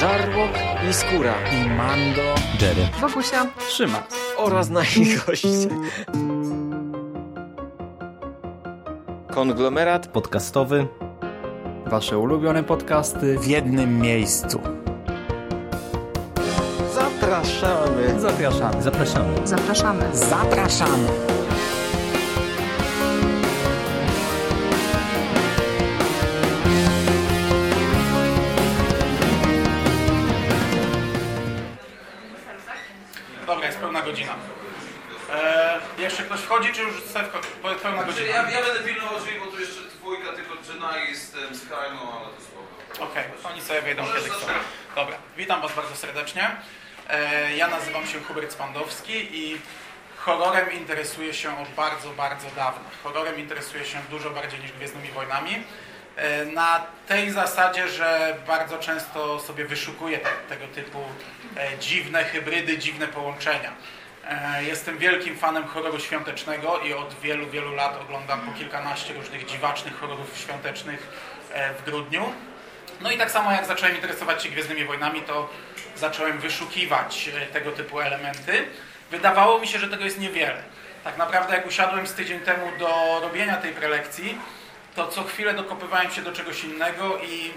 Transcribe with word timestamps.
Żarłok 0.00 0.50
i 0.90 0.92
Skóra 0.92 1.34
i 1.52 1.68
Mando, 1.70 2.22
Jerry, 2.60 2.88
Wokusia, 3.00 3.46
Trzyma 3.68 4.02
oraz 4.36 4.70
nasi 4.70 5.04
goście. 5.26 5.68
Konglomerat 9.30 10.06
podcastowy. 10.06 10.86
Wasze 11.86 12.18
ulubione 12.18 12.62
podcasty 12.64 13.38
w 13.38 13.46
jednym 13.46 13.98
miejscu. 13.98 14.60
Zapraszamy. 16.94 18.20
Zapraszamy. 18.20 18.82
Zapraszamy. 18.82 19.46
zapraszamy. 19.46 20.16
Zapraszamy! 20.16 21.39
Godzina? 38.20 38.50
Ja, 38.50 38.50
ja 38.50 38.66
będę 38.66 38.80
pilnował 38.88 39.20
drzwi, 39.20 39.40
bo 39.40 39.46
tu 39.46 39.60
jeszcze 39.60 39.80
dwójka, 39.80 40.32
tylko 40.32 40.54
Jenna 40.68 41.04
i 41.04 41.16
z 41.16 41.30
tym 41.30 41.56
skrajną, 41.56 41.98
ale 42.12 42.26
to 42.36 42.42
spoko. 42.42 43.04
Okej, 43.10 43.24
oni 43.44 43.62
sobie 43.62 43.82
wejdą 43.82 44.02
Możesz 44.02 44.22
kiedy 44.22 44.34
chcą. 44.34 44.46
Dobra, 44.94 45.16
witam 45.36 45.62
Was 45.62 45.74
bardzo 45.74 45.96
serdecznie. 45.96 46.50
E, 47.08 47.56
ja 47.56 47.68
nazywam 47.68 48.06
się 48.06 48.20
Hubert 48.20 48.52
Spandowski 48.52 49.38
i 49.38 49.60
horrorem 50.16 50.72
interesuję 50.72 51.34
się 51.34 51.62
od 51.62 51.68
bardzo, 51.68 52.10
bardzo 52.10 52.46
dawna. 52.56 52.90
Horrorem 53.02 53.38
interesuję 53.38 53.84
się 53.84 53.98
dużo 54.10 54.30
bardziej 54.30 54.60
niż 54.60 54.72
Gwiezdnymi 54.72 55.08
Wojnami. 55.08 55.62
E, 56.16 56.44
na 56.44 56.86
tej 57.08 57.30
zasadzie, 57.30 57.88
że 57.88 58.36
bardzo 58.46 58.78
często 58.78 59.40
sobie 59.40 59.64
wyszukuję 59.64 60.18
te, 60.18 60.30
tego 60.48 60.74
typu 60.74 60.98
e, 61.56 61.78
dziwne 61.78 62.24
hybrydy, 62.24 62.78
dziwne 62.78 63.08
połączenia. 63.08 63.72
E, 64.30 64.64
Jestem 64.64 64.98
wielkim 64.98 65.36
fanem 65.36 65.66
horroru 65.66 66.00
świątecznego 66.00 66.78
i 66.78 66.92
od 66.92 67.14
wielu, 67.14 67.50
wielu 67.50 67.74
lat 67.74 68.00
oglądam 68.02 68.40
po 68.40 68.52
kilkanaście 68.52 69.14
różnych 69.14 69.46
dziwacznych 69.46 70.00
horrorów 70.00 70.38
świątecznych 70.38 71.08
e, 71.52 71.74
w 71.74 71.84
grudniu. 71.84 72.32
No 73.00 73.10
i 73.10 73.18
tak 73.18 73.30
samo 73.30 73.52
jak 73.52 73.66
zacząłem 73.66 73.94
interesować 73.94 74.42
się 74.42 74.48
Gwiezdnymi 74.48 74.84
Wojnami, 74.84 75.22
to 75.22 75.48
zacząłem 75.96 76.38
wyszukiwać 76.38 77.30
e, 77.42 77.46
tego 77.46 77.72
typu 77.72 78.00
elementy. 78.00 78.64
Wydawało 79.10 79.58
mi 79.58 79.68
się, 79.68 79.78
że 79.78 79.88
tego 79.88 80.04
jest 80.04 80.20
niewiele. 80.20 80.62
Tak 81.04 81.16
naprawdę 81.18 81.54
jak 81.56 81.66
usiadłem 81.66 82.06
z 82.06 82.14
tydzień 82.14 82.40
temu 82.40 82.66
do 82.78 83.20
robienia 83.22 83.56
tej 83.56 83.72
prelekcji, 83.72 84.38
to 84.94 85.08
co 85.08 85.24
chwilę 85.24 85.54
dokopywałem 85.54 86.10
się 86.10 86.22
do 86.22 86.32
czegoś 86.32 86.64
innego 86.64 87.18
i, 87.18 87.50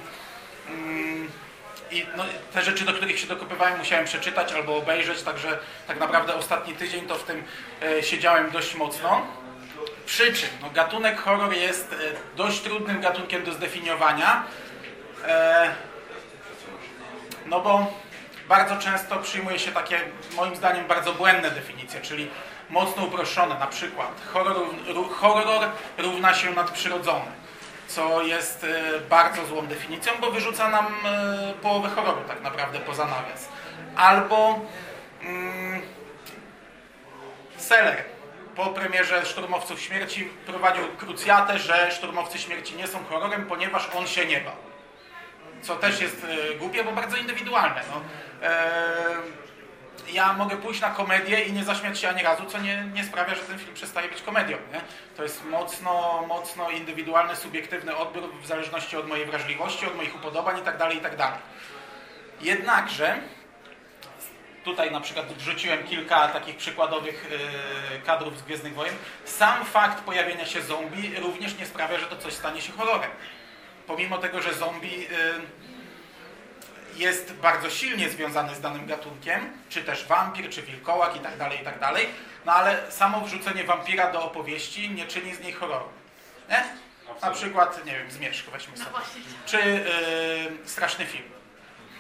mm, 0.70 1.30
i 1.94 2.06
no, 2.18 2.24
te 2.54 2.62
rzeczy, 2.62 2.86
do 2.86 2.94
których 2.94 3.20
się 3.20 3.28
dokopywałem, 3.28 3.78
musiałem 3.78 4.06
przeczytać 4.06 4.54
albo 4.54 4.78
obejrzeć, 4.78 5.22
także 5.22 5.60
tak 5.88 6.00
naprawdę 6.00 6.36
ostatni 6.36 6.74
tydzień 6.74 7.08
to 7.08 7.16
w 7.16 7.24
tym 7.24 7.44
e, 7.82 8.04
siedziałem 8.04 8.52
dość 8.52 8.76
mocno. 8.76 9.22
Przy 10.06 10.34
czym 10.34 10.50
no, 10.62 10.70
gatunek 10.70 11.22
horror 11.22 11.54
jest 11.54 11.94
e, 11.94 11.98
dość 12.38 12.62
trudnym 12.62 13.02
gatunkiem 13.02 13.44
do 13.44 13.54
zdefiniowania, 13.54 14.44
e, 15.28 15.76
no 17.46 17.60
bo 17.60 17.94
bardzo 18.50 18.78
często 18.78 19.18
przyjmuje 19.18 19.60
się 19.60 19.72
takie, 19.72 20.00
moim 20.36 20.56
zdaniem, 20.56 20.88
bardzo 20.88 21.14
błędne 21.14 21.52
definicje, 21.52 22.02
czyli 22.02 22.30
mocno 22.70 23.04
uproszczone, 23.04 23.60
na 23.60 23.68
przykład 23.68 24.22
horror, 24.34 24.58
horror 25.12 25.70
równa 25.98 26.34
się 26.34 26.52
nadprzyrodzone, 26.52 27.43
co 27.96 28.22
jest 28.22 28.64
e, 28.64 29.00
bardzo 29.00 29.46
złą 29.46 29.68
definicją, 29.68 30.14
bo 30.22 30.32
wyrzuca 30.32 30.70
nam 30.70 30.86
e, 30.86 31.54
połowę 31.62 31.90
horroru 31.90 32.22
tak 32.28 32.42
naprawdę 32.42 32.80
poza 32.80 33.06
nawias. 33.06 33.50
Albo 33.96 34.60
mm, 35.22 35.82
Seller 37.58 38.04
po 38.56 38.66
premierze 38.66 39.26
Szturmowców 39.26 39.82
Śmierci 39.82 40.30
prowadził 40.46 40.84
krucjatę, 40.98 41.59
że 41.59 41.92
Szturmowcy 41.92 42.38
Śmierci 42.38 42.76
nie 42.76 42.88
są 42.88 43.03
horrorem, 43.06 43.46
ponieważ 43.46 43.90
on 43.96 44.08
się 44.08 44.26
nie 44.26 44.42
bał 44.42 44.56
co 45.64 45.76
też 45.76 46.02
jest 46.02 46.26
e, 46.30 46.56
głupie, 46.56 46.84
bo 46.84 46.92
bardzo 46.92 47.18
indywidualne. 47.18 47.82
No. 47.92 48.02
E, 48.48 48.64
ja 50.14 50.34
mogę 50.34 50.58
pójść 50.58 50.81
na 50.81 50.90
komedię 50.90 51.42
i 51.42 51.54
nie 51.54 51.64
zaśmiać 51.64 52.00
się 52.00 52.09
ani 52.09 52.24
razu, 52.24 52.46
co 52.46 52.59
nie, 52.59 52.86
nie 52.94 53.04
sprawia, 53.04 53.36
że 53.36 53.42
ten 53.42 53.59
film 53.59 53.74
przestaje 53.74 54.09
być 54.09 54.22
komedią. 54.22 54.58
Nie? 54.74 54.81
To 55.18 55.24
jest 55.24 55.46
mocno, 55.46 56.24
mocno 56.28 56.70
indywidualny, 56.70 57.36
subiektywny 57.36 57.96
odbiór 57.98 58.34
w 58.42 58.48
zależności 58.48 58.98
od 58.98 59.08
mojej 59.08 59.26
wrażliwości, 59.26 59.86
od 59.86 59.96
moich 59.96 60.16
upodobań 60.16 60.58
itd. 60.58 60.94
itd. 60.94 61.28
Jednakże 62.42 63.18
tutaj 64.64 64.92
na 64.92 65.02
przykład 65.02 65.34
wrzuciłem 65.34 65.84
kilka 65.84 66.28
takich 66.28 66.58
przykładowych 66.58 67.32
e, 67.96 68.00
kadrów 68.00 68.38
z 68.38 68.42
Gwiezdnych 68.42 68.74
Wojen. 68.74 68.96
Sam 69.26 69.66
fakt 69.66 70.03
pojawienia 70.03 70.46
się 70.46 70.62
zombie 70.62 71.16
również 71.16 71.58
nie 71.58 71.66
sprawia, 71.66 72.00
że 72.00 72.06
to 72.06 72.18
coś 72.18 72.34
stanie 72.34 72.62
się 72.62 72.72
horrorem 72.72 73.12
pomimo 73.88 74.18
tego, 74.18 74.42
że 74.42 74.53
zombie 74.53 75.08
y, 75.08 75.08
jest 76.98 77.34
bardzo 77.34 77.70
silnie 77.70 78.09
związany 78.09 78.56
z 78.56 78.62
danym 78.62 78.86
gatunkiem, 78.86 79.58
czy 79.70 79.84
też 79.84 80.06
wampir, 80.06 80.50
czy 80.50 80.62
wilkołak 80.62 81.16
i 81.16 81.20
tak 81.20 81.38
dalej, 81.38 81.62
i 81.62 81.66
tak 81.66 81.80
dalej, 81.80 82.08
no 82.46 82.54
ale 82.54 82.92
samo 82.92 83.22
wrzucenie 83.22 83.64
wampira 83.64 84.12
do 84.12 84.24
opowieści 84.24 84.90
nie 84.90 85.06
czyni 85.08 85.36
z 85.36 85.40
niej 85.40 85.53
horroru. 85.53 85.90
Nie? 86.50 86.64
Na 87.22 87.32
przykład, 87.32 87.86
nie 87.86 87.92
wiem, 87.92 88.12
Zmierzch 88.12 88.50
weźmy 88.50 88.78
sobie. 88.78 88.90
Czy 89.46 89.58
y, 89.58 90.68
Straszny 90.70 91.06
Film. 91.06 91.30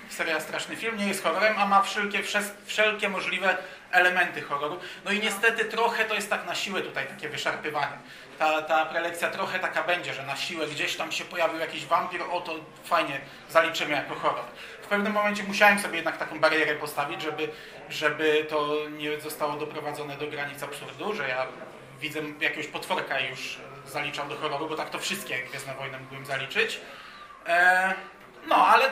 Seria 0.09 0.39
Straszny 0.39 0.75
Film 0.75 0.97
nie 0.97 1.07
jest 1.07 1.23
horrorem, 1.23 1.59
a 1.59 1.65
ma 1.65 1.81
wszelkie, 1.81 2.19
wszelkie 2.65 3.09
możliwe 3.09 3.57
elementy 3.91 4.41
horroru. 4.41 4.79
No 5.05 5.11
i 5.11 5.19
niestety 5.19 5.65
trochę 5.65 6.05
to 6.05 6.13
jest 6.15 6.29
tak 6.29 6.45
na 6.45 6.55
siłę 6.55 6.81
tutaj 6.81 7.07
takie 7.07 7.29
wyszarpywanie. 7.29 7.97
Ta, 8.39 8.61
ta 8.61 8.85
prelekcja 8.85 9.29
trochę 9.29 9.59
taka 9.59 9.83
będzie, 9.83 10.13
że 10.13 10.23
na 10.23 10.35
siłę 10.35 10.67
gdzieś 10.67 10.95
tam 10.95 11.11
się 11.11 11.25
pojawił 11.25 11.59
jakiś 11.59 11.85
wampir, 11.85 12.21
o 12.31 12.41
to 12.41 12.55
fajnie 12.85 13.21
zaliczymy 13.49 13.91
jako 13.91 14.15
horror. 14.15 14.45
Pewnym 14.93 15.13
momencie 15.13 15.43
musiałem 15.43 15.79
sobie 15.79 15.95
jednak 15.95 16.17
taką 16.17 16.39
barierę 16.39 16.75
postawić, 16.75 17.21
żeby, 17.21 17.49
żeby 17.89 18.45
to 18.49 18.75
nie 18.97 19.21
zostało 19.21 19.53
doprowadzone 19.53 20.17
do 20.17 20.27
granic 20.27 20.63
absurdu, 20.63 21.13
że 21.13 21.29
ja 21.29 21.47
widzę 21.99 22.19
jakiegoś 22.39 22.67
potworka 22.67 23.19
i 23.19 23.29
już 23.29 23.59
e, 23.87 23.89
zaliczam 23.89 24.29
do 24.29 24.35
horroru, 24.35 24.69
bo 24.69 24.75
tak 24.75 24.89
to 24.89 24.99
wszystkie 24.99 25.43
Gwiezdne 25.43 25.73
Wojny 25.73 25.99
mógłbym 25.99 26.25
zaliczyć. 26.25 26.79
E, 27.47 27.93
no, 28.47 28.67
ale 28.67 28.91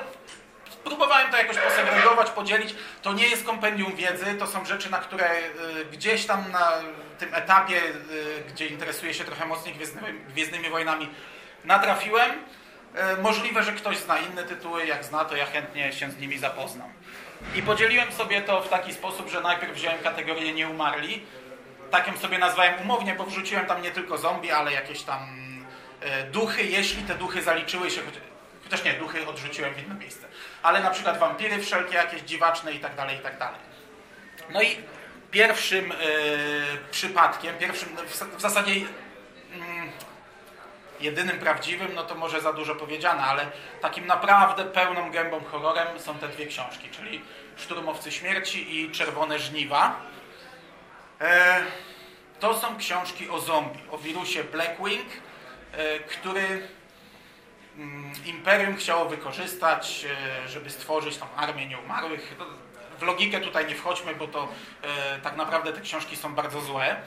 Próbowałem 0.83 1.31
to 1.31 1.37
jakoś 1.37 1.57
posegregować, 1.57 2.29
podzielić. 2.29 2.75
To 3.01 3.13
nie 3.13 3.27
jest 3.27 3.45
kompendium 3.45 3.95
wiedzy, 3.95 4.25
to 4.39 4.47
są 4.47 4.65
rzeczy, 4.65 4.91
na 4.91 4.97
które 4.97 5.39
y, 5.39 5.85
gdzieś 5.91 6.25
tam 6.25 6.51
na 6.51 6.71
tym 7.19 7.33
etapie, 7.33 7.81
y, 7.83 8.43
gdzie 8.53 8.67
interesuję 8.67 9.13
się 9.13 9.23
trochę 9.23 9.45
mocniej 9.45 9.75
Gwiezdnymi, 9.75 10.19
Gwiezdnymi 10.19 10.69
Wojnami, 10.69 11.09
natrafiłem. 11.63 12.31
Y, 13.17 13.21
możliwe, 13.21 13.63
że 13.63 13.71
ktoś 13.71 13.97
zna 13.97 14.17
inne 14.19 14.43
tytuły, 14.43 14.85
jak 14.85 15.05
zna, 15.05 15.25
to 15.25 15.35
ja 15.35 15.45
chętnie 15.45 15.93
się 15.93 16.11
z 16.11 16.17
nimi 16.17 16.37
zapoznam. 16.37 16.89
I 17.55 17.61
podzieliłem 17.61 18.11
sobie 18.11 18.41
to 18.41 18.61
w 18.61 18.69
taki 18.69 18.93
sposób, 18.93 19.29
że 19.29 19.41
najpierw 19.41 19.73
wziąłem 19.73 19.99
kategorię 19.99 20.53
nieumarli. 20.53 21.21
Tak 21.91 22.07
ją 22.07 22.17
sobie 22.17 22.37
nazwałem 22.37 22.81
umownie, 22.81 23.15
bo 23.15 23.25
wrzuciłem 23.25 23.65
tam 23.65 23.81
nie 23.81 23.91
tylko 23.91 24.17
zombie, 24.17 24.51
ale 24.51 24.73
jakieś 24.73 25.01
tam 25.03 25.19
y, 26.03 26.31
duchy, 26.31 26.63
jeśli 26.63 27.03
te 27.03 27.15
duchy 27.15 27.41
zaliczyły 27.41 27.91
się, 27.91 28.01
chociaż 28.63 28.83
nie, 28.83 28.93
duchy 28.93 29.27
odrzuciłem 29.27 29.73
w 29.73 29.79
inne 29.79 29.95
miejsce 29.95 30.27
ale 30.63 30.83
na 30.83 30.89
przykład 30.89 31.19
wampiry 31.19 31.59
wszelkie 31.59 31.95
jakieś 31.95 32.21
dziwaczne 32.21 32.73
i 32.73 32.79
tak 32.79 32.95
dalej, 32.95 33.17
i 33.17 33.19
tak 33.19 33.37
dalej. 33.37 33.59
No 34.49 34.61
i 34.61 34.77
pierwszym 35.31 35.91
y, 35.91 35.95
przypadkiem, 36.91 37.57
pierwszym, 37.57 37.89
w, 38.07 38.37
w 38.37 38.41
zasadzie 38.41 38.71
jedynym 41.01 41.39
prawdziwym, 41.39 41.95
no 41.95 42.03
to 42.03 42.15
może 42.15 42.41
za 42.41 42.53
dużo 42.53 42.75
powiedziane, 42.75 43.21
ale 43.21 43.45
takim 43.81 44.07
naprawdę 44.07 44.65
pełną 44.65 45.11
gębą 45.11 45.43
horrorem 45.43 45.99
są 45.99 46.15
te 46.15 46.27
dwie 46.27 46.45
książki, 46.45 46.89
czyli 46.89 47.21
Szturmowcy 47.57 48.11
Śmierci 48.11 48.79
i 48.79 48.91
Czerwone 48.91 49.39
Żniwa. 49.39 49.95
E, 51.21 51.61
to 52.39 52.59
są 52.59 52.77
książki 52.77 53.29
o 53.29 53.39
zombie, 53.39 53.79
o 53.91 53.97
wirusie 53.97 54.43
Blackwing, 54.43 55.07
e, 55.73 55.99
który 55.99 56.67
mm, 57.77 58.13
Imperium 58.25 58.75
chciało 58.75 59.05
wykorzystać, 59.05 60.05
e, 60.45 60.49
żeby 60.49 60.69
stworzyć 60.69 61.17
tą 61.17 61.25
armię 61.35 61.67
nieumarłych. 61.67 62.35
No, 62.39 62.45
W 62.99 63.03
logikę 63.03 63.39
tutaj 63.39 63.65
nie 63.65 63.75
wchodźmy, 63.75 64.15
bo 64.15 64.27
to 64.27 64.47
tak 65.23 65.35
naprawdę 65.37 65.73
te 65.73 65.81
książki 65.81 66.15
są 66.15 66.35
bardzo 66.35 66.61
złe. 66.61 67.01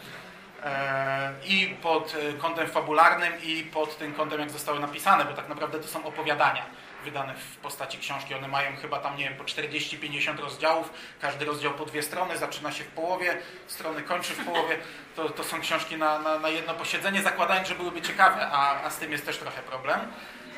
E, 0.65 1.33
I 1.47 1.77
pod 1.83 2.15
e, 2.15 2.33
kątem 2.33 2.69
fabularnym, 2.69 3.33
i 3.43 3.63
pod 3.63 3.99
tym 3.99 4.15
kątem, 4.15 4.41
jak 4.41 4.51
zostały 4.51 4.81
napisane, 4.81 5.25
bo 5.25 5.33
tak 5.33 5.49
naprawdę 5.49 5.79
to 5.79 5.89
są 5.89 6.05
opowiadania 6.05 6.67
wydane 7.05 7.35
w 7.35 7.57
postaci 7.57 7.99
książki. 7.99 8.35
One 8.35 8.49
mają 8.49 8.77
chyba 8.77 8.99
tam, 8.99 9.17
nie 9.17 9.25
wiem, 9.25 9.39
po 9.39 9.45
40-50 9.45 10.39
rozdziałów, 10.39 10.91
każdy 11.21 11.45
rozdział 11.45 11.73
po 11.73 11.85
dwie 11.85 12.03
strony, 12.03 12.39
zaczyna 12.39 12.73
się 12.73 12.85
w 12.85 12.89
połowie, 12.89 13.39
strony 13.67 14.03
kończy 14.03 14.35
w 14.35 14.45
połowie. 14.45 14.79
To, 15.17 15.31
to 15.31 15.45
są 15.45 15.61
książki 15.61 15.97
na, 15.97 16.19
na, 16.19 16.39
na 16.39 16.49
jedno 16.49 16.75
posiedzenie, 16.75 17.23
zakładając, 17.23 17.69
że 17.69 17.75
byłyby 17.75 18.03
ciekawe, 18.03 18.49
a, 18.53 18.85
a 18.85 18.91
z 18.91 18.99
tym 18.99 19.13
jest 19.13 19.27
też 19.27 19.39
trochę 19.39 19.63
problem. 19.63 20.01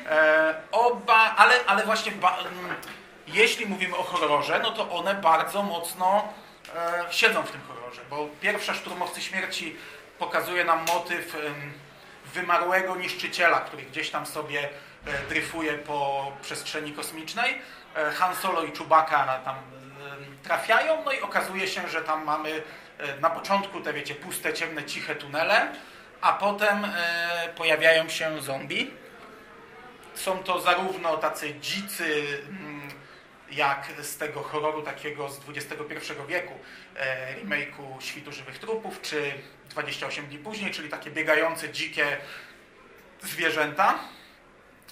E, 0.09 0.55
oba, 0.71 1.35
ale, 1.35 1.55
ale 1.67 1.85
właśnie 1.85 2.11
ba, 2.11 2.37
mm, 2.39 2.75
jeśli 3.27 3.65
mówimy 3.65 3.97
o 3.97 4.03
horrorze, 4.03 4.59
no 4.63 4.71
to 4.71 4.91
one 4.91 5.15
bardzo 5.15 5.63
mocno 5.63 6.33
e, 6.75 7.13
siedzą 7.13 7.43
w 7.43 7.51
tym 7.51 7.61
horrorze, 7.67 8.01
bo 8.09 8.29
pierwsza 8.41 8.73
Szturmowcy 8.73 9.21
Śmierci 9.21 9.75
pokazuje 10.19 10.65
nam 10.65 10.85
motyw 10.93 11.35
wymarłego 12.33 12.95
niszczyciela, 12.95 13.59
który 13.59 13.83
gdzieś 13.83 14.09
tam 14.09 14.25
sobie 14.25 14.69
e, 15.05 15.27
dryfuje 15.29 15.73
po 15.73 16.31
przestrzeni 16.41 16.93
kosmicznej. 16.93 17.61
E, 17.95 18.11
Han 18.11 18.35
Solo 18.35 18.63
i 18.63 18.71
Chewbacca 18.71 19.39
tam 19.45 19.55
trafiają, 20.43 21.03
no 21.05 21.11
i 21.11 21.21
okazuje 21.21 21.67
się, 21.67 21.87
że 21.87 22.01
tam 22.01 22.23
mamy 22.23 22.63
e, 22.97 23.19
na 23.19 23.29
początku 23.29 23.81
te, 23.81 23.93
wiecie, 23.93 24.15
puste, 24.15 24.53
ciemne, 24.53 24.83
ciche 24.83 25.15
tunele, 25.15 25.67
a 26.21 26.33
potem 26.33 26.87
pojawiają 27.55 28.09
się 28.09 28.41
zombie. 28.41 28.91
Są 30.15 30.43
to 30.43 30.61
zarówno 30.61 31.17
tacy 31.17 31.55
dzicy, 31.59 32.39
jak 33.51 33.91
z 34.01 34.17
tego 34.17 34.43
horroru 34.43 34.81
takiego 34.81 35.29
z 35.29 35.39
XXI 35.49 36.13
wieku, 36.27 36.53
e, 36.95 37.35
remake'u 37.35 37.99
Świtu 37.99 38.31
Żywych 38.31 38.59
Trupów, 38.59 39.01
czy 39.01 39.33
28 39.69 40.27
dni 40.27 40.37
później, 40.37 40.71
czyli 40.71 40.89
takie 40.89 41.11
biegające, 41.11 41.69
dzikie 41.69 42.17
zwierzęta. 43.21 43.99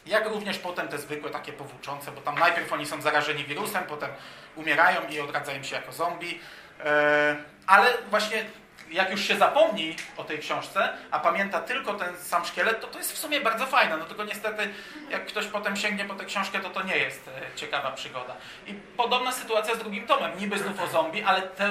Jak 0.06 0.28
również 0.28 0.60
potem 0.60 0.88
te 0.88 0.98
zwykłe, 0.98 1.30
takie 1.30 1.54
powłóczące, 1.54 2.12
bo 2.12 2.22
tam 2.22 2.40
najpierw 2.40 2.74
oni 2.74 2.86
są 2.86 3.02
zarażeni 3.02 3.44
wirusem, 3.44 3.84
potem 3.84 4.10
umierają 4.56 5.08
i 5.10 5.20
odradzają 5.20 5.64
się 5.64 5.76
jako 5.76 5.92
zombie. 5.92 6.40
E, 6.86 7.36
ale 7.68 7.94
właśnie 8.10 8.46
jak 8.96 9.12
już 9.12 9.22
się 9.22 9.38
zapomni 9.38 9.96
o 10.18 10.24
tej 10.24 10.40
książce, 10.40 10.90
a 11.12 11.20
pamięta 11.20 11.60
tylko 11.60 11.94
ten 11.94 12.18
sam 12.18 12.46
szkielet, 12.46 12.82
to 12.82 12.88
to 12.88 12.98
jest 12.98 13.14
w 13.14 13.18
sumie 13.18 13.42
bardzo 13.42 13.66
fajne. 13.66 13.98
No 13.98 14.06
tylko 14.06 14.24
niestety, 14.24 14.70
jak 15.10 15.26
ktoś 15.26 15.46
potem 15.48 15.76
sięgnie 15.76 16.06
po 16.06 16.14
tę 16.14 16.26
książkę, 16.26 16.60
to 16.60 16.70
to 16.70 16.84
nie 16.84 16.98
jest 16.98 17.28
e, 17.28 17.56
ciekawa 17.56 17.92
przygoda. 17.92 18.36
I 18.68 18.74
podobna 18.74 19.32
sytuacja 19.32 19.76
z 19.76 19.80
drugim 19.80 20.08
tomem. 20.08 20.40
Niby 20.40 20.60
znów 20.60 20.82
o 20.82 20.88
zombie, 20.88 21.24
ale 21.24 21.42
te, 21.42 21.70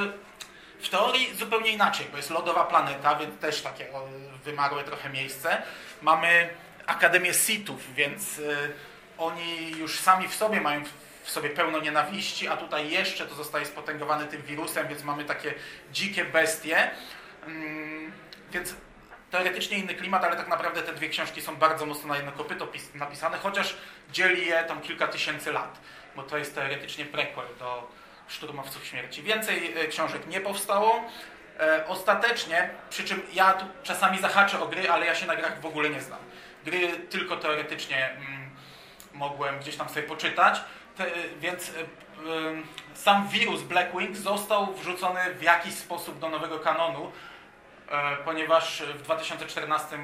w 0.80 0.88
teorii 0.88 1.34
zupełnie 1.34 1.70
inaczej, 1.70 2.06
bo 2.10 2.16
jest 2.16 2.30
lodowa 2.30 2.64
planeta, 2.64 3.16
więc 3.16 3.40
też 3.40 3.62
takie 3.62 3.86
wymarłe 4.44 4.84
trochę 4.84 5.10
miejsce. 5.10 5.62
Mamy 6.02 6.48
Akademię 6.86 7.34
Sithów, 7.34 7.94
więc 7.94 8.38
y, 8.38 8.72
oni 9.18 9.70
już 9.70 9.98
sami 10.00 10.28
w 10.28 10.34
sobie 10.34 10.60
mają 10.60 10.82
w 11.24 11.30
sobie 11.30 11.50
pełno 11.50 11.80
nienawiści, 11.80 12.48
a 12.48 12.56
tutaj 12.56 12.90
jeszcze 12.90 13.26
to 13.26 13.34
zostaje 13.34 13.66
spotęgowane 13.66 14.24
tym 14.26 14.42
wirusem, 14.42 14.88
więc 14.88 15.02
mamy 15.04 15.24
takie 15.24 15.54
dzikie 15.92 16.24
bestie. 16.24 16.90
Mm, 17.46 18.12
Więc 18.52 18.74
teoretycznie 19.30 19.78
inny 19.78 19.94
klimat, 19.94 20.24
ale 20.24 20.36
tak 20.36 20.48
naprawdę 20.48 20.82
te 20.82 20.92
dwie 20.92 21.08
książki 21.08 21.42
są 21.42 21.56
bardzo 21.56 21.86
mocno 21.86 22.08
na 22.08 22.16
jedno 22.16 22.32
kopyto 22.32 22.66
pis- 22.66 22.94
napisane, 22.94 23.38
chociaż 23.38 23.76
dzieli 24.12 24.46
je 24.46 24.64
tam 24.64 24.80
kilka 24.80 25.06
tysięcy 25.08 25.52
lat, 25.52 25.80
bo 26.16 26.22
to 26.22 26.38
jest 26.38 26.54
teoretycznie 26.54 27.04
prequel 27.04 27.46
do 27.58 27.90
Szturmowców 28.28 28.86
Śmierci. 28.86 29.22
Więcej 29.22 29.74
e, 29.80 29.86
książek 29.88 30.26
nie 30.26 30.40
powstało. 30.40 31.04
E, 31.60 31.86
Ostatecznie, 31.86 32.70
przy 32.90 33.04
czym 33.04 33.22
ja 33.32 33.52
tu 33.52 33.66
czasami 33.82 34.18
zahaczę 34.18 34.60
o 34.60 34.66
gry, 34.68 34.90
ale 34.90 35.06
ja 35.06 35.14
się 35.14 35.26
na 35.26 35.36
grach 35.36 35.60
w 35.60 35.66
ogóle 35.66 35.90
nie 35.90 36.00
znam. 36.00 36.20
Gry 36.64 36.88
tylko 36.88 37.36
teoretycznie 37.36 38.10
mm, 38.10 38.50
mogłem 39.12 39.58
gdzieś 39.58 39.76
tam 39.76 39.88
sobie 39.88 40.02
poczytać, 40.02 40.60
więc 41.41 41.69
e, 41.69 41.73
sam 42.94 43.29
wirus 43.29 43.62
Blackwing 43.62 44.17
został 44.17 44.75
wrzucony 44.75 45.35
w 45.35 45.43
jakiś 45.43 45.75
sposób 45.75 46.19
do 46.19 46.29
nowego 46.29 46.58
kanonu, 46.58 47.12
e, 47.88 48.17
ponieważ 48.17 48.82
w 48.82 49.02
2014 49.02 49.99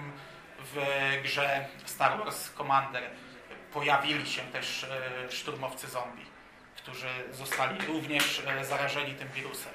w 0.75 0.77
grze 1.23 1.67
Star 1.85 2.19
Wars 2.19 2.51
Commander 2.51 3.03
pojawili 3.73 4.27
się 4.27 4.43
też 4.43 4.85
e, 4.85 5.33
szturmowcy 5.33 5.87
zombie, 5.87 6.27
którzy 6.77 7.09
zostali 7.33 7.87
również 7.87 8.43
zarażeni 8.63 9.15
tym 9.15 9.29
wirusem. 9.29 9.73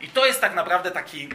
I 0.00 0.08
to 0.08 0.26
jest 0.26 0.40
tak 0.40 0.54
naprawdę 0.54 0.90
taki 0.90 1.28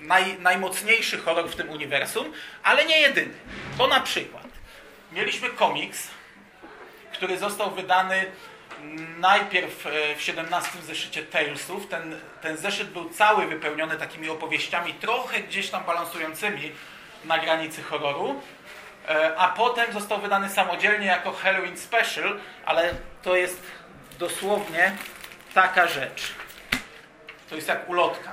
naj, 0.00 0.38
najmocniejszy 0.38 1.18
horror 1.18 1.48
w 1.48 1.56
tym 1.56 1.70
uniwersum, 1.70 2.32
ale 2.62 2.84
nie 2.84 3.00
jedyny. 3.00 3.34
Bo 3.76 3.86
na 3.86 4.00
przykład 4.00 4.46
mieliśmy 5.12 5.50
komiks, 5.50 6.08
który 7.14 7.38
został 7.38 7.70
wydany 7.70 8.26
najpierw 9.18 9.86
e, 9.86 10.16
w 10.16 10.22
17 10.22 10.82
zeszycie 10.82 11.22
Talesów. 11.22 11.88
Ten, 11.88 12.20
ten 12.42 12.56
zeszyt 12.56 12.90
był 12.90 13.10
cały 13.10 13.46
wypełniony 13.46 13.96
takimi 13.96 14.28
opowieściami, 14.28 14.94
trochę 14.94 15.40
gdzieś 15.40 15.70
tam 15.70 15.84
balansującymi 15.84 16.72
na 17.24 17.38
granicy 17.38 17.82
horroru. 17.82 18.42
E, 19.08 19.36
A 19.38 19.48
potem 19.48 19.92
został 19.92 20.20
wydany 20.20 20.48
samodzielnie 20.48 21.06
jako 21.06 21.32
Halloween 21.32 21.78
Special, 21.78 22.38
ale 22.66 22.94
to 23.22 23.36
jest 23.36 23.62
dosłownie 24.18 24.96
taka 25.54 25.86
rzecz. 25.88 26.34
To 27.50 27.56
jest 27.56 27.68
jak 27.68 27.88
ulotka. 27.88 28.32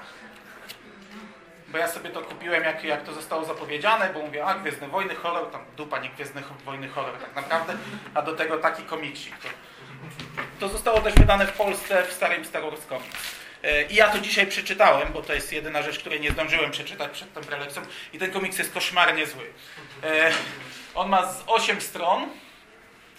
Bo 1.72 1.78
ja 1.78 1.88
sobie 1.88 2.10
to 2.10 2.22
kupiłem, 2.22 2.64
jak, 2.64 2.84
jak 2.84 3.04
to 3.04 3.14
zostało 3.14 3.46
zapowiedziane, 3.46 4.10
bo 4.14 4.20
mówię, 4.20 4.46
a 4.46 4.54
Gwiezdne 4.54 4.88
Wojny, 4.88 5.16
horror, 5.16 5.52
tam 5.52 5.66
dupa, 5.78 6.00
nie 6.00 6.10
Gwiezdne 6.10 6.42
Wojny, 6.66 6.90
horror 6.90 7.18
tak 7.18 7.36
naprawdę, 7.36 7.74
a 8.14 8.22
do 8.22 8.36
tego 8.36 8.58
taki 8.58 8.84
komiksik. 8.84 9.38
To, 9.38 9.48
to 10.60 10.70
zostało 10.70 11.02
też 11.02 11.14
wydane 11.14 11.48
w 11.48 11.52
Polsce 11.52 12.04
w 12.04 12.14
starym 12.14 12.46
Star. 12.46 12.64
E, 13.64 13.84
I 13.84 13.96
ja 13.96 14.10
to 14.10 14.20
dzisiaj 14.20 14.48
przeczytałem, 14.48 15.14
bo 15.14 15.22
to 15.22 15.34
jest 15.34 15.54
jedyna 15.54 15.82
rzecz, 15.82 16.00
której 16.00 16.22
nie 16.22 16.32
zdążyłem 16.32 16.72
przeczytać 16.72 17.12
przed 17.12 17.34
tą 17.34 17.42
prelekcją. 17.42 17.82
I 18.14 18.20
ten 18.20 18.32
komiks 18.32 18.58
jest 18.58 18.74
koszmarnie 18.74 19.28
zły. 19.28 19.46
E, 20.04 20.32
On 20.96 21.10
ma 21.10 21.34
z 21.34 21.44
8 21.48 21.82
stron. 21.82 22.30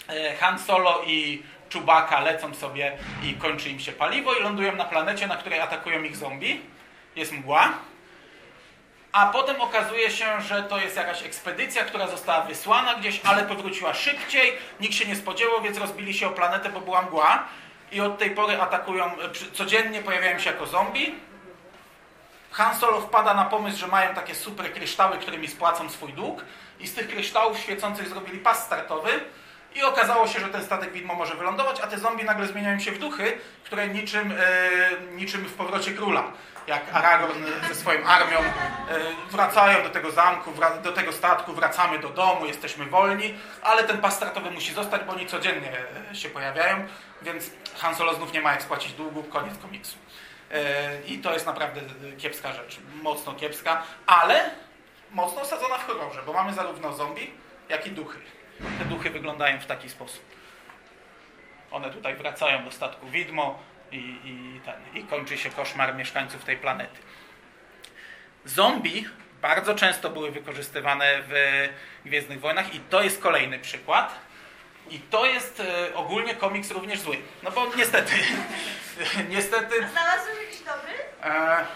E, 0.09 0.37
Han 0.37 0.59
Solo 0.59 1.03
i 1.07 1.43
Chewbacca 1.73 2.21
lecą 2.21 2.55
sobie 2.55 2.99
i 3.23 3.35
kończy 3.35 3.69
im 3.69 3.81
się 3.81 3.93
paliwo 3.93 4.35
i 4.35 4.43
lądują 4.43 4.77
na 4.77 4.85
planecie, 4.85 5.27
na 5.27 5.37
której 5.37 5.61
atakują 5.61 6.03
ich 6.03 6.17
zombie. 6.17 6.61
Jest 7.17 7.33
mgła. 7.33 7.73
A 9.13 9.27
potem 9.27 9.61
okazuje 9.61 10.11
się, 10.11 10.41
że 10.41 10.63
to 10.63 10.79
jest 10.79 10.97
jakaś 10.97 11.23
ekspedycja, 11.23 11.85
która 11.85 12.07
została 12.09 12.41
wysłana 12.41 12.95
gdzieś, 12.95 13.21
ale 13.25 13.45
powróciła 13.45 13.95
szybciej. 13.95 14.53
Nikt 14.81 14.95
się 14.95 15.09
nie 15.09 15.17
spodziewał, 15.17 15.63
więc 15.63 15.79
rozbili 15.79 16.15
się 16.15 16.27
o 16.27 16.31
planetę, 16.31 16.71
bo 16.71 16.81
była 16.81 17.03
mgła. 17.03 17.45
I 17.93 18.01
od 18.01 18.19
tej 18.19 18.31
pory 18.31 18.61
atakują, 18.61 19.11
codziennie 19.53 20.03
pojawiają 20.03 20.39
się 20.39 20.51
jako 20.51 20.67
zombie. 20.67 21.15
Han 22.51 22.77
Solo 22.77 23.01
wpada 23.01 23.35
na 23.35 23.45
pomysł, 23.45 23.79
że 23.79 23.87
mają 23.87 24.15
takie 24.15 24.35
super 24.35 24.73
kryształy, 24.73 25.19
którymi 25.19 25.49
spłacą 25.49 25.91
swój 25.91 26.13
dług. 26.13 26.45
I 26.81 26.87
z 26.87 26.95
tych 26.95 27.09
kryształów 27.09 27.59
świecących 27.59 28.09
zrobili 28.09 28.39
pas 28.39 28.65
startowy. 28.65 29.11
I 29.75 29.83
okazało 29.83 30.29
się, 30.29 30.41
że 30.41 30.49
ten 30.49 30.65
statek 30.65 30.93
widmo 30.93 31.15
może 31.15 31.35
wylądować, 31.35 31.81
a 31.81 31.87
te 31.87 31.99
zombie 31.99 32.25
nagle 32.25 32.47
zmieniają 32.47 32.81
się 32.81 32.93
w 32.93 32.99
duchy, 32.99 33.39
które 33.65 33.89
niczym, 33.89 34.33
e, 34.33 34.37
niczym 35.17 35.45
w 35.45 35.55
powrocie 35.55 35.93
króla. 35.93 36.25
Jak 36.67 36.95
Aragorn 36.95 37.45
ze 37.69 37.75
swoją 37.75 38.07
armią 38.07 38.39
e, 38.39 38.45
wracają 39.31 39.83
do 39.83 39.91
tego 39.91 40.11
zamku, 40.11 40.53
do 40.83 40.93
tego 40.93 41.13
statku, 41.13 41.53
wracamy 41.53 41.99
do 41.99 42.09
domu, 42.09 42.47
jesteśmy 42.47 42.87
wolni, 42.87 43.35
ale 43.63 43.85
ten 43.85 43.99
pas 43.99 44.21
musi 44.55 44.75
zostać, 44.75 45.05
bo 45.05 45.13
oni 45.13 45.27
codziennie 45.27 45.73
e, 46.11 46.15
się 46.15 46.29
pojawiają, 46.29 46.87
więc 47.23 47.51
Han 47.79 47.95
Solo 47.95 48.15
znów 48.15 48.33
nie 48.33 48.41
ma 48.41 48.53
jak 48.53 48.63
spłacić 48.63 48.93
długu, 48.93 49.23
koniec 49.23 49.59
komiksu. 49.59 49.97
E, 50.51 51.03
I 51.03 51.19
to 51.19 51.33
jest 51.33 51.47
naprawdę 51.47 51.81
e, 51.81 52.17
kiepska 52.17 52.53
rzecz, 52.53 52.79
mocno 53.03 53.35
kiepska, 53.35 53.83
ale 54.07 54.51
mocno 55.11 55.41
osadzona 55.41 55.79
w 55.79 55.87
horrorze, 55.87 56.23
bo 56.27 56.33
mamy 56.33 56.53
zarówno 56.55 56.93
zombie, 56.93 57.31
jak 57.69 57.87
i 57.87 57.91
duchy. 57.91 58.19
Te 58.79 58.85
duchy 58.85 59.11
wyglądają 59.11 59.61
w 59.61 59.67
taki 59.67 59.91
sposób. 59.91 60.25
One 61.71 61.91
tutaj 61.91 62.17
wracają 62.17 62.65
do 62.65 62.71
statku 62.71 63.07
widmo 63.07 63.59
i, 63.93 64.19
i, 64.25 64.61
ten, 64.65 64.75
i 64.95 65.05
kończy 65.05 65.39
się 65.39 65.51
koszmar 65.51 65.95
mieszkańców 65.95 66.45
tej 66.45 66.57
planety. 66.57 66.99
Zombie 68.45 69.09
bardzo 69.43 69.75
często 69.75 70.11
były 70.11 70.31
wykorzystywane 70.31 71.23
w 71.29 71.33
Gwiezdnych 72.05 72.41
Wojnach 72.41 72.75
i 72.75 72.81
to 72.81 73.03
jest 73.03 73.23
kolejny 73.23 73.59
przykład. 73.59 74.15
I 74.91 74.99
to 74.99 75.27
jest 75.27 75.61
e, 75.61 75.95
ogólnie 75.95 76.35
komiks 76.35 76.71
również 76.71 77.01
zły. 77.01 77.17
No 77.43 77.51
bo 77.51 77.67
niestety, 77.77 78.13
niestety 79.29 79.89
Znalazłeś 79.89 80.37
jakiś 80.45 80.61
dobry? 80.61 80.93
E, 81.23 81.67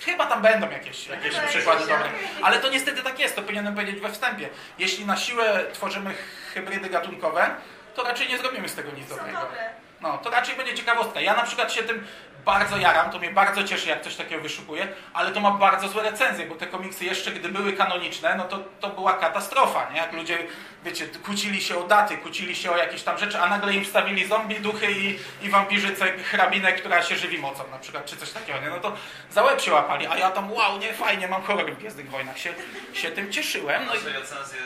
chyba 0.00 0.26
tam 0.26 0.42
będą 0.42 0.70
jakieś, 0.70 1.06
jakieś 1.06 1.34
przykłady 1.34 1.80
dobre. 1.80 2.10
Ale 2.42 2.58
to 2.58 2.68
niestety 2.70 3.02
tak 3.02 3.18
jest, 3.18 3.36
to 3.36 3.42
powinienem 3.42 3.74
powiedzieć 3.74 4.00
we 4.00 4.12
wstępie. 4.12 4.48
Jeśli 4.78 5.06
na 5.06 5.16
siłę 5.16 5.64
tworzymy 5.72 6.14
hybrydy 6.54 6.88
gatunkowe, 6.88 7.50
to 7.94 8.04
raczej 8.04 8.28
nie 8.28 8.38
zrobimy 8.38 8.68
z 8.68 8.74
tego 8.74 8.90
nic 8.92 9.08
Są 9.08 9.16
dobrego. 9.16 9.40
dobre. 9.40 9.87
No, 10.00 10.18
to 10.18 10.30
raczej 10.30 10.56
będzie 10.56 10.74
ciekawostka. 10.74 11.20
Ja 11.20 11.34
na 11.34 11.42
przykład 11.42 11.72
się 11.72 11.82
tym 11.82 12.06
bardzo 12.44 12.76
jaram, 12.76 13.10
to 13.10 13.18
mnie 13.18 13.30
bardzo 13.30 13.64
cieszy, 13.64 13.88
jak 13.88 14.02
coś 14.02 14.16
takiego 14.16 14.42
wyszukuje, 14.42 14.88
ale 15.12 15.32
to 15.32 15.40
ma 15.40 15.50
bardzo 15.50 15.88
złe 15.88 16.02
recenzje, 16.02 16.46
bo 16.46 16.54
te 16.54 16.66
komiksy 16.66 17.04
jeszcze, 17.04 17.32
gdy 17.32 17.48
były 17.48 17.72
kanoniczne, 17.72 18.34
no 18.34 18.44
to, 18.44 18.58
to 18.80 18.88
była 18.88 19.12
katastrofa, 19.12 19.90
nie? 19.90 19.96
Jak 19.96 20.12
ludzie, 20.12 20.38
wiecie, 20.84 21.06
kłócili 21.24 21.60
się 21.60 21.78
o 21.78 21.82
daty, 21.82 22.18
kłócili 22.18 22.56
się 22.56 22.70
o 22.70 22.76
jakieś 22.76 23.02
tam 23.02 23.18
rzeczy, 23.18 23.40
a 23.40 23.48
nagle 23.48 23.74
im 23.74 23.84
wstawili 23.84 24.26
zombie, 24.26 24.60
duchy 24.60 24.92
i, 24.92 25.18
i 25.42 25.50
wampirzycę, 25.50 26.18
hrabinę, 26.18 26.72
która 26.72 27.02
się 27.02 27.16
żywi 27.16 27.38
mocą 27.38 27.64
na 27.70 27.78
przykład, 27.78 28.04
czy 28.04 28.16
coś 28.16 28.30
takiego, 28.30 28.60
nie? 28.60 28.70
No 28.70 28.80
to 28.80 28.92
za 29.30 29.42
łeb 29.42 29.60
się 29.60 29.72
łapali, 29.72 30.06
a 30.06 30.16
ja 30.16 30.30
tam, 30.30 30.52
wow, 30.52 30.78
nie, 30.78 30.92
fajnie, 30.92 31.28
mam 31.28 31.42
horror 31.42 31.72
w 31.72 31.78
Gwiezdnych 31.78 32.10
Wojnach, 32.10 32.38
się, 32.38 32.54
się 32.92 33.10
tym 33.10 33.32
cieszyłem, 33.32 33.86
no 33.86 33.94
i 33.94 33.98
recenzje 34.12 34.60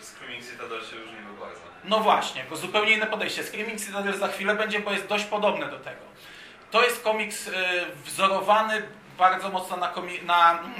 z 0.00 0.08
Screaming 0.08 0.44
Citadel 0.50 0.80
się 0.80 0.96
bardzo. 0.96 1.17
No 1.84 2.00
właśnie, 2.00 2.44
bo 2.50 2.56
zupełnie 2.56 2.92
inne 2.92 3.06
podejście. 3.06 3.42
Screaming 3.44 3.80
Citadel 3.80 4.18
za 4.18 4.28
chwilę 4.28 4.54
będzie, 4.54 4.80
bo 4.80 4.92
jest 4.92 5.06
dość 5.06 5.24
podobne 5.24 5.66
do 5.66 5.78
tego. 5.78 6.00
To 6.70 6.82
jest 6.82 7.02
komiks 7.02 7.46
y, 7.48 7.52
wzorowany 8.04 8.82
bardzo 9.18 9.50
mocno 9.50 9.76
na, 9.76 9.92
komi- 9.92 10.22
na, 10.24 10.50
mm, 10.52 10.72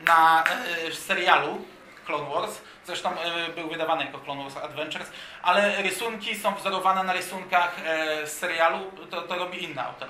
na 0.00 0.44
y, 0.88 0.94
serialu 0.94 1.64
Clone 2.06 2.30
Wars. 2.30 2.60
Zresztą 2.86 3.10
y, 3.48 3.52
był 3.52 3.68
wydawany 3.68 4.04
jako 4.04 4.18
Clone 4.18 4.42
Wars 4.42 4.56
Adventures, 4.56 5.10
ale 5.42 5.82
rysunki 5.82 6.36
są 6.36 6.54
wzorowane 6.54 7.02
na 7.04 7.12
rysunkach 7.12 7.76
y, 8.22 8.26
z 8.26 8.32
serialu, 8.38 8.78
to, 9.10 9.22
to 9.22 9.38
robi 9.38 9.64
inny 9.64 9.82
autor. 9.82 10.08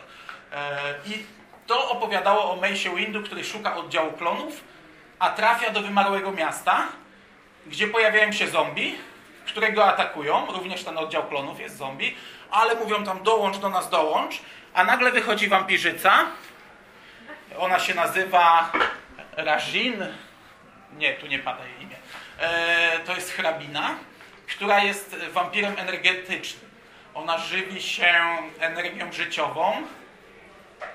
I 1.07 1.25
to 1.67 1.91
opowiadało 1.91 2.51
o 2.53 2.57
Mace 2.57 2.97
Windu, 2.97 3.23
który 3.23 3.45
szuka 3.45 3.77
oddziału 3.77 4.13
klonów, 4.13 4.65
a 5.19 5.31
trafia 5.31 5.71
do 5.71 5.81
wymarłego 5.81 6.33
miasta, 6.33 6.89
gdzie 7.67 7.87
pojawiają 7.87 8.33
się 8.33 8.49
zombie, 8.49 8.99
które 9.47 9.73
go 9.73 9.85
atakują, 9.85 10.47
również 10.53 10.85
ten 10.85 10.99
oddział 10.99 11.29
klonów 11.29 11.61
jest 11.61 11.77
zombie, 11.77 12.17
ale 12.51 12.75
mówią 12.75 13.05
tam 13.05 13.23
dołącz 13.23 13.59
do 13.59 13.69
nas, 13.69 13.91
dołącz, 13.91 14.41
a 14.75 14.85
nagle 14.85 15.13
wychodzi 15.13 15.49
wampirzyca, 15.49 16.27
ona 17.59 17.79
się 17.79 17.95
nazywa 17.95 18.73
Rajin, 19.37 20.07
nie, 20.99 21.15
tu 21.15 21.27
nie 21.27 21.39
pada 21.39 21.67
jej 21.67 21.83
imię, 21.83 21.97
e, 22.39 22.99
to 22.99 23.15
jest 23.15 23.33
hrabina, 23.33 23.95
która 24.47 24.85
jest 24.85 25.17
wampirem 25.33 25.75
energetycznym. 25.79 26.71
Ona 27.15 27.39
żywi 27.39 27.83
się 27.83 28.15
energią 28.61 29.13
życiową, 29.13 29.83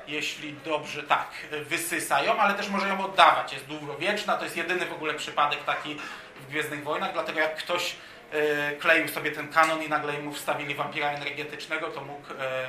jeśli 0.08 0.54
dobrze, 0.54 1.04
tak, 1.04 1.28
wysysa 1.52 2.24
ją, 2.24 2.38
ale 2.40 2.54
też 2.54 2.70
może 2.70 2.88
ją 2.88 3.06
oddawać. 3.06 3.54
Jest 3.54 3.66
długowieczna, 3.66 4.38
to 4.38 4.44
jest 4.44 4.58
jedyny 4.58 4.86
w 4.86 4.94
ogóle 4.94 5.14
przypadek 5.14 5.64
taki 5.64 5.96
w 6.36 6.48
Gwiezdnych 6.50 6.84
Wojnach, 6.84 7.14
dlatego 7.14 7.40
jak 7.40 7.56
ktoś 7.56 7.96
kleił 8.80 9.08
sobie 9.08 9.32
ten 9.32 9.48
kanon 9.48 9.84
i 9.84 9.90
nagle 9.90 10.14
mu 10.20 10.34
wstawili 10.34 10.76
wampira 10.76 11.10
energetycznego, 11.10 11.88
to 11.88 12.02
mógł 12.02 12.34
e, 12.40 12.68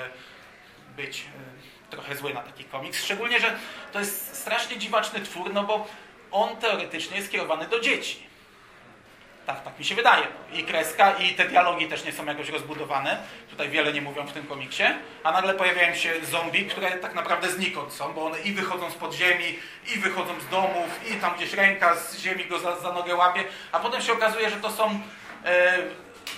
być 0.96 1.20
e, 1.20 1.90
trochę 1.90 2.16
zły 2.16 2.34
na 2.34 2.40
taki 2.40 2.64
komiks. 2.64 3.04
Szczególnie, 3.04 3.40
że 3.40 3.56
to 3.92 4.00
jest 4.00 4.36
strasznie 4.36 4.78
dziwaczny 4.78 5.20
twór, 5.20 5.52
no 5.54 5.64
bo 5.64 5.86
on 6.30 6.56
teoretycznie 6.56 7.16
jest 7.16 7.28
skierowany 7.28 7.68
do 7.68 7.80
dzieci. 7.80 8.32
Tak, 9.46 9.64
tak 9.64 9.78
mi 9.78 9.84
się 9.84 9.94
wydaje. 9.94 10.26
I 10.52 10.64
kreska, 10.64 11.12
i 11.12 11.34
te 11.34 11.48
dialogi 11.48 11.88
też 11.88 12.04
nie 12.04 12.12
są 12.12 12.24
jakoś 12.24 12.48
rozbudowane. 12.48 13.18
Tutaj 13.50 13.70
wiele 13.70 13.92
nie 13.92 14.02
mówią 14.02 14.26
w 14.26 14.32
tym 14.32 14.46
komiksie. 14.46 14.82
A 15.24 15.32
nagle 15.32 15.54
pojawiają 15.54 15.94
się 15.94 16.12
zombie, 16.30 16.66
które 16.66 16.90
tak 16.90 17.14
naprawdę 17.14 17.50
znikąd 17.50 17.92
są, 17.92 18.12
bo 18.12 18.26
one 18.26 18.40
i 18.40 18.52
wychodzą 18.52 18.90
z 18.90 18.94
podziemi, 18.94 19.58
i 19.94 19.98
wychodzą 19.98 20.40
z 20.40 20.48
domów, 20.48 21.10
i 21.10 21.14
tam 21.14 21.36
gdzieś 21.36 21.52
ręka 21.52 21.96
z 21.96 22.18
ziemi 22.18 22.44
go 22.44 22.58
za, 22.58 22.80
za 22.80 22.92
nogę 22.92 23.14
łapie. 23.14 23.44
A 23.72 23.80
potem 23.80 24.02
się 24.02 24.12
okazuje, 24.12 24.50
że 24.50 24.56
to 24.56 24.70
są 24.70 24.84
e, 24.90 25.00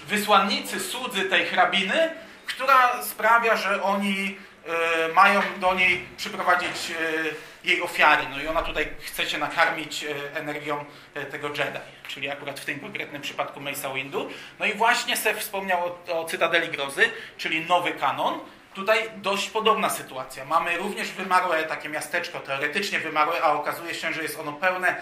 wysłannicy, 0.08 0.80
słudzy 0.80 1.24
tej 1.24 1.46
hrabiny, 1.46 2.10
która 2.46 3.02
sprawia, 3.02 3.56
że 3.56 3.82
oni 3.82 4.36
e, 4.66 5.12
mają 5.12 5.42
do 5.60 5.74
niej 5.74 6.06
przyprowadzić 6.16 6.90
e, 6.90 7.64
jej 7.64 7.82
ofiary. 7.82 8.22
No 8.30 8.42
i 8.42 8.46
ona 8.46 8.62
tutaj 8.62 8.88
chce 9.00 9.26
się 9.26 9.38
nakarmić 9.38 10.04
e, 10.04 10.36
energią 10.38 10.84
e, 11.14 11.24
tego 11.24 11.48
Jedi, 11.48 11.78
czyli 12.08 12.30
akurat 12.30 12.60
w 12.60 12.64
tym 12.64 12.80
konkretnym 12.80 13.22
przypadku 13.22 13.60
Mace'a 13.60 13.94
Windu. 13.94 14.28
No 14.58 14.66
i 14.66 14.74
właśnie 14.74 15.16
Seth 15.16 15.40
wspomniał 15.40 15.80
o, 16.08 16.20
o 16.20 16.24
Cytadeli 16.24 16.68
Grozy, 16.68 17.10
czyli 17.36 17.66
nowy 17.66 17.92
kanon. 17.92 18.40
Tutaj 18.74 19.10
dość 19.16 19.50
podobna 19.50 19.90
sytuacja. 19.90 20.44
Mamy 20.44 20.76
również 20.76 21.10
wymarłe 21.10 21.64
takie 21.64 21.88
miasteczko, 21.88 22.40
teoretycznie 22.40 22.98
wymarłe, 22.98 23.42
a 23.42 23.52
okazuje 23.52 23.94
się, 23.94 24.12
że 24.12 24.22
jest 24.22 24.38
ono 24.38 24.52
pełne 24.52 24.96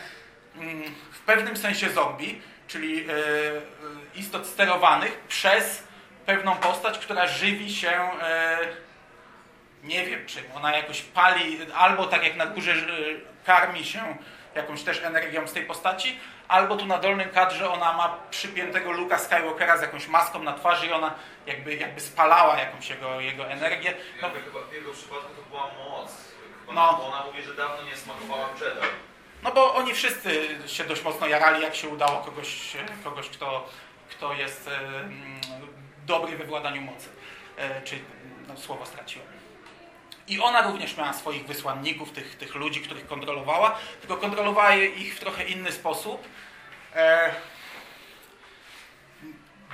mm, 0.57 0.83
w 1.13 1.21
pewnym 1.21 1.57
sensie 1.57 1.91
zombie, 1.91 2.41
czyli 2.67 3.09
e, 3.09 3.13
e, 3.13 3.21
istot 4.15 4.47
sterowanych 4.47 5.19
przez 5.29 5.83
pewną 6.27 6.57
postać, 6.57 6.99
która 6.99 7.27
żywi 7.27 7.75
się 7.75 7.91
e, 7.91 8.59
nie 9.85 10.07
wiem 10.07 10.27
czym. 10.27 10.45
Ona 10.55 10.77
jakoś 10.77 11.03
pali, 11.03 11.59
albo 11.75 12.07
tak 12.07 12.25
jak 12.25 12.37
na 12.37 12.47
górze 12.47 12.75
karmi 13.45 13.85
się 13.85 14.17
jakąś 14.55 14.83
też 14.83 15.03
energią 15.03 15.47
z 15.49 15.53
tej 15.53 15.67
postaci, 15.67 16.19
albo 16.49 16.77
tu 16.77 16.87
na 16.87 16.99
dolnym 16.99 17.31
kadrze 17.31 17.71
ona 17.71 17.93
ma 17.93 18.19
przypiętego 18.31 18.93
Luka 18.93 19.19
Skywalkera 19.19 19.79
z 19.79 19.83
jakąś 19.83 20.09
maską 20.09 20.43
na 20.43 20.53
twarzy 20.53 20.87
i 20.87 20.93
ona 20.93 21.15
jakby, 21.47 21.75
jakby 21.75 22.01
spalała 22.01 22.59
jakąś 22.59 22.91
jego, 22.91 23.21
jego 23.21 23.47
energię. 23.47 23.95
No, 24.23 24.31
chyba 24.45 24.61
w 24.71 24.73
jego 24.73 24.93
przypadku 24.93 25.35
to 25.37 25.43
była 25.43 25.63
moc. 25.63 26.11
Chyba 26.61 26.73
No. 26.73 27.07
Ona 27.07 27.25
mówi, 27.27 27.43
że 27.43 27.55
dawno 27.55 27.83
nie 27.83 27.97
smakowała 27.97 28.49
Jedi. 28.49 28.87
No 29.43 29.53
bo 29.53 29.75
oni 29.75 29.95
wszyscy 29.95 30.59
się 30.67 30.85
dość 30.85 31.03
mocno 31.03 31.27
jarali, 31.27 31.63
jak 31.63 31.75
się 31.75 31.89
udało 31.89 32.21
kogoś, 32.21 32.77
kogoś 33.05 33.29
kto, 33.29 33.69
kto 34.11 34.35
jest 34.35 34.71
dobry 36.07 36.37
we 36.37 36.45
władaniu 36.45 36.83
mocy. 36.83 37.09
E, 37.57 37.83
Czy 37.83 37.99
no, 38.49 38.57
słowo 38.57 38.87
straciłem. 38.87 39.27
I 40.29 40.41
ona 40.41 40.63
również 40.63 40.97
miała 40.97 41.13
swoich 41.13 41.47
wysłanników, 41.47 42.13
tych, 42.13 42.37
tych 42.39 42.55
ludzi, 42.55 42.81
których 42.81 43.07
kontrolowała, 43.07 43.79
tylko 44.01 44.17
kontrolowała 44.17 44.75
ich 44.75 45.17
w 45.17 45.21
trochę 45.21 45.45
inny 45.45 45.73
sposób. 45.73 46.29
E, 46.95 47.35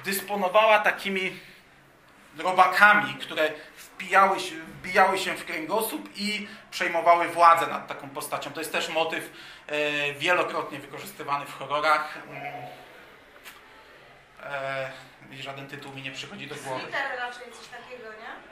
dysponowała 0.05 0.79
takimi 0.79 1.37
robakami, 2.39 3.15
które 3.15 3.53
wbijały 3.79 4.41
się, 4.41 4.55
wbijały 4.89 5.19
się 5.19 5.35
w 5.35 5.45
kręgosłup 5.45 6.09
i 6.17 6.49
przejmowały 6.71 7.29
władzę 7.29 7.67
nad 7.67 7.87
taką 7.89 8.09
postacią. 8.11 8.51
To 8.53 8.61
jest 8.61 8.73
też 8.73 8.89
motyw 8.89 9.31
e, 9.67 10.13
wielokrotnie 10.15 10.79
wykorzystywany 10.79 11.47
w 11.47 11.59
horrorach. 11.59 12.19
Mm. 12.31 12.43
E, 14.45 14.91
żaden 15.43 15.69
tytuł 15.69 15.93
mi 15.95 16.03
nie 16.03 16.11
przychodzi 16.13 16.47
do 16.47 16.55
głowy 16.55 16.81
Sliter 16.83 17.19
raczej 17.19 17.53
coś 17.53 17.67
takiego, 17.69 18.09
nie? 18.11 18.49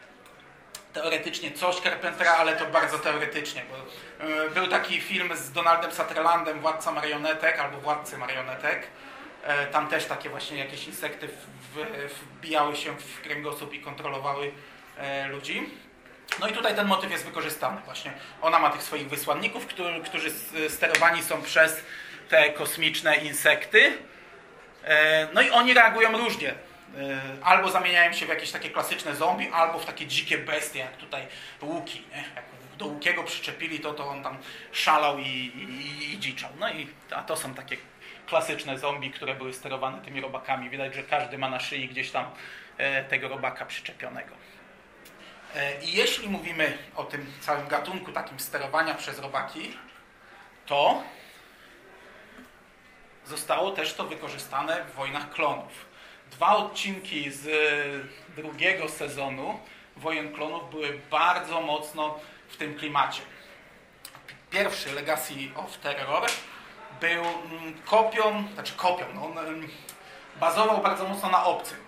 teoretycznie 0.92 1.52
coś 1.52 1.76
Carpentera, 1.76 2.32
ale 2.32 2.56
to 2.56 2.66
bardzo 2.66 2.98
teoretycznie, 2.98 3.62
bo 3.70 3.76
e, 4.26 4.50
był 4.50 4.66
taki 4.66 5.00
film 5.00 5.36
z 5.36 5.52
Donaldem 5.52 5.92
Sutherlandem, 5.92 6.60
Władca 6.60 6.92
Marionetek 6.92 7.58
albo 7.58 7.78
Władcy 7.80 8.18
Marionetek. 8.18 8.86
E, 9.44 9.66
Tam 9.66 9.88
też 9.88 10.04
takie 10.04 10.28
właśnie 10.30 10.58
jakieś 10.58 10.86
insekty 10.86 11.28
w- 11.28 11.32
w- 11.32 12.18
wbijały 12.38 12.76
się 12.76 12.96
w 12.98 13.20
kręgosłup 13.22 13.72
i 13.74 13.80
kontrolowały 13.80 14.52
e, 14.96 15.28
ludzi. 15.28 15.70
No 16.40 16.48
i 16.48 16.52
tutaj 16.52 16.74
ten 16.74 16.86
motyw 16.86 17.10
jest 17.10 17.24
wykorzystany 17.24 17.80
właśnie. 17.84 18.12
Ona 18.42 18.58
ma 18.58 18.70
tych 18.70 18.82
swoich 18.82 19.08
wysłanników, 19.08 19.66
którzy, 19.66 20.00
którzy 20.04 20.30
sterowani 20.68 21.22
są 21.22 21.42
przez 21.42 21.84
te 22.28 22.50
kosmiczne 22.52 23.16
insekty. 23.16 23.92
E, 24.84 25.28
No 25.34 25.40
i 25.42 25.50
oni 25.50 25.74
reagują 25.74 26.18
różnie. 26.18 26.50
E, 26.50 26.54
Albo 27.42 27.70
zamieniają 27.70 28.12
się 28.12 28.26
w 28.26 28.28
jakieś 28.28 28.50
takie 28.52 28.70
klasyczne 28.70 29.16
zombie, 29.16 29.48
albo 29.52 29.78
w 29.78 29.86
takie 29.86 30.06
dzikie 30.06 30.38
bestie, 30.38 30.78
jak 30.78 30.96
tutaj 30.96 31.26
Łuki. 31.62 32.02
Nie? 32.10 32.16
Jak 32.36 32.44
do 32.78 32.86
Łukiego 32.86 33.24
przyczepili 33.24 33.80
to, 33.80 33.94
to 33.94 34.08
on 34.08 34.22
tam 34.22 34.36
szalał 34.72 35.18
i, 35.18 35.24
i, 35.28 36.12
i 36.14 36.18
dziczał. 36.18 36.50
No 36.58 36.70
i 36.70 36.86
a 37.14 37.22
to 37.22 37.36
są 37.36 37.54
takie 37.54 37.76
klasyczne 38.26 38.78
zombie, 38.78 39.10
które 39.10 39.34
były 39.34 39.52
sterowane 39.52 40.02
tymi 40.02 40.20
robakami. 40.20 40.70
Widać, 40.70 40.94
że 40.94 41.02
każdy 41.02 41.38
ma 41.38 41.50
na 41.50 41.60
szyi 41.60 41.88
gdzieś 41.88 42.10
tam 42.10 42.30
e, 42.78 43.04
tego 43.04 43.28
robaka 43.28 43.66
przyczepionego. 43.66 44.34
E, 45.56 45.82
I 45.82 45.92
jeśli 45.92 46.28
mówimy 46.28 46.78
o 46.96 47.04
tym 47.04 47.32
całym 47.40 47.68
gatunku 47.68 48.12
takim 48.12 48.40
sterowania 48.40 48.94
przez 48.94 49.18
robaki, 49.18 49.76
to 50.66 51.02
zostało 53.26 53.70
też 53.70 53.94
to 53.94 54.04
wykorzystane 54.04 54.84
w 54.84 54.94
Wojnach 54.94 55.30
Klonów. 55.30 55.86
Dwa 56.30 56.56
odcinki 56.56 57.30
z 57.30 57.46
e, 57.46 58.42
drugiego 58.42 58.88
sezonu 58.88 59.60
Wojen 59.96 60.34
Klonów 60.34 60.70
były 60.70 61.00
bardzo 61.10 61.60
mocno 61.60 62.18
w 62.48 62.56
tym 62.56 62.74
klimacie. 62.78 63.22
Pierwszy 64.50 64.92
Legacy 64.92 65.34
of 65.54 65.78
Terror 65.78 66.26
był 67.00 67.22
mm, 67.24 67.82
kopią, 67.84 68.44
znaczy 68.54 68.72
kopią, 68.72 69.04
no 69.14 69.24
on 69.24 69.34
bazował 70.40 70.82
bardzo 70.82 71.08
mocno 71.08 71.30
na 71.30 71.44
obcym. 71.44 71.78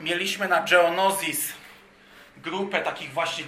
Mieliśmy 0.00 0.48
na 0.48 0.60
Geonosis 0.62 1.52
grupę 2.36 2.80
takich 2.80 3.12
właśnie, 3.12 3.44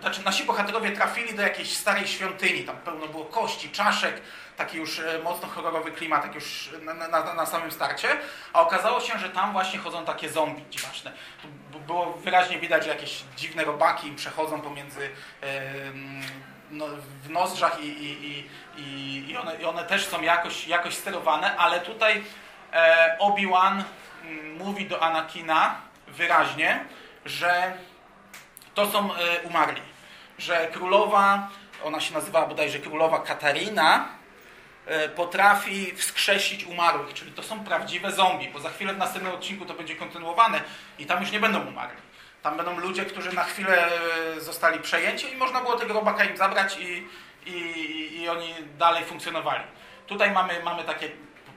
znaczy 0.00 0.24
nasi 0.24 0.44
bohaterowie 0.44 0.90
trafili 0.90 1.34
do 1.34 1.42
jakiejś 1.42 1.76
starej 1.76 2.06
świątyni, 2.06 2.64
tam 2.64 2.76
pełno 2.76 3.08
było 3.08 3.24
kości, 3.24 3.70
czaszek, 3.70 4.20
taki 4.56 4.76
już 4.76 4.98
e, 4.98 5.18
mocno 5.24 5.48
horrorowy 5.48 5.92
klimat, 5.92 6.22
tak 6.22 6.34
już 6.34 6.70
na, 6.82 6.94
na, 6.94 7.34
na 7.34 7.46
samym 7.46 7.70
starcie, 7.70 8.08
a 8.52 8.60
okazało 8.60 9.00
się, 9.00 9.18
że 9.18 9.30
tam 9.30 9.52
właśnie 9.52 9.78
chodzą 9.78 10.04
takie 10.04 10.28
zombie 10.28 10.64
dziwaczne. 10.70 11.12
Było 11.86 12.12
wyraźnie 12.12 12.58
widać, 12.58 12.84
że 12.84 12.90
jakieś 12.90 13.22
dziwne 13.36 13.64
robaki 13.64 14.08
im 14.08 14.16
przechodzą 14.16 14.60
pomiędzy 14.60 15.10
em, 15.40 16.22
no, 16.70 16.86
w 17.24 17.30
nozdrzach 17.30 17.80
i, 17.80 17.86
i, 17.86 18.48
i, 18.76 19.30
i, 19.30 19.36
one, 19.36 19.56
i 19.56 19.64
one 19.64 19.84
też 19.84 20.06
są 20.06 20.22
jakoś, 20.22 20.68
jakoś 20.68 20.94
sterowane, 20.94 21.56
ale 21.56 21.80
tutaj 21.80 22.24
e, 22.72 23.16
Obi-Wan 23.20 23.84
mówi 24.58 24.86
do 24.86 25.02
Anakina 25.02 25.89
wyraźnie, 26.10 26.84
że 27.24 27.72
to 28.74 28.90
są 28.90 29.14
e, 29.14 29.40
umarli. 29.42 29.82
Że 30.38 30.66
królowa, 30.72 31.48
ona 31.84 32.00
się 32.00 32.14
nazywała 32.14 32.46
bodajże 32.46 32.78
królowa 32.78 33.18
Katarina, 33.18 34.08
e, 34.86 35.08
potrafi 35.08 35.96
wskrzesić 35.96 36.64
umarłych, 36.64 37.14
czyli 37.14 37.32
to 37.32 37.42
są 37.42 37.64
prawdziwe 37.64 38.12
zombie, 38.12 38.48
bo 38.48 38.60
za 38.60 38.70
chwilę 38.70 38.94
w 38.94 38.98
następnym 38.98 39.34
odcinku 39.34 39.64
to 39.64 39.74
będzie 39.74 39.96
kontynuowane 39.96 40.60
i 40.98 41.06
tam 41.06 41.20
już 41.20 41.32
nie 41.32 41.40
będą 41.40 41.66
umarli. 41.66 42.00
Tam 42.42 42.56
będą 42.56 42.80
ludzie, 42.80 43.04
którzy 43.04 43.32
na 43.32 43.44
chwilę 43.44 43.88
e, 44.36 44.40
zostali 44.40 44.80
przejęci 44.80 45.32
i 45.32 45.36
można 45.36 45.60
było 45.60 45.76
tego 45.76 45.94
robaka 45.94 46.24
im 46.24 46.36
zabrać 46.36 46.78
i, 46.78 47.06
i, 47.46 48.20
i 48.20 48.28
oni 48.28 48.54
dalej 48.78 49.04
funkcjonowali. 49.04 49.64
Tutaj 50.06 50.30
mamy, 50.30 50.62
mamy 50.62 50.84
takie 50.84 51.08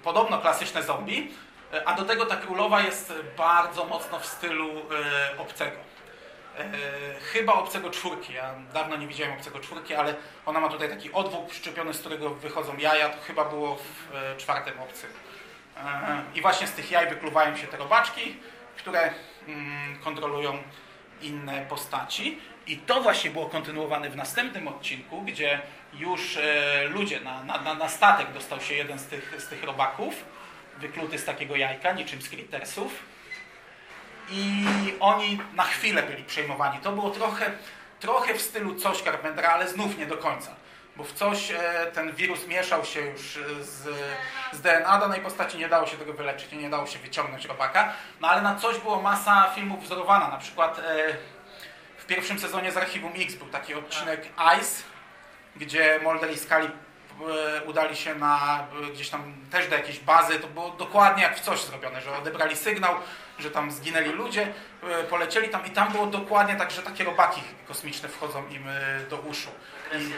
podobno 0.03 0.37
klasyczne 0.37 0.83
zombie, 0.83 1.31
a 1.85 1.93
do 1.93 2.05
tego 2.05 2.25
ta 2.25 2.35
królowa 2.35 2.81
jest 2.81 3.13
bardzo 3.37 3.85
mocno 3.85 4.19
w 4.19 4.25
stylu 4.25 4.69
e, 4.69 5.37
obcego. 5.37 5.77
E, 6.59 6.63
chyba 7.33 7.53
obcego 7.53 7.89
czwórki. 7.89 8.33
Ja 8.33 8.53
dawno 8.73 8.95
nie 8.97 9.07
widziałem 9.07 9.33
obcego 9.33 9.59
czwórki, 9.59 9.95
ale 9.95 10.15
ona 10.45 10.59
ma 10.59 10.69
tutaj 10.69 10.89
taki 10.89 11.11
odwóg 11.13 11.49
przyczepiony, 11.49 11.93
z 11.93 11.99
którego 11.99 12.29
wychodzą 12.29 12.77
jaja. 12.77 13.09
To 13.09 13.21
chyba 13.21 13.45
było 13.45 13.75
w 13.75 14.15
e, 14.15 14.37
czwartym 14.37 14.79
obcym. 14.79 15.09
E, 15.77 16.21
I 16.35 16.41
właśnie 16.41 16.67
z 16.67 16.71
tych 16.71 16.91
jaj 16.91 17.09
wykluwają 17.09 17.57
się 17.57 17.67
te 17.67 17.77
robaczki, 17.77 18.37
które 18.77 19.13
mm, 19.47 19.99
kontrolują 20.03 20.57
inne 21.21 21.65
postaci. 21.69 22.39
I 22.67 22.77
to 22.77 23.01
właśnie 23.01 23.31
było 23.31 23.45
kontynuowane 23.45 24.09
w 24.09 24.15
następnym 24.15 24.67
odcinku, 24.67 25.21
gdzie 25.21 25.61
już 25.93 26.37
e, 26.37 26.83
ludzie, 26.87 27.19
na, 27.19 27.43
na- 27.43 27.73
na 27.73 27.89
statek 27.89 28.31
dostał 28.33 28.61
się 28.61 28.73
jeden 28.73 28.99
z 28.99 29.05
tych, 29.05 29.35
z 29.41 29.47
tych 29.47 29.63
robaków, 29.63 30.13
wykluty 30.77 31.19
z 31.19 31.25
takiego 31.25 31.55
jajka, 31.55 31.91
niczym 31.91 32.21
z 32.21 32.29
Crittersów. 32.29 32.91
I 34.29 34.65
oni 34.99 35.39
na 35.53 35.63
chwilę 35.63 36.03
byli 36.03 36.23
przejmowani. 36.23 36.79
To 36.79 36.91
było 36.91 37.09
trochę, 37.09 37.51
trochę 37.99 38.33
w 38.33 38.41
stylu 38.41 38.75
coś 38.75 39.01
Carpentera, 39.01 39.49
ale 39.49 39.67
znów 39.67 39.97
nie 39.97 40.05
do 40.05 40.17
końca. 40.17 40.55
Bo 40.95 41.03
w 41.03 41.13
coś 41.13 41.51
e, 41.51 41.57
ten 41.93 42.11
wirus 42.11 42.47
mieszał 42.47 42.85
się 42.85 42.99
już 42.99 43.37
e, 43.37 43.63
z, 43.63 43.89
z 44.51 44.61
DNA 44.61 44.97
danej 44.97 45.21
postaci, 45.21 45.57
nie 45.57 45.69
dało 45.69 45.87
się 45.87 45.97
tego 45.97 46.13
wyleczyć, 46.13 46.51
nie 46.51 46.69
dało 46.69 46.87
się 46.87 46.99
wyciągnąć 46.99 47.45
robaka. 47.45 47.93
No 48.21 48.27
ale 48.27 48.41
na 48.41 48.55
coś 48.55 48.79
było 48.79 49.01
masa 49.01 49.51
filmów 49.55 49.83
wzorowana. 49.83 50.27
Na 50.27 50.37
przykład 50.37 50.79
e, 50.79 50.83
w 51.97 52.05
pierwszym 52.05 52.39
sezonie 52.39 52.71
z 52.71 52.77
Archiwum 52.77 53.11
X 53.15 53.35
był 53.35 53.47
taki 53.47 53.73
odcinek 53.73 54.27
Ice, 54.59 54.83
gdzie 55.55 55.99
Mulder 56.03 56.31
i 56.31 56.37
Scully 56.37 56.71
udali 57.65 57.95
się 57.95 58.15
na 58.15 58.59
e, 58.87 58.91
gdzieś 58.91 59.09
tam 59.09 59.33
też 59.51 59.67
do 59.67 59.75
jakiejś 59.75 59.99
bazy, 59.99 60.39
to 60.39 60.47
było 60.47 60.69
dokładnie 60.69 61.23
jak 61.23 61.37
w 61.37 61.39
coś 61.39 61.61
zrobione, 61.61 62.01
że 62.01 62.17
odebrali 62.17 62.55
sygnał, 62.55 62.95
że 63.39 63.51
tam 63.51 63.71
zginęli 63.71 64.09
ludzie, 64.09 64.47
e, 64.83 65.03
polecieli 65.03 65.49
tam 65.49 65.65
i 65.65 65.69
tam 65.69 65.91
było 65.91 66.07
dokładnie 66.07 66.55
tak, 66.55 66.71
że 66.71 66.81
takie 66.81 67.03
robaki 67.03 67.41
kosmiczne 67.67 68.09
wchodzą 68.09 68.47
im 68.47 68.67
e, 68.67 68.99
do 69.09 69.17
uszu. 69.17 69.49
I, 69.93 70.13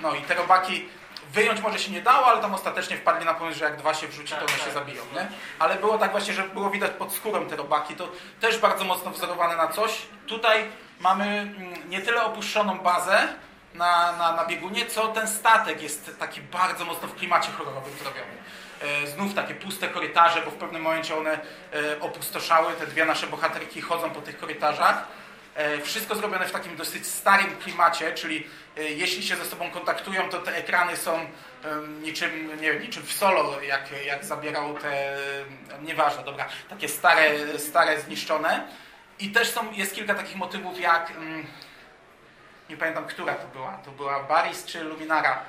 no 0.00 0.14
i 0.14 0.20
te 0.20 0.34
robaki 0.34 0.88
wyjąć 1.32 1.60
może 1.60 1.78
się 1.78 1.92
nie 1.92 2.02
dało, 2.02 2.26
ale 2.26 2.42
tam 2.42 2.54
ostatecznie 2.54 2.96
wpadli 2.96 3.24
na 3.24 3.34
pomysł, 3.34 3.58
że 3.58 3.64
jak 3.64 3.76
dwa 3.76 3.94
się 3.94 4.08
wrzuci, 4.08 4.34
to 4.34 4.40
one 4.40 4.58
się 4.64 4.70
zabiją, 4.70 5.02
nie? 5.14 5.28
Ale 5.58 5.76
było 5.76 5.98
tak 5.98 6.10
właśnie, 6.10 6.34
że 6.34 6.42
było 6.42 6.70
widać 6.70 6.90
pod 6.92 7.12
skórą 7.12 7.46
te 7.46 7.56
robaki, 7.56 7.94
to 7.94 8.08
też 8.40 8.58
bardzo 8.58 8.84
mocno 8.84 9.10
wzorowane 9.10 9.56
na 9.56 9.68
coś. 9.68 10.02
Tutaj 10.26 10.64
mamy 11.00 11.24
mm, 11.24 11.90
nie 11.90 12.00
tyle 12.00 12.24
opuszczoną 12.24 12.78
bazę, 12.78 13.28
na, 13.74 14.12
na, 14.12 14.32
na 14.32 14.44
biegunie, 14.44 14.86
co 14.86 15.08
ten 15.08 15.28
statek 15.28 15.82
jest 15.82 16.18
taki 16.18 16.40
bardzo 16.40 16.84
mocno 16.84 17.08
w 17.08 17.14
klimacie 17.14 17.52
horrorowym 17.52 17.98
zrobiony. 17.98 18.34
E, 18.80 19.06
znów 19.06 19.34
takie 19.34 19.54
puste 19.54 19.88
korytarze, 19.88 20.42
bo 20.44 20.50
w 20.50 20.54
pewnym 20.54 20.82
momencie 20.82 21.16
one 21.16 21.32
e, 21.32 22.00
opustoszały, 22.00 22.72
te 22.72 22.86
dwie 22.86 23.04
nasze 23.04 23.26
bohaterki 23.26 23.80
chodzą 23.80 24.10
po 24.10 24.20
tych 24.20 24.38
korytarzach. 24.38 25.06
E, 25.54 25.80
wszystko 25.80 26.14
zrobione 26.14 26.46
w 26.46 26.52
takim 26.52 26.76
dosyć 26.76 27.06
starym 27.06 27.56
klimacie, 27.56 28.12
czyli 28.12 28.46
jeśli 28.76 29.22
się 29.22 29.36
ze 29.36 29.44
sobą 29.44 29.70
kontaktują, 29.70 30.28
to 30.28 30.38
te 30.38 30.56
ekrany 30.56 30.96
są 30.96 31.26
niczym, 32.02 32.60
nie 32.60 32.72
wiem, 32.72 32.82
niczym 32.82 33.02
w 33.02 33.12
solo, 33.12 33.60
jak, 33.60 34.04
jak 34.06 34.24
zabierał 34.24 34.78
te, 34.78 35.16
nieważne, 35.82 36.24
dobra, 36.24 36.48
takie 36.68 36.88
stare, 36.88 37.58
stare 37.58 38.00
zniszczone. 38.00 38.68
I 39.18 39.30
też 39.30 39.50
są, 39.50 39.72
jest 39.72 39.94
kilka 39.94 40.14
takich 40.14 40.36
motywów 40.36 40.80
jak, 40.80 41.10
mm, 41.10 41.46
nie 42.70 42.76
pamiętam, 42.76 43.06
która 43.06 43.34
to 43.34 43.46
była, 43.48 43.72
to 43.84 43.90
była 43.90 44.22
Baris 44.22 44.64
czy 44.64 44.84
Luminara. 44.84 45.42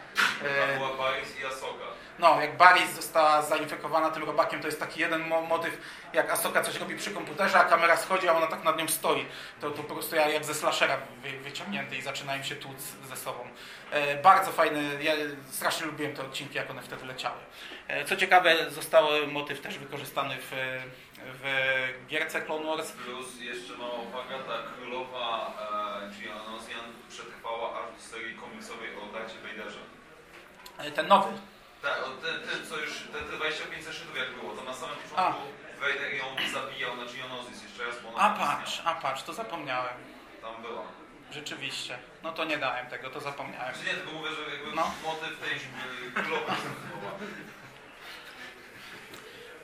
E, 0.43 0.67
Tam 0.67 0.77
była 0.77 0.97
Baris 0.97 1.39
i 1.39 1.45
Asoka. 1.45 1.83
no, 2.19 2.41
jak 2.41 2.57
Baris 2.57 2.91
została 2.91 3.41
zainfekowana 3.41 4.09
tym 4.09 4.23
robakiem, 4.23 4.59
to 4.61 4.67
jest 4.67 4.79
taki 4.79 4.99
jeden 4.99 5.27
mo 5.27 5.41
motyw, 5.41 5.77
jak 6.13 6.31
Asoka 6.31 6.63
coś 6.63 6.75
robi 6.79 6.95
przy 6.95 7.11
komputerze, 7.11 7.59
a 7.59 7.63
kamera 7.63 7.97
schodzi, 7.97 8.27
a 8.29 8.33
ona 8.33 8.47
tak 8.47 8.63
nad 8.63 8.77
nią 8.77 8.87
stoi. 8.87 9.25
To, 9.61 9.71
to 9.71 9.83
po 9.83 9.93
prostu 9.93 10.15
jak 10.15 10.33
jak 10.33 10.45
ze 10.45 10.53
slashera 10.53 10.97
wy, 11.23 11.39
wyciągnięty 11.39 11.95
i 11.95 12.01
zaczynają 12.01 12.43
się 12.43 12.55
tłuc 12.55 12.77
ze 13.09 13.15
sobą. 13.15 13.39
E, 13.91 14.15
bardzo 14.21 14.51
fajny, 14.51 15.03
ja 15.03 15.13
strasznie 15.51 15.85
lubiłem 15.85 16.15
te 16.15 16.21
odcinki, 16.21 16.57
jak 16.57 16.69
one 16.69 16.81
wtedy 16.81 17.05
leciały. 17.05 17.37
E, 17.87 18.05
co 18.05 18.15
ciekawe, 18.15 18.71
został 18.71 19.07
motyw 19.27 19.61
też 19.61 19.77
wykorzystany 19.77 20.35
w, 20.39 20.51
w 21.33 21.43
gierce 22.07 22.41
Clone 22.41 22.65
Wars. 22.65 22.91
Plus 22.91 23.39
jeszcze 23.41 23.73
mała 23.77 23.93
uwaga, 23.99 24.39
ta 24.39 24.57
królowa 24.75 25.53
e, 26.07 26.11
Gianosian 26.21 26.93
przetrwała 27.09 27.79
aż 27.79 27.95
do 27.95 28.01
serii 28.01 28.35
komiksowej 28.35 28.89
o 28.95 29.13
Darcie 29.13 29.35
Vaderze. 29.47 29.79
E, 30.77 30.91
ten 30.91 31.07
nowy. 31.07 31.29
Tak, 31.81 31.99
ten, 32.21 32.49
ten 32.49 32.67
co 32.69 32.77
już, 32.79 32.91
te, 33.13 33.19
te 33.19 33.37
25 33.37 33.83
zeszytów 33.83 34.17
jak 34.17 34.33
było, 34.33 34.55
to 34.55 34.63
na 34.63 34.73
samym 34.73 34.95
początku 34.95 35.41
Vader 35.79 36.13
ją 36.13 36.25
zabijał 36.53 36.95
na 36.97 37.03
Geonosis 37.05 37.63
jeszcze 37.63 37.85
raz, 37.85 37.95
bo 38.03 38.09
ona 38.09 38.17
A 38.23 38.29
patrz, 38.29 38.81
a 38.85 38.93
patrz, 38.95 39.23
to 39.23 39.33
zapomniałem. 39.33 39.93
Tam 40.41 40.61
była. 40.61 40.83
Rzeczywiście. 41.31 41.97
No 42.23 42.31
to 42.31 42.43
nie 42.45 42.57
dałem 42.57 42.87
tego, 42.87 43.09
to 43.09 43.19
zapomniałem. 43.19 43.75
Znaczy 43.75 43.89
nie, 43.89 43.93
tylko 43.95 44.11
mówię, 44.11 44.29
że 44.31 44.55
jakby 44.55 44.75
No. 44.75 44.91
motyw 45.03 45.39
tej 45.39 45.59
królowej. 46.23 46.55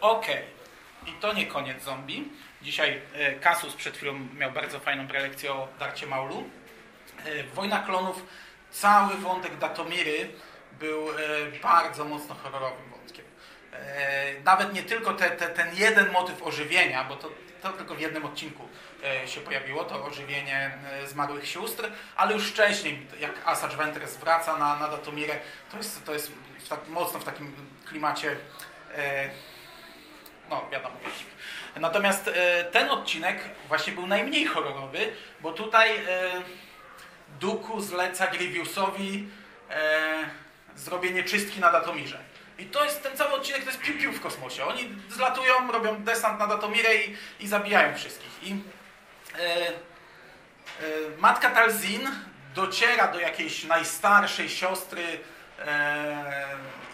Okej. 0.01 0.60
I 1.07 1.11
to 1.11 1.33
nie 1.33 1.45
koniec 1.45 1.83
zombie. 1.83 2.29
Dzisiaj 2.61 3.01
e, 3.13 3.33
Kasus 3.33 3.75
przed 3.75 3.97
chwilą 3.97 4.19
miał 4.37 4.51
bardzo 4.51 4.79
fajną 4.79 5.07
prelekcję 5.07 5.53
o 5.53 5.67
Darcie 5.79 6.07
Maulu. 6.07 6.43
E, 7.25 7.43
Wojna 7.43 7.79
Klonów, 7.79 8.25
cały 8.71 9.15
wątek 9.15 9.57
Datomiry 9.57 10.31
był 10.79 11.09
e, 11.09 11.13
bardzo 11.63 12.05
mocno 12.05 12.35
horrorowym 12.35 12.89
wątkiem. 12.89 13.25
Nawet 14.43 14.73
nie 14.73 14.83
tylko 14.83 15.13
te, 15.13 15.29
te, 15.29 15.47
ten 15.47 15.75
jeden 15.75 16.11
motyw 16.11 16.43
ożywienia, 16.43 17.03
bo 17.03 17.15
to, 17.15 17.29
to 17.61 17.69
tylko 17.69 17.95
w 17.95 17.99
jednym 17.99 18.25
odcinku 18.25 18.67
się 19.25 19.41
pojawiło, 19.41 19.83
to 19.83 20.05
ożywienie 20.05 20.77
zmarłych 21.05 21.47
sióstr, 21.47 21.91
ale 22.15 22.33
już 22.33 22.51
wcześniej, 22.51 23.07
jak 23.19 23.31
Asajj 23.45 23.75
Ventress 23.75 24.17
wraca 24.17 24.57
na, 24.57 24.79
na 24.79 24.87
Datomirę, 24.87 25.39
to 25.71 25.77
jest, 25.77 26.05
to 26.05 26.13
jest 26.13 26.31
w 26.59 26.69
tak, 26.69 26.87
mocno 26.87 27.19
w 27.19 27.23
takim 27.23 27.55
klimacie 27.85 28.35
no 30.51 30.67
wiadomo. 30.71 30.95
Natomiast 31.75 32.27
e, 32.27 32.63
ten 32.63 32.89
odcinek 32.89 33.39
właśnie 33.67 33.93
był 33.93 34.07
najmniej 34.07 34.45
horrorowy, 34.45 35.13
bo 35.41 35.51
tutaj 35.51 35.95
e, 35.95 36.01
Duku 37.39 37.81
zleca 37.81 38.27
Grievousowi 38.27 39.29
e, 39.69 40.29
zrobienie 40.75 41.23
czystki 41.23 41.59
na 41.59 41.71
Datomirze. 41.71 42.19
I 42.59 42.65
to 42.65 42.85
jest 42.85 43.03
ten 43.03 43.17
cały 43.17 43.33
odcinek, 43.33 43.63
to 43.63 43.69
jest 43.69 43.81
piu-piu 43.81 44.11
w 44.11 44.21
kosmosie. 44.21 44.65
Oni 44.65 44.89
zlatują, 45.09 45.71
robią 45.71 46.03
desant 46.03 46.39
na 46.39 46.47
Datomirę 46.47 46.95
i, 46.95 47.15
i 47.39 47.47
zabijają 47.47 47.95
wszystkich. 47.95 48.43
I 48.43 48.55
matka 51.17 51.49
Talzin 51.49 52.09
dociera 52.55 53.07
do 53.07 53.19
jakiejś 53.19 53.63
najstarszej 53.63 54.49
siostry 54.49 55.03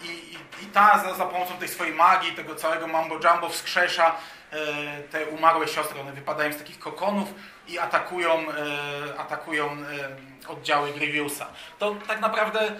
i, 0.02 0.06
i, 0.08 0.64
i 0.64 0.66
ta 0.66 0.98
za, 1.04 1.14
za 1.14 1.26
pomocą 1.26 1.56
tej 1.56 1.68
swojej 1.68 1.94
magii, 1.94 2.32
tego 2.32 2.54
całego 2.54 2.86
mambo 2.86 3.14
jumbo 3.14 3.48
wskrzesza 3.48 4.16
e, 4.52 5.02
te 5.02 5.26
umarłe 5.26 5.68
siostry. 5.68 6.00
One 6.00 6.12
wypadają 6.12 6.52
z 6.52 6.58
takich 6.58 6.78
kokonów 6.78 7.34
i 7.68 7.78
atakują, 7.78 8.46
e, 8.50 9.18
atakują 9.18 9.66
e, 9.66 10.48
oddziały 10.48 10.92
Grievousa. 10.92 11.46
To 11.78 11.94
tak 12.06 12.20
naprawdę 12.20 12.72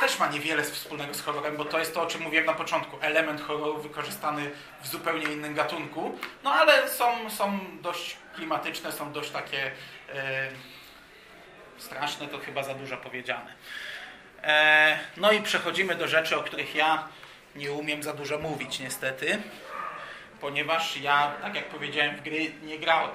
też 0.00 0.18
ma 0.18 0.26
niewiele 0.26 0.62
wspólnego 0.62 1.14
z 1.14 1.22
horrorem, 1.22 1.56
bo 1.56 1.64
to 1.64 1.78
jest 1.78 1.94
to, 1.94 2.02
o 2.02 2.06
czym 2.06 2.22
mówiłem 2.22 2.46
na 2.46 2.54
początku. 2.54 2.96
Element 3.00 3.40
horroru 3.40 3.82
wykorzystany 3.82 4.50
w 4.82 4.88
zupełnie 4.88 5.32
innym 5.32 5.54
gatunku. 5.54 6.18
No 6.44 6.52
ale 6.52 6.88
są, 6.88 7.30
są 7.30 7.60
dość 7.80 8.16
klimatyczne, 8.34 8.92
są 8.92 9.12
dość 9.12 9.30
takie 9.30 9.70
straszne, 11.78 12.28
to 12.28 12.38
chyba 12.38 12.62
za 12.62 12.74
dużo 12.74 12.96
powiedziane. 12.96 13.54
E, 14.42 14.98
no 15.16 15.32
i 15.32 15.42
przechodzimy 15.42 15.94
do 15.94 16.08
rzeczy, 16.08 16.36
o 16.36 16.42
których 16.42 16.74
ja 16.74 17.08
nie 17.56 17.72
umiem 17.72 18.02
za 18.02 18.12
dużo 18.12 18.38
mówić 18.38 18.80
niestety, 18.80 19.42
ponieważ 20.40 20.96
ja, 20.96 21.32
tak 21.42 21.54
jak 21.54 21.64
powiedziałem, 21.68 22.16
w 22.16 22.22
gry 22.22 22.52
nie 22.62 22.78
grałem. 22.78 23.10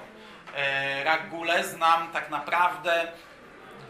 E, 0.56 1.04
Ragule 1.04 1.64
znam 1.64 2.12
tak 2.12 2.30
naprawdę 2.30 3.12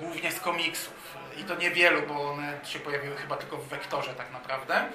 głównie 0.01 0.33
z 0.33 0.41
komiksów. 0.41 0.95
I 1.41 1.45
to 1.45 1.55
niewielu, 1.55 2.03
bo 2.07 2.31
one 2.31 2.59
się 2.65 2.79
pojawiły 2.79 3.17
chyba 3.17 3.37
tylko 3.37 3.57
w 3.57 3.69
wektorze 3.69 4.15
tak 4.15 4.33
naprawdę. 4.33 4.75
E, 4.77 4.89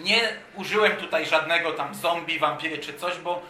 Nie 0.00 0.20
użyłem 0.54 0.96
tutaj 0.96 1.26
żadnego 1.26 1.72
tam 1.72 1.94
zombie, 1.94 2.38
wampiry 2.38 2.78
czy 2.78 2.94
coś, 2.94 3.18
bo 3.18 3.42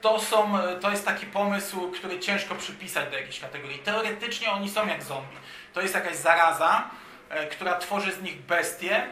to, 0.00 0.20
są, 0.20 0.52
to 0.80 0.90
jest 0.90 1.04
taki 1.04 1.26
pomysł, 1.26 1.90
który 1.90 2.20
ciężko 2.20 2.54
przypisać 2.54 3.10
do 3.10 3.16
jakiejś 3.16 3.40
kategorii. 3.40 3.78
Teoretycznie 3.78 4.50
oni 4.50 4.70
są 4.70 4.86
jak 4.86 5.02
zombie. 5.02 5.36
To 5.72 5.80
jest 5.80 5.94
jakaś 5.94 6.16
zaraza, 6.16 6.90
e, 7.30 7.46
która 7.46 7.74
tworzy 7.76 8.12
z 8.12 8.22
nich 8.22 8.40
bestie 8.40 9.06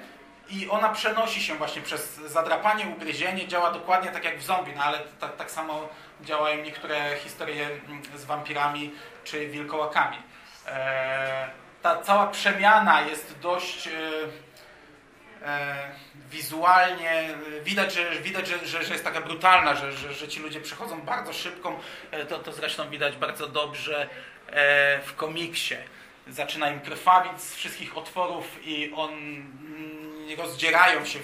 i 0.51 0.68
ona 0.68 0.88
przenosi 0.88 1.42
się 1.42 1.55
właśnie 1.55 1.83
przez 1.83 2.14
zadrapanie, 2.16 2.87
ugryzienie, 2.96 3.48
działa 3.48 3.70
dokładnie 3.70 4.11
tak 4.11 4.24
jak 4.24 4.38
w 4.38 4.44
zombie, 4.44 4.72
no 4.77 4.83
ale 4.83 4.98
tak, 5.20 5.37
tak 5.37 5.51
samo 5.51 5.88
działają 6.20 6.64
niektóre 6.64 7.16
historie 7.16 7.66
mm, 7.66 8.03
z 8.16 8.24
wampirami 8.24 8.92
czy 9.24 9.48
wilkołakami. 9.48 10.16
E, 10.66 11.48
ta 11.83 12.03
cała 12.03 12.27
przemiana 12.27 13.01
jest 13.01 13.38
dość 13.38 13.87
e, 13.87 13.90
wizualnie, 16.31 17.11
e, 17.11 17.61
widać, 17.64 17.94
że, 17.94 18.11
widać 18.11 18.48
że, 18.48 18.66
że, 18.66 18.85
że 18.85 18.92
jest 18.92 19.05
taka 19.05 19.20
brutalna, 19.20 19.74
że, 19.74 19.92
że, 19.92 20.14
że 20.14 20.29
ci 20.29 20.40
ludzie 20.40 20.61
przechodzą 20.61 21.01
bardzo 21.01 21.33
szybką, 21.33 21.79
e, 22.11 22.27
to, 22.27 22.38
to 22.38 22.53
zresztą 22.53 22.90
widać 22.90 23.16
bardzo 23.16 23.48
dobrze 23.48 24.09
e, 24.46 25.01
w 25.03 25.14
komiksie. 25.14 25.77
Zaczyna 26.29 26.70
im 26.70 26.81
krwawić 26.81 27.42
z 27.42 27.55
wszystkich 27.55 27.98
otworów 27.98 28.66
i 28.66 28.92
on 28.96 29.11
mm, 29.11 30.38
rozdzierają 30.38 31.05
się, 31.05 31.18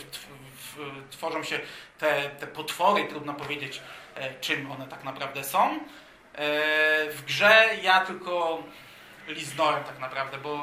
tworzą 1.11 1.42
się 1.44 1.61
te, 1.98 2.31
te 2.31 2.46
potwory, 2.46 3.05
trudno 3.05 3.35
powiedzieć 3.35 3.81
e, 4.14 4.35
czym 4.40 4.72
one 4.72 4.88
tak 4.88 5.05
naprawdę 5.05 5.44
są. 5.44 5.61
E, 5.70 5.79
w 7.11 7.24
grze 7.27 7.68
ja 7.83 8.00
tylko 8.00 8.62
liznąłem 9.29 9.85
tak 9.85 9.98
naprawdę, 9.98 10.38
bo 10.38 10.55
e, 10.55 10.61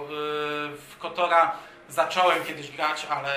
w 0.77 0.97
Kotora 0.99 1.57
zacząłem 1.91 2.45
kiedyś 2.45 2.71
grać, 2.71 3.05
ale 3.09 3.33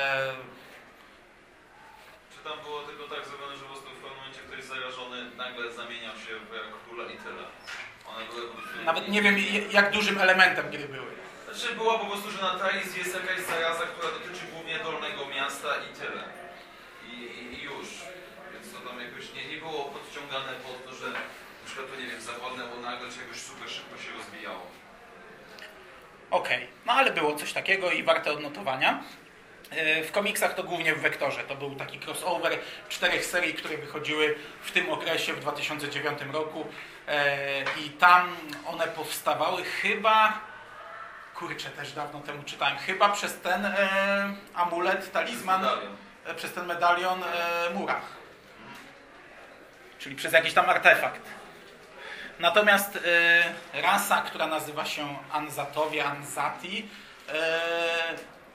Czy 2.32 2.38
tam 2.48 2.58
było 2.64 2.80
tylko 2.82 3.04
tak 3.14 3.26
zrobione, 3.28 3.56
że 3.56 3.62
po 3.62 3.70
prostu 3.70 3.90
w 3.90 3.92
pewnym 3.92 4.16
momencie 4.18 4.40
ktoś 4.40 4.64
zarażony 4.64 5.30
nagle 5.36 5.72
zamieniał 5.72 6.14
się 6.16 6.32
w 6.50 6.54
jak 6.54 6.68
króla 6.84 7.04
i 7.04 7.16
tyle? 7.16 7.44
One 8.10 8.26
były 8.26 8.42
po 8.48 8.54
prostu... 8.54 8.84
nawet 8.84 9.08
nie 9.08 9.22
wiem 9.22 9.36
jak 9.70 9.92
dużym 9.92 10.18
elementem 10.18 10.70
gry 10.70 10.88
były. 10.88 11.12
Znaczy 11.44 11.74
była 11.74 11.98
po 11.98 12.06
prostu, 12.06 12.30
że 12.30 12.42
na 12.42 12.58
Thalis 12.58 12.96
jest 12.96 13.14
jakaś 13.14 13.40
zaraza, 13.40 13.84
która 13.86 14.08
dotyczy 14.12 14.44
głównie 14.52 14.78
dolnego 14.78 15.26
miasta 15.26 15.68
i 15.86 15.88
tyle. 16.00 16.22
I, 17.10 17.14
i, 17.40 17.42
i 17.54 17.62
już. 17.62 17.88
Więc 18.52 18.66
to 18.72 18.78
tam 18.88 19.00
jakoś 19.00 19.32
nie, 19.34 19.44
nie 19.48 19.56
było 19.56 19.84
podciągane 19.84 20.52
pod 20.52 20.84
to, 20.86 20.92
że 21.00 21.06
na 21.60 21.66
przykład 21.66 21.86
to 21.90 22.00
nie 22.00 22.06
wiem, 22.06 22.20
zawodnęło 22.20 22.76
nagle, 22.76 23.06
czy 23.12 23.18
jakoś 23.24 23.40
super 23.40 23.68
szybko 23.70 23.98
się 24.02 24.10
rozwijało. 24.18 24.66
Okej, 26.30 26.66
no 26.86 26.92
ale 26.92 27.10
było 27.10 27.34
coś 27.36 27.52
takiego 27.52 27.90
i 27.90 28.02
warte 28.02 28.32
odnotowania. 28.32 29.02
E, 29.70 30.04
W 30.04 30.12
komiksach 30.12 30.54
to 30.54 30.62
głównie 30.62 30.94
w 30.94 31.00
Wektorze. 31.00 31.44
To 31.44 31.54
był 31.54 31.74
taki 31.74 31.98
crossover 31.98 32.58
czterech 32.88 33.24
serii, 33.24 33.54
które 33.54 33.76
wychodziły 33.76 34.34
w 34.62 34.70
tym 34.72 34.90
okresie, 34.90 35.32
w 35.32 35.40
2009 35.40 36.18
roku. 36.32 36.66
E, 37.08 37.62
I 37.86 37.90
tam 37.90 38.36
one 38.66 38.86
powstawały 38.86 39.64
chyba, 39.64 40.40
kurczę, 41.34 41.70
też 41.70 41.92
dawno 41.92 42.20
temu 42.20 42.42
czytałem, 42.42 42.76
chyba 42.78 43.08
przez 43.08 43.40
ten 43.40 43.64
e, 43.66 43.78
amulet, 44.54 45.12
talizman, 45.12 45.60
Medalion. 45.62 45.96
przez 46.36 46.52
ten 46.52 46.66
medalion 46.66 47.22
e, 47.24 47.70
Mura. 47.74 48.00
Czyli 49.98 50.16
przez 50.16 50.32
jakiś 50.32 50.54
tam 50.54 50.70
artefakt. 50.70 51.22
Natomiast 52.38 52.96
e, 52.96 53.82
rasa, 53.82 54.22
która 54.22 54.46
nazywa 54.46 54.84
się 54.84 55.16
Anzatowie, 55.32 56.04
Anzati, 56.04 56.88
e, 57.28 57.60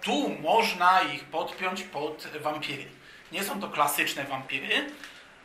tu 0.01 0.29
można 0.29 1.01
ich 1.01 1.23
podpiąć 1.23 1.83
pod 1.83 2.27
wampiry. 2.41 2.85
Nie 3.31 3.43
są 3.43 3.61
to 3.61 3.69
klasyczne 3.69 4.23
wampiry, 4.23 4.85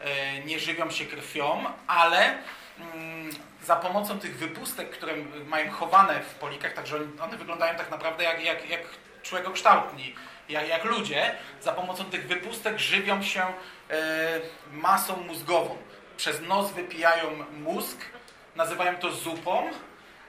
e, 0.01 0.39
nie 0.41 0.59
żywią 0.59 0.91
się 0.91 1.07
krwią, 1.07 1.65
ale 1.87 2.39
mm, 2.81 3.31
za 3.63 3.77
pomocą 3.77 4.19
tych 4.19 4.39
wypustek, 4.39 4.91
które 4.91 5.13
mają 5.47 5.71
chowane 5.71 6.21
w 6.21 6.35
polikach, 6.35 6.73
także 6.73 6.97
one 7.21 7.37
wyglądają 7.37 7.79
tak 7.79 7.91
naprawdę 7.91 8.25
jak, 8.25 8.45
jak, 8.45 8.71
jak 8.71 8.81
człegokształtni, 9.23 10.15
jak, 10.49 10.69
jak 10.69 10.85
ludzie, 10.85 11.35
za 11.61 11.73
pomocą 11.73 12.05
tych 12.05 12.27
wypustek 12.27 12.79
żywią 12.79 13.23
się 13.23 13.47
masą 14.73 15.17
mózgową. 15.17 15.77
Przez 16.17 16.41
nos 16.41 16.73
wypijają 16.73 17.45
mózg, 17.53 17.99
nazywają 18.57 18.97
to 18.97 19.13
zupą 19.13 19.71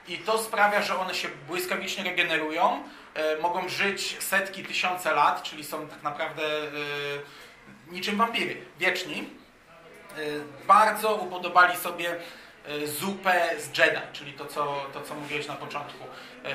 i 0.08 0.18
to 0.18 0.38
sprawia, 0.38 0.82
że 0.82 0.98
one 0.98 1.14
się 1.14 1.28
błyskawicznie 1.28 2.04
regenerują, 2.04 2.82
e, 3.14 3.36
mogą 3.36 3.68
żyć 3.68 4.22
setki, 4.22 4.64
tysiące 4.64 5.14
lat, 5.14 5.42
czyli 5.42 5.64
są 5.64 5.88
tak 5.88 6.02
naprawdę 6.02 6.42
e, 6.42 6.70
niczym 7.90 8.16
wampiry, 8.16 8.56
wieczni. 8.78 9.18
E, 9.18 10.16
bardzo 10.66 11.14
upodobali 11.14 11.76
sobie 11.76 12.16
zupę 12.84 13.50
z 13.58 13.78
Jedi, 13.78 14.00
czyli 14.12 14.32
to 14.32 14.46
co, 14.46 14.86
to, 14.92 15.02
co 15.02 15.14
mówiłeś 15.14 15.46
na 15.46 15.54
początku 15.54 15.98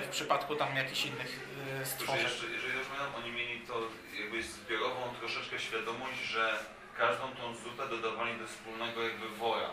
w 0.03 0.07
przypadku 0.07 0.55
tam 0.55 0.75
jakichś 0.75 1.05
innych 1.05 1.39
stworzeń. 1.83 2.23
jeżeli 2.23 2.73
dobrze 2.73 2.89
pamiętam, 2.97 3.23
oni 3.23 3.31
mieli 3.31 3.61
to 3.61 3.73
jakby 4.21 4.43
zbiorową 4.43 5.13
troszeczkę 5.19 5.59
świadomość, 5.59 6.19
że 6.23 6.59
każdą 6.97 7.31
tą 7.31 7.55
zupę 7.55 7.87
dodawali 7.89 8.39
do 8.39 8.47
wspólnego 8.47 9.03
jakby 9.03 9.29
wora. 9.29 9.69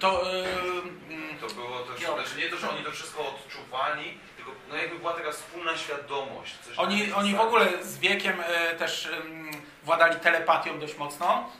To, 0.00 0.32
mm, 0.32 1.38
To 1.40 1.46
było 1.54 1.78
też, 1.78 2.00
znaczy 2.00 2.38
nie 2.38 2.48
to, 2.50 2.56
że 2.56 2.70
oni 2.70 2.84
to 2.84 2.90
wszystko 2.92 3.28
odczuwali, 3.28 4.18
tylko 4.36 4.50
no 4.68 4.76
jakby 4.76 4.98
była 4.98 5.12
taka 5.12 5.32
wspólna 5.32 5.76
świadomość. 5.76 6.54
Oni, 6.76 7.12
oni 7.12 7.34
w 7.34 7.40
ogóle 7.40 7.84
z 7.84 7.98
wiekiem 7.98 8.42
e, 8.46 8.74
też 8.74 9.06
em, 9.06 9.50
władali 9.82 10.20
telepatią 10.20 10.78
dość 10.78 10.96
mocno. 10.96 11.50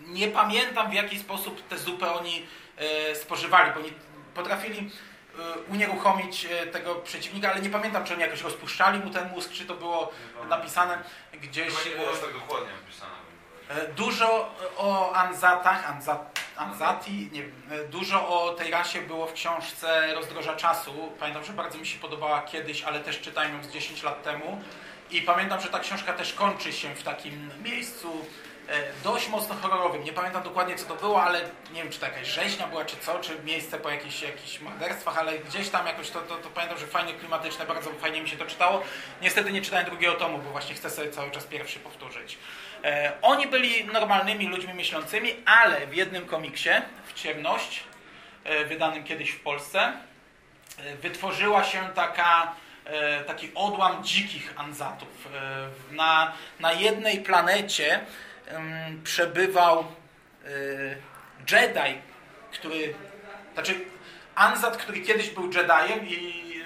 Nie 0.00 0.28
pamiętam 0.28 0.90
w 0.90 0.94
jaki 0.94 1.18
sposób 1.18 1.68
tę 1.68 1.78
zupę 1.78 2.12
oni 2.12 2.46
e, 2.76 3.14
spożywali, 3.14 3.72
bo 3.72 3.80
oni 3.80 3.92
potrafili 4.34 4.90
e, 5.38 5.58
unieruchomić 5.72 6.46
tego 6.72 6.94
przeciwnika, 6.94 7.50
ale 7.52 7.60
nie 7.60 7.70
pamiętam, 7.70 8.04
czy 8.04 8.12
oni 8.12 8.22
jakoś 8.22 8.42
rozpuszczali 8.42 8.98
mu 8.98 9.10
ten 9.10 9.30
mózg, 9.30 9.52
czy 9.52 9.64
to 9.66 9.74
było 9.74 10.12
napisane 10.48 10.98
gdzieś. 11.32 11.74
Chyba 11.74 11.96
nie 11.96 12.04
było 12.04 12.16
tak 12.16 12.32
dokładnie 12.32 12.70
opisane. 12.84 13.12
E, 13.68 13.88
Dużo 13.88 14.54
o 14.76 15.12
Anzatach, 15.12 15.90
Anza, 15.90 16.18
Anzati, 16.58 17.30
nie 17.32 17.42
dużo 17.90 18.28
o 18.28 18.54
tej 18.54 18.70
rasie 18.70 19.00
było 19.00 19.26
w 19.26 19.32
książce 19.32 20.14
Rozdroża 20.14 20.56
Czasu. 20.56 21.12
Pamiętam, 21.18 21.44
że 21.44 21.52
bardzo 21.52 21.78
mi 21.78 21.86
się 21.86 21.98
podobała 21.98 22.42
kiedyś, 22.42 22.82
ale 22.82 23.00
też 23.00 23.20
czytałem 23.20 23.56
ją 23.56 23.64
z 23.64 23.68
10 23.68 24.02
lat 24.02 24.22
temu. 24.22 24.60
I 25.10 25.22
pamiętam, 25.22 25.60
że 25.60 25.68
ta 25.68 25.78
książka 25.78 26.12
też 26.12 26.32
kończy 26.32 26.72
się 26.72 26.94
w 26.94 27.02
takim 27.02 27.50
miejscu 27.64 28.26
e, 28.68 28.82
dość 29.04 29.28
mocno 29.28 29.54
horrorowym. 29.54 30.04
Nie 30.04 30.12
pamiętam 30.12 30.42
dokładnie 30.42 30.76
co 30.76 30.84
to 30.86 30.94
było, 30.94 31.22
ale 31.22 31.40
nie 31.72 31.82
wiem 31.82 31.92
czy 31.92 32.00
to 32.00 32.06
jakaś 32.06 32.28
rzeźnia 32.28 32.66
była 32.66 32.84
czy 32.84 32.96
co, 32.96 33.18
czy 33.18 33.42
miejsce 33.44 33.78
po 33.78 33.90
jakichś, 33.90 34.22
jakichś 34.22 34.60
morderstwach, 34.60 35.18
ale 35.18 35.38
gdzieś 35.38 35.68
tam 35.68 35.86
jakoś 35.86 36.10
to, 36.10 36.20
to, 36.20 36.36
to 36.36 36.48
pamiętam, 36.48 36.78
że 36.78 36.86
fajnie 36.86 37.14
klimatyczne, 37.14 37.66
bardzo 37.66 37.90
fajnie 37.90 38.22
mi 38.22 38.28
się 38.28 38.36
to 38.36 38.44
czytało. 38.44 38.82
Niestety 39.22 39.52
nie 39.52 39.62
czytałem 39.62 39.86
drugiego 39.86 40.14
tomu, 40.14 40.38
bo 40.38 40.50
właśnie 40.50 40.74
chcę 40.74 40.90
sobie 40.90 41.10
cały 41.10 41.30
czas 41.30 41.44
pierwszy 41.44 41.78
powtórzyć. 41.78 42.38
E, 42.84 43.12
oni 43.22 43.46
byli 43.46 43.84
normalnymi 43.84 44.46
ludźmi 44.46 44.74
myślącymi, 44.74 45.34
ale 45.46 45.86
w 45.86 45.94
jednym 45.94 46.26
komiksie, 46.26 46.70
w 47.06 47.12
Ciemność, 47.12 47.84
e, 48.44 48.64
wydanym 48.64 49.04
kiedyś 49.04 49.30
w 49.30 49.40
Polsce, 49.40 49.92
e, 50.78 50.96
wytworzyła 50.96 51.64
się 51.64 51.88
taka, 51.94 52.52
taki 53.26 53.50
odłam 53.54 54.04
dzikich 54.04 54.52
Anzatów. 54.56 55.28
Na, 55.90 56.32
na 56.60 56.72
jednej 56.72 57.20
planecie 57.20 58.00
przebywał 59.04 59.84
Jedi, 61.50 61.98
który, 62.52 62.94
znaczy 63.54 63.74
Anzat, 64.34 64.76
który 64.76 65.00
kiedyś 65.00 65.30
był 65.30 65.50
Jediem 65.52 66.08
i 66.08 66.62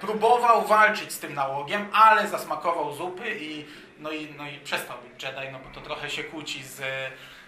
próbował 0.00 0.66
walczyć 0.66 1.12
z 1.12 1.18
tym 1.18 1.34
nałogiem, 1.34 1.88
ale 1.92 2.28
zasmakował 2.28 2.94
zupy 2.94 3.36
i, 3.40 3.64
no 3.98 4.10
i, 4.10 4.34
no 4.38 4.48
i 4.48 4.58
przestał 4.58 4.96
być 4.98 5.22
Jedi, 5.22 5.52
no 5.52 5.58
bo 5.58 5.74
to 5.74 5.80
trochę 5.80 6.10
się 6.10 6.24
kłóci 6.24 6.64
z, 6.64 6.80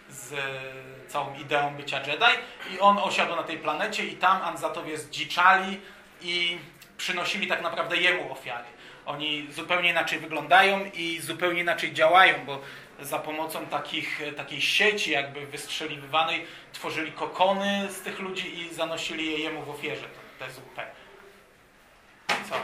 z 0.08 0.34
całą 1.08 1.34
ideą 1.34 1.74
bycia 1.74 1.98
Jedi 1.98 2.38
i 2.74 2.80
on 2.80 2.98
osiadł 2.98 3.36
na 3.36 3.42
tej 3.42 3.58
planecie 3.58 4.04
i 4.06 4.16
tam 4.16 4.42
Anzatowie 4.42 4.98
zdziczali 4.98 5.80
i 6.22 6.58
przynosili 6.96 7.46
tak 7.46 7.62
naprawdę 7.62 7.96
jemu 7.96 8.32
ofiary. 8.32 8.64
Oni 9.06 9.46
zupełnie 9.52 9.90
inaczej 9.90 10.18
wyglądają 10.18 10.84
i 10.94 11.20
zupełnie 11.20 11.60
inaczej 11.60 11.92
działają, 11.92 12.34
bo 12.46 12.60
za 13.00 13.18
pomocą 13.18 13.66
takich, 13.66 14.20
takiej 14.36 14.60
sieci 14.60 15.10
jakby 15.10 15.46
wystrzeliwanej 15.46 16.46
tworzyli 16.72 17.12
kokony 17.12 17.88
z 17.90 18.00
tych 18.00 18.20
ludzi 18.20 18.60
i 18.60 18.74
zanosili 18.74 19.30
je 19.30 19.38
jemu 19.38 19.62
w 19.62 19.70
ofierze, 19.70 20.06
tę 20.38 20.50
zupę. 20.50 20.86
Co? 22.50 22.56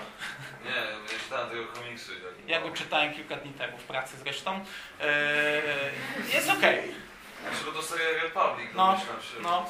Nie, 0.64 0.70
ja 0.70 1.18
czytałem 1.24 1.50
tego 1.50 1.66
komiksu. 1.66 2.12
tak- 2.12 2.48
Ja 2.48 2.60
go 2.60 2.70
czytałem 2.70 3.14
kilka 3.14 3.36
dni 3.36 3.52
temu 3.52 3.78
w 3.78 3.82
pracy 3.84 4.16
zresztą. 4.16 4.64
Eee, 5.00 6.34
jest 6.34 6.50
okej. 6.50 6.94
Znaczy, 7.42 7.64
bo 7.64 7.72
to 7.72 7.82
seria 7.82 8.22
Republic, 8.22 8.70
No, 8.74 8.92
myślałem 8.98 9.22
no. 9.42 9.66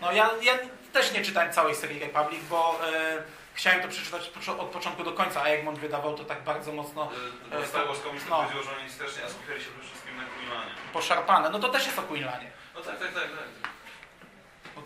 No 0.00 0.12
ja, 0.12 0.30
ja 0.42 0.58
też 0.92 1.12
nie 1.12 1.22
czytałem 1.24 1.52
całej 1.52 1.74
serii 1.74 1.98
Republic, 2.00 2.40
bo 2.50 2.80
e, 2.92 3.22
chciałem 3.54 3.82
to 3.82 3.88
przeczytać 3.88 4.22
od 4.28 4.34
pocz- 4.34 4.60
od 4.60 4.68
początku 4.68 5.04
do 5.04 5.12
końca, 5.12 5.42
a 5.42 5.44
Egmont 5.44 5.78
wydawał 5.78 6.14
to 6.18 6.24
tak 6.24 6.42
bardzo 6.42 6.72
mocno. 6.72 7.10
Y, 7.52 7.60
Bo 7.60 7.66
Star 7.66 7.86
Wars 7.86 8.00
Comics 8.02 8.24
No. 8.30 8.42
Powiedział, 8.42 8.62
że 8.62 8.80
oni 8.80 8.90
strasznie, 8.90 9.22
skupiali 9.28 9.60
się 9.64 9.70
przede 9.70 9.86
wszystkim 9.88 10.16
na 10.16 10.22
Queenlanie. 10.24 10.70
poszarpane. 10.92 11.50
No 11.50 11.58
to 11.58 11.68
też 11.68 11.86
jest 11.86 11.98
o 11.98 12.02
Queenlanie. 12.02 12.50
No 12.74 12.80
tak, 12.80 12.98
tak, 12.98 13.12
tak, 13.14 13.22
tak. 13.22 13.70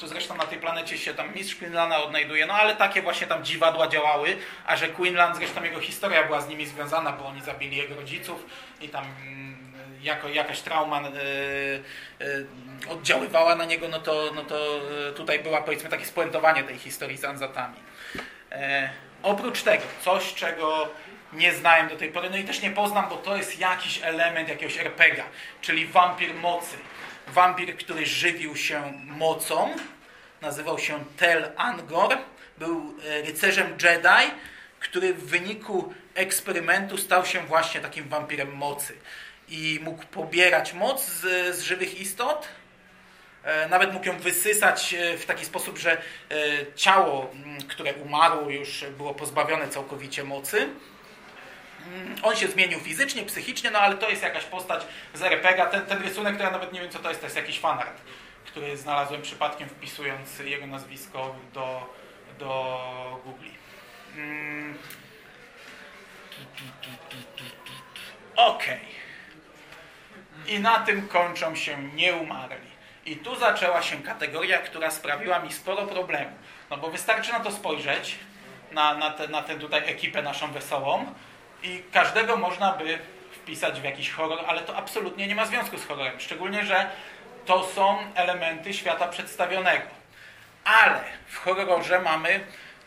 Zresztą 0.07 0.37
na 0.37 0.45
tej 0.45 0.59
planecie 0.59 0.99
się 0.99 1.15
tam 1.15 1.35
mistrz 1.35 1.57
Queenlana 1.57 2.03
odnajduje, 2.03 2.47
no 2.47 2.55
ale 2.55 2.77
takie 2.77 3.03
właśnie 3.03 3.27
tam 3.27 3.45
dziwadła 3.45 3.89
działały, 3.89 4.37
a 4.67 4.77
że 4.77 4.89
Queenland, 4.89 5.37
zresztą 5.37 5.63
jego 5.63 5.81
historia 5.81 6.25
była 6.25 6.41
z 6.41 6.49
nimi 6.49 6.67
związana, 6.67 7.13
bo 7.13 7.27
oni 7.27 7.43
zabili 7.43 7.77
jego 7.77 7.95
rodziców 7.95 8.47
i 8.81 8.89
tam 8.89 9.05
mm, 9.05 9.73
jako, 10.03 10.29
jakaś 10.29 10.61
trauma 10.61 11.01
y, 11.01 12.25
y, 12.25 12.47
oddziaływała 12.89 13.55
na 13.55 13.65
niego, 13.65 13.89
no 13.89 14.01
to, 14.01 14.31
no 14.35 14.45
to 14.45 14.81
y, 15.11 15.13
tutaj 15.13 15.39
była 15.39 15.63
powiedzmy 15.63 15.91
takie 15.91 16.05
spuentowanie 16.05 16.65
tej 16.65 16.79
historii 16.79 17.17
z 17.17 17.25
Anzatami. 17.25 17.77
E, 18.53 18.91
oprócz 19.23 19.63
tego, 19.63 19.85
coś 20.01 20.35
czego 20.35 20.89
nie 21.33 21.53
znałem 21.53 21.89
do 21.89 21.97
tej 21.97 22.13
pory, 22.13 22.31
no 22.31 22.37
i 22.37 22.45
też 22.45 22.63
nie 22.63 22.71
poznam, 22.71 23.09
bo 23.09 23.17
to 23.17 23.37
jest 23.37 23.59
jakiś 23.59 24.01
element 24.03 24.49
jakiegoś 24.49 24.79
RPGa, 24.79 25.25
czyli 25.61 25.87
wampir 25.87 26.35
mocy. 26.35 26.77
Wampir, 27.29 27.77
który 27.77 28.07
żywił 28.07 28.57
się 28.57 28.93
mocą, 29.07 29.77
nazywał 30.41 30.79
się 30.79 31.05
Tel 31.17 31.53
Angor, 31.57 32.19
był 32.59 32.95
e, 33.05 33.23
rycerzem 33.23 33.67
Jedi, 33.83 34.35
który 34.81 35.15
w 35.15 35.25
wyniku 35.25 35.95
eksperymentu 36.15 36.99
stał 36.99 37.27
się 37.27 37.41
właśnie 37.41 37.81
takim 37.81 38.09
wampirem 38.09 38.53
mocy. 38.53 38.97
I 39.49 39.81
mógł 39.83 40.07
pobierać 40.07 40.73
moc 40.73 41.07
z, 41.07 41.57
z 41.57 41.63
żywych 41.63 42.01
istot, 42.01 42.49
E, 43.45 43.69
Nawet 43.69 43.93
mógł 43.93 44.07
ją 44.07 44.19
wysysać 44.19 44.95
e, 44.95 45.19
w 45.19 45.27
taki 45.27 45.45
sposób, 45.45 45.79
że 45.79 46.03
ciało, 46.77 47.31
które 47.69 47.95
umarło, 47.95 48.51
już 48.51 48.85
było 48.99 49.15
pozbawione 49.15 49.69
całkowicie 49.69 50.25
mocy. 50.25 50.69
Mm, 51.87 52.17
On 52.23 52.37
się 52.37 52.49
zmienił 52.49 52.81
fizycznie, 52.81 53.23
psychicznie, 53.23 53.71
no 53.71 53.79
ale 53.79 53.97
to 53.97 54.11
jest 54.11 54.23
jakaś 54.23 54.45
postać 54.45 54.87
z 55.15 55.23
RPGa. 55.23 55.67
Ten, 55.67 55.87
ten 55.87 56.03
rysunek, 56.03 56.37
to 56.37 56.43
ja 56.43 56.51
nawet 56.51 56.73
nie 56.73 56.81
wiem 56.81 56.91
co 56.91 56.99
to 56.99 57.09
jest, 57.09 57.21
to 57.21 57.27
jest 57.27 57.37
jakiś 57.37 57.61
fanart, 57.61 58.01
który 58.45 58.77
znalazłem 58.77 59.23
przypadkiem 59.23 59.69
wpisując 59.69 60.39
jego 60.39 60.67
nazwisko 60.67 61.37
do, 61.55 61.95
do 62.39 63.21
Google. 63.25 63.49
Mm. 64.17 64.79
Okej. 68.37 68.81
I 70.47 70.61
na 70.61 70.79
tym 70.79 71.09
kończą 71.09 71.57
się 71.57 71.83
nieumarli. 71.83 72.73
I 73.07 73.17
tu 73.17 73.37
zaczęła 73.37 73.83
się 73.83 74.03
kategoria, 74.03 74.59
która 74.59 74.91
sprawiła 74.91 75.39
mi 75.39 75.53
sporo 75.53 75.87
problemu. 75.87 76.37
No 76.71 76.77
bo 76.77 76.91
wystarczy 76.91 77.33
na 77.33 77.41
to 77.41 77.53
spojrzeć, 77.53 78.19
na, 78.73 78.95
na, 78.95 79.11
te, 79.11 79.29
na 79.29 79.43
tę 79.43 79.59
tutaj 79.59 79.91
ekipę 79.91 80.23
naszą 80.23 80.53
wesołą 80.53 81.15
i 81.63 81.83
każdego 81.93 82.37
można 82.37 82.73
by 82.73 82.99
wpisać 83.33 83.81
w 83.81 83.85
jakiś 83.85 84.11
horror, 84.11 84.39
ale 84.47 84.61
to 84.61 84.77
absolutnie 84.77 85.27
nie 85.27 85.35
ma 85.35 85.47
związku 85.47 85.79
z 85.79 85.87
horrorem. 85.87 86.21
Szczególnie, 86.21 86.65
że 86.65 86.91
to 87.47 87.65
są 87.65 87.99
elementy 88.15 88.75
świata 88.75 89.09
przedstawionego. 89.09 89.87
Ale 90.65 91.01
w 91.27 91.39
horrorze 91.39 92.01
mamy 92.01 92.41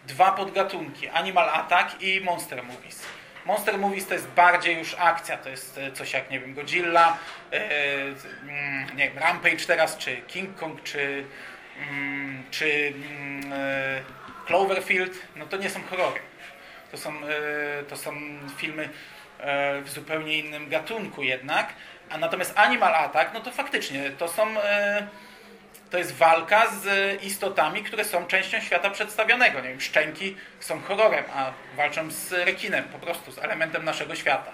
dwa 0.08 0.32
podgatunki: 0.32 1.10
Animal 1.10 1.50
Attack 1.50 2.02
i 2.02 2.22
Monster 2.22 2.64
Movies. 2.64 3.06
Monster 3.46 3.78
Movies 3.78 4.08
to 4.08 4.14
jest 4.14 4.28
bardziej 4.28 4.78
już 4.78 4.96
akcja, 5.00 5.38
to 5.38 5.50
jest 5.50 5.78
e, 5.78 5.92
coś 5.92 6.14
jak, 6.14 6.30
nie 6.30 6.40
wiem, 6.40 6.54
Godzilla, 6.54 7.18
mm, 7.52 8.96
nie 8.96 9.10
wiem, 9.10 9.18
Rampage 9.18 9.66
teraz, 9.68 9.98
czy 9.98 10.18
King 10.18 10.56
Kong, 10.56 10.84
czy, 10.84 11.26
mm, 11.90 12.44
czy 12.52 12.94
e, 13.52 14.02
Cloverfield, 14.46 15.14
no 15.36 15.46
to 15.46 15.58
nie 15.58 15.70
są 15.70 15.84
horrory. 15.84 16.20
To 16.92 16.98
są, 16.98 17.10
e, 17.10 17.84
to 17.84 17.98
są 17.98 18.14
filmy 18.58 18.90
e, 19.40 19.82
w 19.82 19.90
zupełnie 19.90 20.38
innym 20.38 20.70
gatunku 20.70 21.24
jednak. 21.24 21.74
A 22.10 22.18
natomiast 22.18 22.54
Animal 22.56 22.96
Attack, 22.96 23.34
no 23.34 23.40
to 23.40 23.52
faktycznie 23.52 24.12
to 24.12 24.28
są... 24.28 24.60
E, 24.62 25.08
to 25.90 25.98
jest 25.98 26.16
walka 26.16 26.68
z 26.70 27.24
istotami, 27.24 27.84
które 27.84 28.06
są 28.06 28.28
częścią 28.28 28.62
świata 28.62 28.90
przedstawionego. 28.90 29.62
Nie 29.62 29.70
wiem, 29.70 29.82
szczęki 29.82 30.36
są 30.60 30.82
horrorem, 30.82 31.24
a 31.36 31.52
walczą 31.78 32.12
z 32.12 32.32
rekinem, 32.32 32.84
po 32.84 33.00
prostu 33.00 33.32
z 33.32 33.38
elementem 33.40 33.86
naszego 33.86 34.16
świata. 34.16 34.52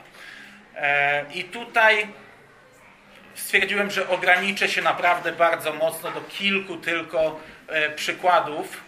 I 1.34 1.44
tutaj 1.44 2.08
stwierdziłem, 3.36 3.91
że 3.91 4.10
ograniczę 4.10 4.70
się 4.70 4.82
naprawdę 4.82 5.32
bardzo 5.32 5.74
mocno 5.74 6.12
do 6.12 6.22
kilku 6.22 6.78
tylko 6.78 7.39
przykładów, 7.96 8.82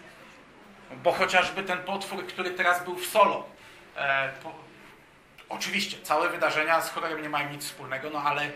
bo 1.04 1.12
chociażby 1.12 1.64
ten 1.64 1.78
potwór, 1.78 2.28
który 2.28 2.52
teraz 2.52 2.84
był 2.84 2.96
w 2.96 3.06
solo. 3.06 3.46
E, 3.96 4.30
po, 4.44 4.56
oczywiście, 5.50 5.98
całe 6.04 6.30
wydarzenia 6.30 6.82
z 6.82 6.90
horrorem 6.90 7.22
nie 7.22 7.30
mają 7.30 7.50
nic 7.50 7.66
wspólnego, 7.66 8.10
no 8.10 8.22
ale 8.22 8.52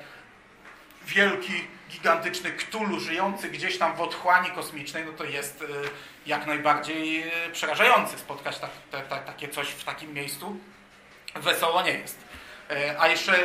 wielki, 1.05 1.67
gigantyczny 1.89 2.51
Ktulu 2.51 2.99
żyjący 2.99 3.49
gdzieś 3.49 3.77
tam 3.77 3.95
w 3.95 4.01
otchłani 4.01 4.51
kosmicznej, 4.51 5.05
no 5.05 5.11
to 5.11 5.23
jest 5.23 5.61
y, 5.61 5.65
jak 6.25 6.45
najbardziej 6.47 7.27
y, 7.47 7.51
przerażający 7.51 8.17
spotkać 8.17 8.59
te, 8.91 9.01
ta, 9.01 9.17
takie 9.17 9.47
coś 9.47 9.67
w 9.67 9.83
takim 9.83 10.13
miejscu. 10.13 10.57
Wesoło 11.35 11.81
nie 11.81 11.91
jest. 11.91 12.19
Y, 12.71 12.99
A 12.99 13.07
jeszcze 13.07 13.39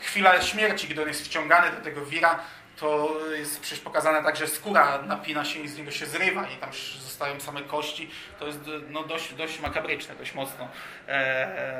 chwila 0.00 0.42
śmierci, 0.42 0.88
gdy 0.88 1.02
on 1.02 1.08
jest 1.08 1.24
wciągany 1.24 1.76
do 1.76 1.80
tego 1.80 2.06
wira, 2.06 2.40
to 2.80 3.18
jest 3.30 3.60
przecież 3.60 3.80
pokazane 3.80 4.22
tak, 4.22 4.36
że 4.36 4.46
skóra 4.46 5.02
napina 5.02 5.44
się 5.44 5.60
i 5.60 5.68
z 5.68 5.78
niego 5.78 5.90
się 5.90 6.06
zrywa 6.06 6.48
i 6.48 6.56
tam 6.56 6.70
zostają 7.02 7.40
same 7.40 7.62
kości. 7.62 8.10
To 8.38 8.46
jest 8.46 8.58
no, 8.90 9.04
dość, 9.04 9.34
dość 9.34 9.60
makabryczne, 9.60 10.14
dość 10.14 10.34
mocno 10.34 10.68
e, 11.08 11.10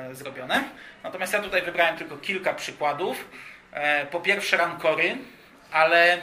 e, 0.08 0.14
zrobione. 0.14 0.64
Natomiast 1.02 1.32
ja 1.32 1.40
tutaj 1.42 1.62
wybrałem 1.62 1.96
tylko 1.96 2.16
kilka 2.16 2.54
przykładów. 2.54 3.28
E, 3.72 4.06
po 4.06 4.20
pierwsze 4.20 4.56
rankory, 4.56 5.16
ale 5.72 6.22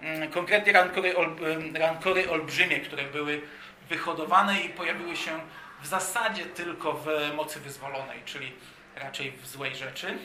mm, 0.00 0.30
konkretnie 0.30 0.72
rankory, 0.72 1.16
ol, 1.16 1.36
ym, 1.42 1.76
rankory 1.76 2.30
olbrzymie, 2.30 2.80
które 2.80 3.04
były 3.04 3.40
wyhodowane 3.88 4.60
i 4.60 4.68
pojawiły 4.68 5.16
się 5.16 5.40
w 5.82 5.86
zasadzie 5.86 6.44
tylko 6.44 6.92
w 6.92 7.06
mocy 7.36 7.60
wyzwolonej, 7.60 8.22
czyli 8.24 8.52
raczej 8.96 9.32
w 9.32 9.46
złej 9.46 9.76
rzeczy. 9.76 10.18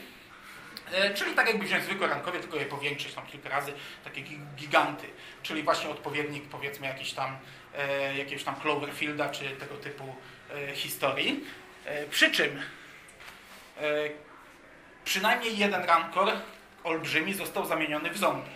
E, 0.92 1.14
Czyli 1.14 1.34
tak 1.34 1.46
jakby 1.46 1.64
wziąć 1.64 1.84
zwykłe 1.84 2.08
rankowie, 2.08 2.40
tylko 2.40 2.56
je 2.56 2.66
powiększyć 2.66 3.14
tam 3.14 3.26
kilka 3.26 3.48
razy, 3.48 3.72
takie 4.04 4.20
gi- 4.22 4.54
giganty, 4.56 5.06
czyli 5.42 5.62
właśnie 5.62 5.90
odpowiednik 5.90 6.44
powiedzmy 6.48 6.86
jakiś 6.86 7.12
tam, 7.12 7.38
e, 7.78 8.16
jakiegoś 8.18 8.44
tam 8.44 8.56
Cloverfielda 8.60 9.28
czy 9.28 9.44
tego 9.50 9.76
typu 9.76 10.14
e, 10.54 10.74
historii. 10.74 11.44
Przy 12.10 12.30
czym 12.30 12.62
przynajmniej 15.04 15.58
jeden 15.58 15.84
rankor 15.84 16.32
olbrzymi 16.84 17.34
został 17.34 17.66
zamieniony 17.66 18.10
w 18.10 18.18
zombie. 18.18 18.50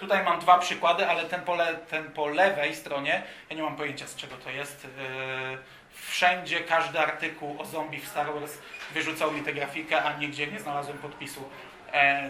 Tutaj 0.00 0.24
mam 0.24 0.40
dwa 0.40 0.58
przykłady, 0.58 1.06
ale 1.08 1.24
ten 1.24 1.40
po, 1.42 1.54
le, 1.54 1.74
ten 1.74 2.10
po 2.12 2.26
lewej 2.28 2.74
stronie, 2.76 3.22
ja 3.50 3.56
nie 3.56 3.62
mam 3.62 3.76
pojęcia 3.76 4.06
z 4.06 4.16
czego 4.16 4.36
to 4.36 4.50
jest. 4.50 4.86
Wszędzie 5.92 6.60
każdy 6.60 7.00
artykuł 7.00 7.60
o 7.60 7.64
zombie 7.64 8.00
w 8.00 8.08
Star 8.08 8.34
Wars 8.34 8.58
wyrzucał 8.94 9.32
mi 9.32 9.42
tę 9.42 9.52
grafikę, 9.52 10.02
a 10.02 10.18
nigdzie 10.18 10.46
nie 10.46 10.60
znalazłem 10.60 10.98
podpisu 10.98 11.48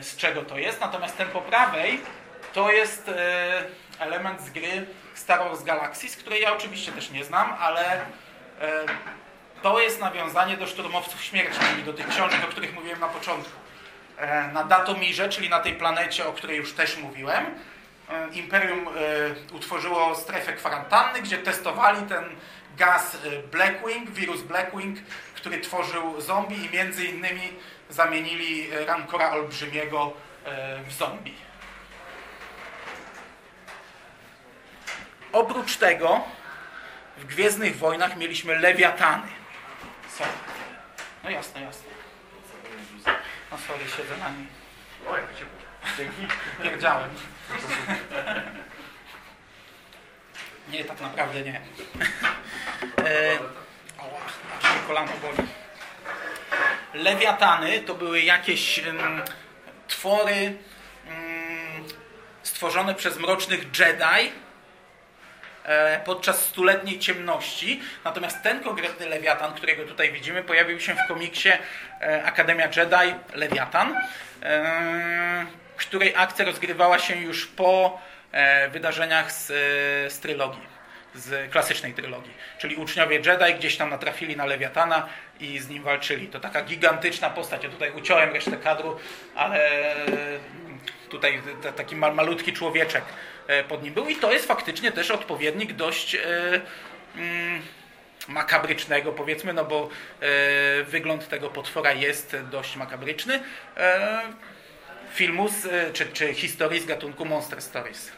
z 0.01 0.17
czego 0.17 0.43
to 0.43 0.59
jest. 0.59 0.81
Natomiast 0.81 1.17
ten 1.17 1.29
po 1.29 1.41
prawej 1.41 2.01
to 2.53 2.73
jest 2.73 3.09
e, 3.09 3.63
element 3.99 4.41
z 4.41 4.51
gry 4.51 4.87
Star 5.15 5.39
Wars 5.39 5.63
Galaxies, 5.63 6.17
której 6.17 6.43
ja 6.43 6.53
oczywiście 6.53 6.93
też 6.93 7.11
nie 7.11 7.25
znam, 7.25 7.55
ale 7.61 7.93
e, 7.93 8.01
to 9.63 9.81
jest 9.81 10.01
nawiązanie 10.01 10.57
do 10.57 10.67
Szturmowców 10.67 11.23
Śmierci, 11.25 11.61
czyli 11.71 11.83
do 11.85 11.93
tych 11.93 12.09
książek, 12.09 12.45
o 12.45 12.47
których 12.47 12.75
mówiłem 12.75 13.01
na 13.01 13.09
początku. 13.09 13.53
E, 14.19 14.49
Na 14.53 14.65
Datomirze, 14.65 15.29
czyli 15.29 15.49
na 15.49 15.61
tej 15.61 15.75
planecie, 15.75 16.27
o 16.27 16.33
której 16.33 16.57
już 16.57 16.73
też 16.73 16.97
mówiłem, 16.97 17.47
e, 18.11 18.29
Imperium 18.33 18.89
e, 18.89 19.55
utworzyło 19.55 20.15
strefę 20.17 20.53
kwarantanny, 20.53 21.23
gdzie 21.23 21.39
testowali 21.39 22.03
ten 22.03 22.25
gaz 22.77 23.15
e, 23.15 23.19
Blackwing, 23.43 24.11
wirus 24.11 24.43
Blackwing, 24.43 24.99
który 25.35 25.61
tworzył 25.61 26.21
zombie 26.21 26.65
i 26.65 26.71
między 26.71 27.05
innymi 27.05 27.53
zamienili 27.91 28.73
e, 28.73 28.85
Rancora 28.85 29.31
Olbrzymiego 29.31 30.13
e, 30.45 30.83
w 30.83 30.93
zombie. 30.93 31.35
Oprócz 35.33 35.77
tego 35.77 36.25
w 37.17 37.25
Gwiezdnych 37.25 37.79
Wojnach 37.79 38.17
mieliśmy 38.17 38.59
Lewiatany. 38.59 39.29
Są. 40.09 40.25
No 41.25 41.31
jasne, 41.31 41.61
jasne. 41.63 41.91
No 43.51 43.59
sorry, 43.59 43.85
siedzę 43.97 44.17
na 44.17 44.29
nim. 44.29 44.47
Dzięki. 45.97 46.27
Pierdziałem. 46.63 47.11
Nie, 50.69 50.85
tak 50.85 51.01
naprawdę 51.01 51.43
nie. 51.43 51.61
E, 52.99 53.39
mnie 54.71 54.81
kolano 54.87 55.13
boli. 55.23 55.60
Lewiatany 56.95 57.81
to 57.81 57.95
były 57.95 58.21
jakieś 58.21 58.79
em, 58.79 59.23
twory 59.89 60.35
em, 60.35 60.55
stworzone 62.43 62.95
przez 62.95 63.19
mrocznych 63.19 63.61
Jedi, 63.79 64.33
e, 65.65 66.01
podczas 66.05 66.47
stuletniej 66.47 66.99
ciemności. 66.99 67.83
Natomiast 68.05 68.43
ten 68.43 68.61
konkretny 68.61 69.09
Lewiatan, 69.09 69.55
którego 69.55 69.85
tutaj 69.85 70.13
widzimy, 70.13 70.43
pojawił 70.43 70.81
się 70.81 70.95
w 70.95 71.09
komiksie 71.09 71.49
e, 72.01 72.25
Akademia 72.25 72.69
Jedi 72.77 73.15
Lewiatan, 73.35 73.97
e, 74.43 75.47
której 75.77 76.17
akcja 76.17 76.45
rozgrywała 76.45 76.99
się 76.99 77.17
już 77.17 77.47
po 77.47 78.01
e, 78.33 78.69
wydarzeniach 78.69 79.33
z, 79.33 79.51
e, 79.51 80.11
z 80.11 80.21
trylogii 80.21 80.70
z 81.15 81.53
klasycznej 81.53 81.95
trylogii. 81.95 82.33
Czyli 82.59 82.77
uczniowie 82.77 83.17
Jedi 83.17 83.55
gdzieś 83.59 83.77
tam 83.77 83.91
natrafili 83.91 84.37
na 84.37 84.47
Lewiatana 84.47 85.09
i 85.41 85.59
z 85.59 85.69
nim 85.69 85.83
walczyli. 85.83 86.29
To 86.29 86.41
taka 86.41 86.63
gigantyczna 86.63 87.31
postać. 87.31 87.65
Ja 87.65 87.71
tutaj 87.71 87.91
uciąłem 87.93 88.33
resztę 88.33 88.57
kadru, 88.57 88.99
ale 89.35 89.95
tutaj 91.11 91.43
t- 91.63 91.73
taki 91.73 91.97
mal, 91.97 92.15
malutki 92.15 92.53
człowieczek 92.53 93.05
e, 93.47 93.65
pod 93.65 93.83
nim 93.83 93.95
był. 93.95 94.09
I 94.09 94.17
to 94.17 94.33
jest 94.33 94.47
faktycznie 94.47 94.93
też 94.93 95.11
odpowiednik 95.11 95.73
dość 95.73 96.15
e, 96.15 96.21
mm, 97.17 97.63
makabrycznego, 98.29 99.13
powiedzmy, 99.13 99.53
no 99.53 99.65
bo 99.65 99.89
e, 100.21 100.83
wygląd 100.85 101.29
tego 101.29 101.51
potwora 101.51 101.93
jest 101.93 102.37
dość 102.51 102.77
makabryczny. 102.77 103.41
Filmu 105.15 105.49
czy, 105.93 106.07
czy 106.07 106.35
historii 106.35 106.81
z 106.81 106.87
gatunku 106.87 107.25
Monster 107.25 107.63
Stories. 107.63 108.13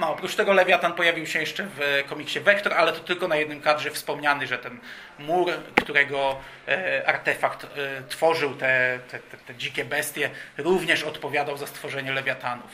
No, 0.00 0.10
oprócz 0.12 0.34
tego 0.34 0.52
Lewiatan 0.52 0.92
pojawił 0.92 1.26
się 1.26 1.38
jeszcze 1.40 1.66
w 1.76 2.04
komiksie 2.08 2.40
Vector, 2.40 2.74
ale 2.74 2.92
to 2.92 3.00
tylko 3.00 3.28
na 3.28 3.36
jednym 3.36 3.60
kadrze 3.60 3.90
wspomniany, 3.90 4.46
że 4.46 4.58
ten 4.58 4.80
mur, 5.18 5.52
którego 5.82 6.40
e, 6.68 7.02
artefakt 7.08 7.64
e, 7.64 7.68
tworzył 8.08 8.54
te, 8.54 8.98
te, 9.10 9.18
te, 9.18 9.54
dzikie 9.54 9.84
bestie, 9.84 10.30
również 10.58 11.02
odpowiadał 11.02 11.56
za 11.56 11.66
stworzenie 11.66 12.12
Lewiatanów. 12.12 12.70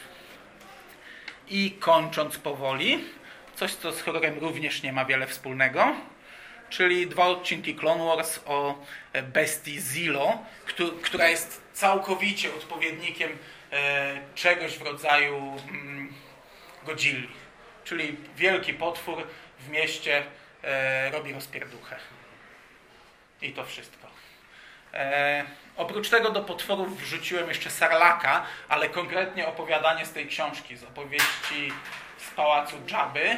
I 1.48 1.70
kończąc 1.70 2.38
powoli, 2.38 3.04
coś 3.54 3.74
co 3.74 3.92
z 3.92 4.02
horrorem 4.02 4.38
również 4.38 4.82
nie 4.82 4.92
ma 4.92 5.04
wiele 5.04 5.26
wspólnego, 5.26 5.86
czyli 6.70 7.06
dwa 7.06 7.24
odcinki 7.26 7.74
Clone 7.74 8.04
Wars 8.04 8.40
o 8.46 8.74
e, 9.12 9.22
bestii 9.22 9.80
Zilo, 9.80 10.38
któ- 10.66 10.92
która 10.92 11.28
jest 11.28 11.62
całkowicie 11.72 12.54
odpowiednikiem 12.54 13.38
czegoś 14.34 14.78
w 14.78 14.82
rodzaju 14.82 15.56
mm, 15.70 16.12
Godzilli. 16.86 17.28
Czyli 17.84 18.16
wielki 18.36 18.74
potwór 18.74 19.26
w 19.58 19.68
mieście 19.68 20.22
e, 20.64 21.10
robi 21.10 21.32
rozpierduchę. 21.32 21.96
I 23.42 23.52
to 23.52 23.64
wszystko. 23.64 24.06
E, 24.94 25.44
oprócz 25.76 26.08
tego 26.08 26.30
do 26.30 26.42
potworów 26.42 27.00
wrzuciłem 27.00 27.48
jeszcze 27.48 27.70
Sarlaka, 27.70 28.46
ale 28.68 28.88
konkretnie 28.88 29.48
opowiadanie 29.48 30.06
z 30.06 30.12
tej 30.12 30.26
książki, 30.26 30.76
z 30.76 30.84
opowieści 30.84 31.72
z 32.18 32.30
Pałacu 32.30 32.76
Dżaby, 32.86 33.36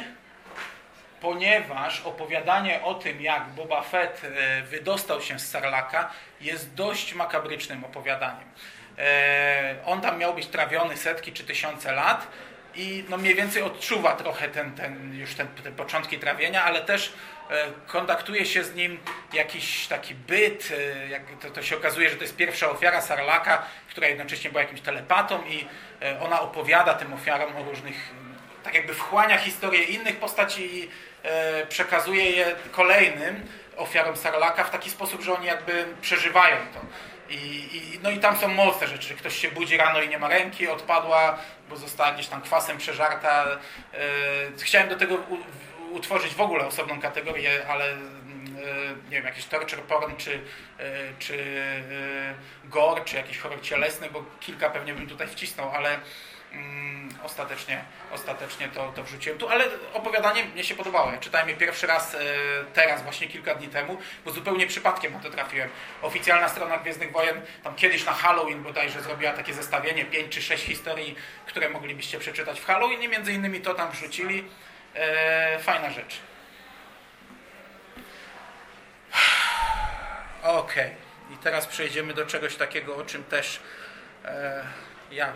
ponieważ 1.21 2.01
opowiadanie 2.01 2.83
o 2.83 2.93
tym, 2.93 3.21
jak 3.21 3.49
Boba 3.49 3.81
Fett 3.81 4.21
e, 4.23 4.61
wydostał 4.61 5.21
się 5.21 5.39
z 5.39 5.49
Sarlaka, 5.49 6.09
jest 6.41 6.73
dość 6.73 7.13
makabrycznym 7.13 7.83
opowiadaniem. 7.83 8.49
E, 8.97 9.75
On 9.85 10.01
tam 10.01 10.17
miał 10.17 10.33
być 10.33 10.47
trawiony 10.47 10.97
setki 10.97 11.33
czy 11.33 11.43
tysiące 11.43 11.91
lat 11.91 12.27
i 12.75 13.03
no 13.09 13.17
mniej 13.17 13.35
więcej 13.35 13.61
odczuwa 13.61 14.15
trochę 14.15 14.49
ten, 14.49 14.75
ten, 14.75 15.19
już 15.19 15.35
ten, 15.35 15.47
te 15.47 15.71
początki 15.71 16.19
trawienia, 16.19 16.63
ale 16.63 16.81
też 16.81 17.13
e, 17.49 17.65
kontaktuje 17.87 18.45
się 18.45 18.63
z 18.63 18.75
nim 18.75 18.99
jakiś 19.33 19.87
taki 19.87 20.15
byt, 20.15 20.73
e, 21.11 21.37
to, 21.41 21.49
to 21.49 21.61
się 21.61 21.77
okazuje, 21.77 22.09
że 22.09 22.15
to 22.15 22.21
jest 22.21 22.35
pierwsza 22.35 22.69
ofiara 22.69 23.01
Sarlaka, 23.01 23.65
która 23.89 24.07
jednocześnie 24.07 24.49
była 24.49 24.61
jakimś 24.61 24.81
telepatą 24.81 25.43
i 25.45 25.65
e, 26.01 26.19
ona 26.21 26.41
opowiada 26.41 26.93
tym 26.93 27.13
ofiarom 27.13 27.55
o 27.55 27.63
różnych, 27.63 28.13
tak 28.63 28.73
jakby 28.73 28.93
wchłania 28.93 29.37
historię 29.37 29.83
innych 29.83 30.15
postaci 30.15 30.75
i 30.75 30.89
przekazuje 31.69 32.31
je 32.31 32.55
kolejnym 32.71 33.47
ofiarom 33.77 34.17
Sarlaka 34.17 34.63
w 34.63 34.69
taki 34.69 34.89
sposób, 34.89 35.21
że 35.21 35.33
oni 35.33 35.45
jakby 35.45 35.85
przeżywają 36.01 36.55
to. 36.73 36.79
I, 37.29 37.35
i, 37.77 37.99
no 38.03 38.09
i 38.11 38.19
tam 38.19 38.37
są 38.37 38.47
mocne 38.47 38.87
rzeczy, 38.87 39.15
ktoś 39.15 39.35
się 39.35 39.51
budzi 39.51 39.77
rano 39.77 40.01
i 40.01 40.09
nie 40.09 40.19
ma 40.19 40.27
ręki, 40.27 40.67
odpadła, 40.67 41.37
bo 41.69 41.77
została 41.77 42.11
gdzieś 42.11 42.27
tam 42.27 42.41
kwasem 42.41 42.77
przeżarta. 42.77 43.45
E, 43.45 43.57
chciałem 44.61 44.89
do 44.89 44.95
tego 44.95 45.17
utworzyć 45.91 46.33
w 46.35 46.41
ogóle 46.41 46.65
osobną 46.67 47.01
kategorię, 47.01 47.67
ale 47.69 47.91
mm, 47.91 48.57
e, 48.57 49.09
nie 49.09 49.17
wiem, 49.17 49.25
jakiś 49.25 49.45
torture 49.45 49.81
porn, 49.81 50.15
czy, 50.17 50.41
e, 50.79 51.13
czy 51.19 51.43
gore, 52.63 53.01
czy 53.05 53.15
jakiś 53.15 53.37
horror 53.37 53.61
cielesny, 53.61 54.09
bo 54.09 54.23
kilka 54.39 54.69
pewnie 54.69 54.93
bym 54.93 55.07
tutaj 55.07 55.27
wcisnął, 55.27 55.71
ale 55.71 55.99
ostatecznie, 57.23 57.83
ostatecznie 58.11 58.67
to, 58.67 58.91
to 58.95 59.03
wrzuciłem 59.03 59.39
tu, 59.39 59.49
ale 59.49 59.65
opowiadanie 59.93 60.45
mnie 60.45 60.63
się 60.63 60.75
podobało. 60.75 61.11
Czytałem 61.19 61.49
je 61.49 61.55
pierwszy 61.55 61.87
raz 61.87 62.15
e, 62.15 62.19
teraz, 62.73 63.03
właśnie 63.03 63.27
kilka 63.27 63.55
dni 63.55 63.67
temu, 63.67 63.97
bo 64.25 64.31
zupełnie 64.31 64.67
przypadkiem 64.67 65.13
na 65.13 65.19
to 65.19 65.29
trafiłem. 65.29 65.69
Oficjalna 66.01 66.49
strona 66.49 66.77
Gwiezdnych 66.77 67.11
Wojen 67.11 67.41
tam 67.63 67.75
kiedyś 67.75 68.05
na 68.05 68.13
Halloween 68.13 68.63
bodajże 68.63 69.01
zrobiła 69.01 69.31
takie 69.33 69.53
zestawienie, 69.53 70.05
5 70.05 70.33
czy 70.33 70.41
6 70.41 70.63
historii, 70.63 71.15
które 71.45 71.69
moglibyście 71.69 72.19
przeczytać 72.19 72.59
w 72.59 72.65
Halloween 72.65 73.01
i 73.01 73.07
między 73.07 73.33
innymi 73.33 73.61
to 73.61 73.73
tam 73.73 73.91
wrzucili. 73.91 74.43
E, 74.95 75.59
fajna 75.59 75.89
rzecz. 75.89 76.19
Okej. 80.43 80.91
I 81.33 81.37
teraz 81.37 81.67
przejdziemy 81.67 82.13
do 82.13 82.25
czegoś 82.25 82.55
takiego, 82.55 82.95
o 82.95 83.05
czym 83.05 83.23
też 83.23 83.59
e, 84.25 84.63
ja 85.11 85.33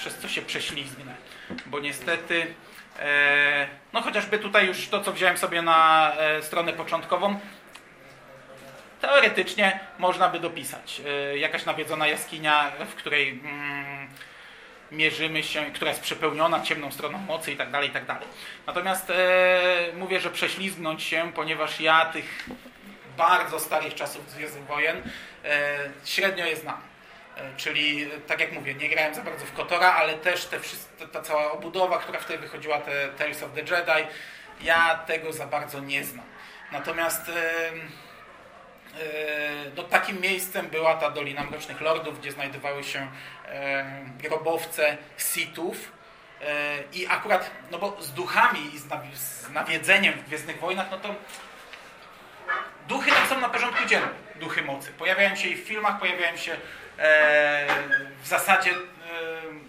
przez 0.00 0.18
co 0.18 0.28
się 0.28 0.42
prześlizgnę. 0.42 1.14
Bo 1.66 1.80
niestety, 1.80 2.54
e, 2.98 3.68
no 3.92 4.02
chociażby 4.02 4.38
tutaj 4.38 4.66
już 4.66 4.88
to, 4.88 5.00
co 5.00 5.12
wziąłem 5.12 5.38
sobie 5.38 5.62
na 5.62 6.12
e, 6.16 6.42
stronę 6.42 6.72
początkową, 6.72 7.40
teoretycznie 9.00 9.80
można 9.98 10.28
by 10.28 10.40
dopisać. 10.40 11.02
E, 11.06 11.38
jakaś 11.38 11.64
nawiedzona 11.64 12.06
jaskinia, 12.06 12.72
w 12.90 12.94
której 12.94 13.28
mm, 13.30 14.08
mierzymy 14.92 15.42
się, 15.42 15.64
która 15.74 15.90
jest 15.90 16.02
przepełniona 16.02 16.60
ciemną 16.60 16.92
stroną 16.92 17.18
mocy 17.18 17.52
i 17.52 17.56
tak 17.56 17.70
dalej, 17.70 17.88
i 17.88 17.92
tak 17.92 18.06
dalej. 18.06 18.28
Natomiast 18.66 19.12
mówię, 19.96 20.20
że 20.20 20.30
prześlizgnąć 20.30 21.02
się, 21.02 21.32
ponieważ 21.34 21.80
ja 21.80 22.04
tych 22.04 22.48
bardzo 23.16 23.60
starych 23.60 23.94
czasów 23.94 24.34
Gwiezdnych 24.34 24.66
Wojen 24.66 25.02
średnio 26.04 26.46
je 26.46 26.56
znam. 26.56 26.89
Czyli, 27.56 28.10
tak 28.26 28.40
jak 28.40 28.52
mówię, 28.52 28.74
nie 28.74 28.88
grałem 28.88 29.14
za 29.14 29.22
bardzo 29.22 29.46
w 29.46 29.52
Kotora, 29.52 29.92
ale 29.92 30.14
też 30.14 30.44
te 30.44 30.60
ta 31.12 31.22
cała 31.22 31.52
obudowa, 31.52 31.98
która 31.98 32.20
wtedy 32.20 32.38
wychodziła, 32.38 32.78
te 32.78 33.08
Tales 33.08 33.42
of 33.42 33.50
the 33.52 33.60
Jedi, 33.60 34.06
ja 34.60 34.94
tego 35.06 35.32
za 35.32 35.46
bardzo 35.46 35.80
nie 35.80 36.04
znam. 36.04 36.26
Natomiast 36.72 37.28
e, 37.28 37.72
no, 39.76 39.82
takim 39.82 40.20
miejscem 40.20 40.66
była 40.68 40.94
ta 40.94 41.10
Dolina 41.10 41.44
Mrocznych 41.44 41.80
Lordów, 41.80 42.20
gdzie 42.20 42.32
znajdowały 42.32 42.84
się 42.84 43.10
e, 43.46 43.84
grobowce 44.18 44.96
Sithów. 45.18 45.92
E, 46.42 46.46
I 46.92 47.06
akurat, 47.06 47.50
no 47.70 47.78
bo 47.78 47.96
z 48.00 48.12
duchami 48.12 48.74
i 48.74 48.78
z, 48.78 48.84
z 49.14 49.50
nawiedzeniem 49.50 50.14
w 50.14 50.24
Gwiezdnych 50.24 50.60
Wojnach, 50.60 50.86
no 50.90 50.98
to 50.98 51.14
duchy 52.88 53.10
tam 53.10 53.26
są 53.26 53.40
na 53.40 53.48
porządku 53.48 53.88
dziennym, 53.88 54.14
duchy 54.36 54.62
mocy. 54.62 54.92
Pojawiają 54.92 55.36
się 55.36 55.48
i 55.48 55.56
w 55.56 55.66
filmach, 55.66 55.98
pojawiają 55.98 56.36
się 56.36 56.56
w 58.22 58.26
zasadzie 58.26 58.70
e, 58.70 58.76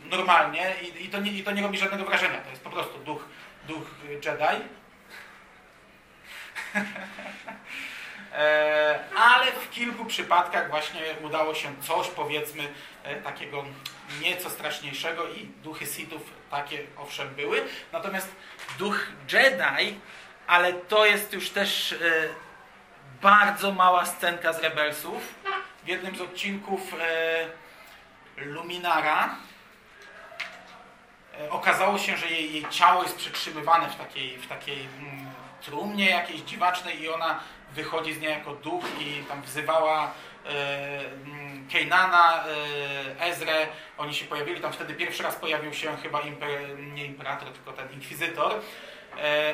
normalnie 0.10 0.74
i, 0.82 1.06
i, 1.06 1.10
to 1.10 1.20
nie, 1.20 1.32
i 1.32 1.44
to 1.44 1.52
nie 1.52 1.62
robi 1.62 1.78
żadnego 1.78 2.06
wrażenia. 2.06 2.42
To 2.42 2.50
jest 2.50 2.64
po 2.64 2.70
prostu 2.70 3.00
duch, 3.00 3.26
duch 3.68 3.84
Jedi. 4.26 4.64
E, 8.34 9.00
ale 9.16 9.52
w 9.52 9.70
kilku 9.70 10.06
przypadkach 10.06 10.70
właśnie 10.70 11.02
udało 11.24 11.56
się 11.56 11.76
coś, 11.82 12.08
powiedzmy, 12.08 12.64
e, 13.04 13.16
takiego 13.16 13.66
nieco 14.22 14.50
straszniejszego 14.50 15.28
i 15.28 15.46
duchy 15.46 15.86
Sithów 15.86 16.22
takie 16.52 16.80
owszem 16.98 17.36
były. 17.36 17.62
Natomiast 17.92 18.36
duch 18.80 19.08
Jedi, 19.34 20.00
ale 20.48 20.74
to 20.74 21.06
jest 21.06 21.34
już 21.34 21.50
też 21.50 21.92
e, 21.92 21.98
bardzo 23.22 23.72
mała 23.72 24.06
scenka 24.06 24.54
z 24.54 24.60
Rebelsów. 24.60 25.34
W 25.84 25.88
jednym 25.88 26.16
z 26.16 26.22
odcinków 26.22 26.94
e, 27.00 28.46
Luminara 28.46 29.36
e, 31.40 31.52
okazało 31.52 31.98
się, 31.98 32.18
że 32.18 32.28
jej, 32.28 32.54
jej 32.54 32.66
ciało 32.70 33.04
jest 33.04 33.16
przetrzymywane 33.16 33.90
w 33.90 33.96
takiej, 33.96 34.38
w 34.38 34.48
takiej 34.48 34.80
mm, 34.80 35.26
trumnie 35.62 36.10
jakiejś 36.10 36.42
dziwacznej 36.42 37.02
i 37.02 37.10
ona 37.10 37.40
wychodzi 37.72 38.14
z 38.14 38.20
niej 38.20 38.32
jako 38.32 38.54
duch 38.54 38.84
i 39.00 39.24
tam 39.24 39.42
wzywała 39.42 40.12
e, 40.46 41.00
mm, 41.00 41.68
Kejnana, 41.72 42.44
Ezrę, 43.20 43.68
oni 43.98 44.14
się 44.14 44.26
pojawili, 44.26 44.62
tam 44.62 44.74
wtedy 44.74 44.94
pierwszy 44.94 45.24
raz 45.24 45.36
pojawił 45.36 45.74
się 45.74 45.98
chyba 45.98 46.22
imper, 46.22 46.80
nie 46.80 47.06
imperator, 47.06 47.50
tylko 47.52 47.74
ten 47.74 47.92
inkwizytor 47.92 48.62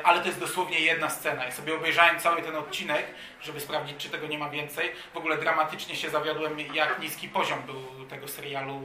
ale 0.04 0.20
to 0.20 0.28
jest 0.28 0.40
dosłownie 0.40 0.80
jedna 0.80 1.10
scena. 1.10 1.46
Ja 1.46 1.52
sobie 1.52 1.76
obejrzałem 1.76 2.20
cały 2.20 2.42
ten 2.42 2.56
odcinek, 2.56 3.06
żeby 3.42 3.60
sprawdzić, 3.60 3.98
czy 3.98 4.10
tego 4.10 4.28
nie 4.28 4.38
ma 4.38 4.50
więcej. 4.50 4.92
W 5.14 5.18
ogóle 5.18 5.38
dramatycznie 5.38 5.96
się 5.96 6.10
zawiodłem, 6.10 6.60
jak 6.74 7.00
niski 7.00 7.30
poziom 7.30 7.62
był 7.62 8.06
tego 8.10 8.28
serialu 8.28 8.82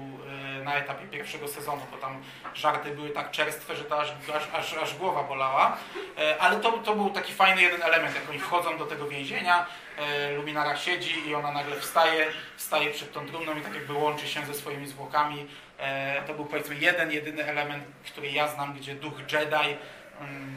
e, 0.61 0.65
na 0.65 0.75
etapie 0.75 1.07
pierwszego 1.07 1.49
sezonu, 1.49 1.83
bo 1.91 1.97
tam 1.97 2.23
żarty 2.55 2.91
były 2.91 3.11
tak 3.11 3.31
czerstwe, 3.31 3.77
że 3.77 3.85
to 3.85 4.01
aż, 4.01 4.13
aż, 4.53 4.75
aż, 4.75 4.95
głowa 4.95 5.23
bolała. 5.23 5.77
E, 6.19 6.39
ale 6.39 6.61
to, 6.61 6.73
to 6.73 6.95
był 6.95 7.11
taki 7.11 7.33
fajny 7.33 7.63
jeden 7.63 7.83
element, 7.83 8.15
jak 8.15 8.31
oni 8.31 8.39
wchodzą 8.39 8.79
do 8.79 8.87
tego 8.87 9.09
więzienia, 9.09 9.67
e, 9.99 10.33
Luminara 10.33 10.77
siedzi 10.77 11.29
i 11.29 11.35
ona 11.35 11.53
nagle 11.53 11.77
wstaje, 11.77 12.27
wstaje 12.57 12.91
przed 12.91 13.13
tą 13.13 13.27
trumną 13.27 13.59
i 13.59 13.61
tak 13.61 13.75
jakby 13.75 13.93
łączy 13.93 14.29
się 14.29 14.47
ze 14.47 14.55
swoimi 14.55 14.87
zwłokami. 14.87 15.47
E, 15.79 16.23
to 16.27 16.35
był 16.35 16.45
powiedzmy 16.45 16.75
jeden, 16.75 17.13
jedyny 17.13 17.45
element, 17.45 17.85
który 18.07 18.31
ja 18.31 18.49
znam, 18.49 18.75
gdzie 18.75 18.95
duch 18.95 19.33
Jedi 19.33 19.77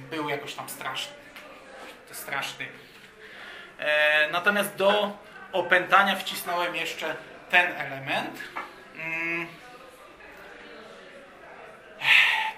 był 0.09 0.29
jakoś 0.29 0.53
tam 0.53 0.69
straszny. 0.69 1.13
Straszny. 2.11 2.65
E, 3.79 4.29
natomiast 4.31 4.75
do 4.75 5.17
opętania 5.51 6.15
wcisnąłem 6.15 6.75
jeszcze 6.75 7.15
ten 7.49 7.71
element. 7.71 8.39
Mm. 8.95 9.47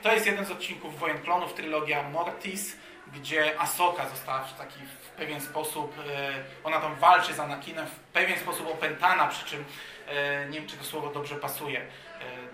To 0.02 0.12
jest 0.12 0.26
jeden 0.26 0.46
z 0.46 0.52
odcinków 0.52 1.00
Wojen 1.00 1.18
Klonów, 1.18 1.54
trylogia 1.54 2.04
Mortis, 2.04 2.78
gdzie 3.14 3.60
Asoka 3.60 4.10
została 4.10 4.44
w 4.44 4.58
taki 4.58 4.80
w 4.80 5.10
pewien 5.10 5.42
sposób, 5.42 5.96
e, 6.00 6.34
ona 6.64 6.80
tam 6.80 6.96
walczy 6.96 7.34
z 7.34 7.40
Anakinem, 7.40 7.86
w 7.86 8.00
pewien 8.00 8.40
sposób 8.40 8.68
opętana, 8.68 9.28
przy 9.28 9.46
czym 9.46 9.66
e, 10.08 10.46
nie 10.50 10.60
wiem, 10.60 10.70
czy 10.70 10.78
to 10.78 10.84
słowo 10.84 11.10
dobrze 11.10 11.36
pasuje 11.36 11.82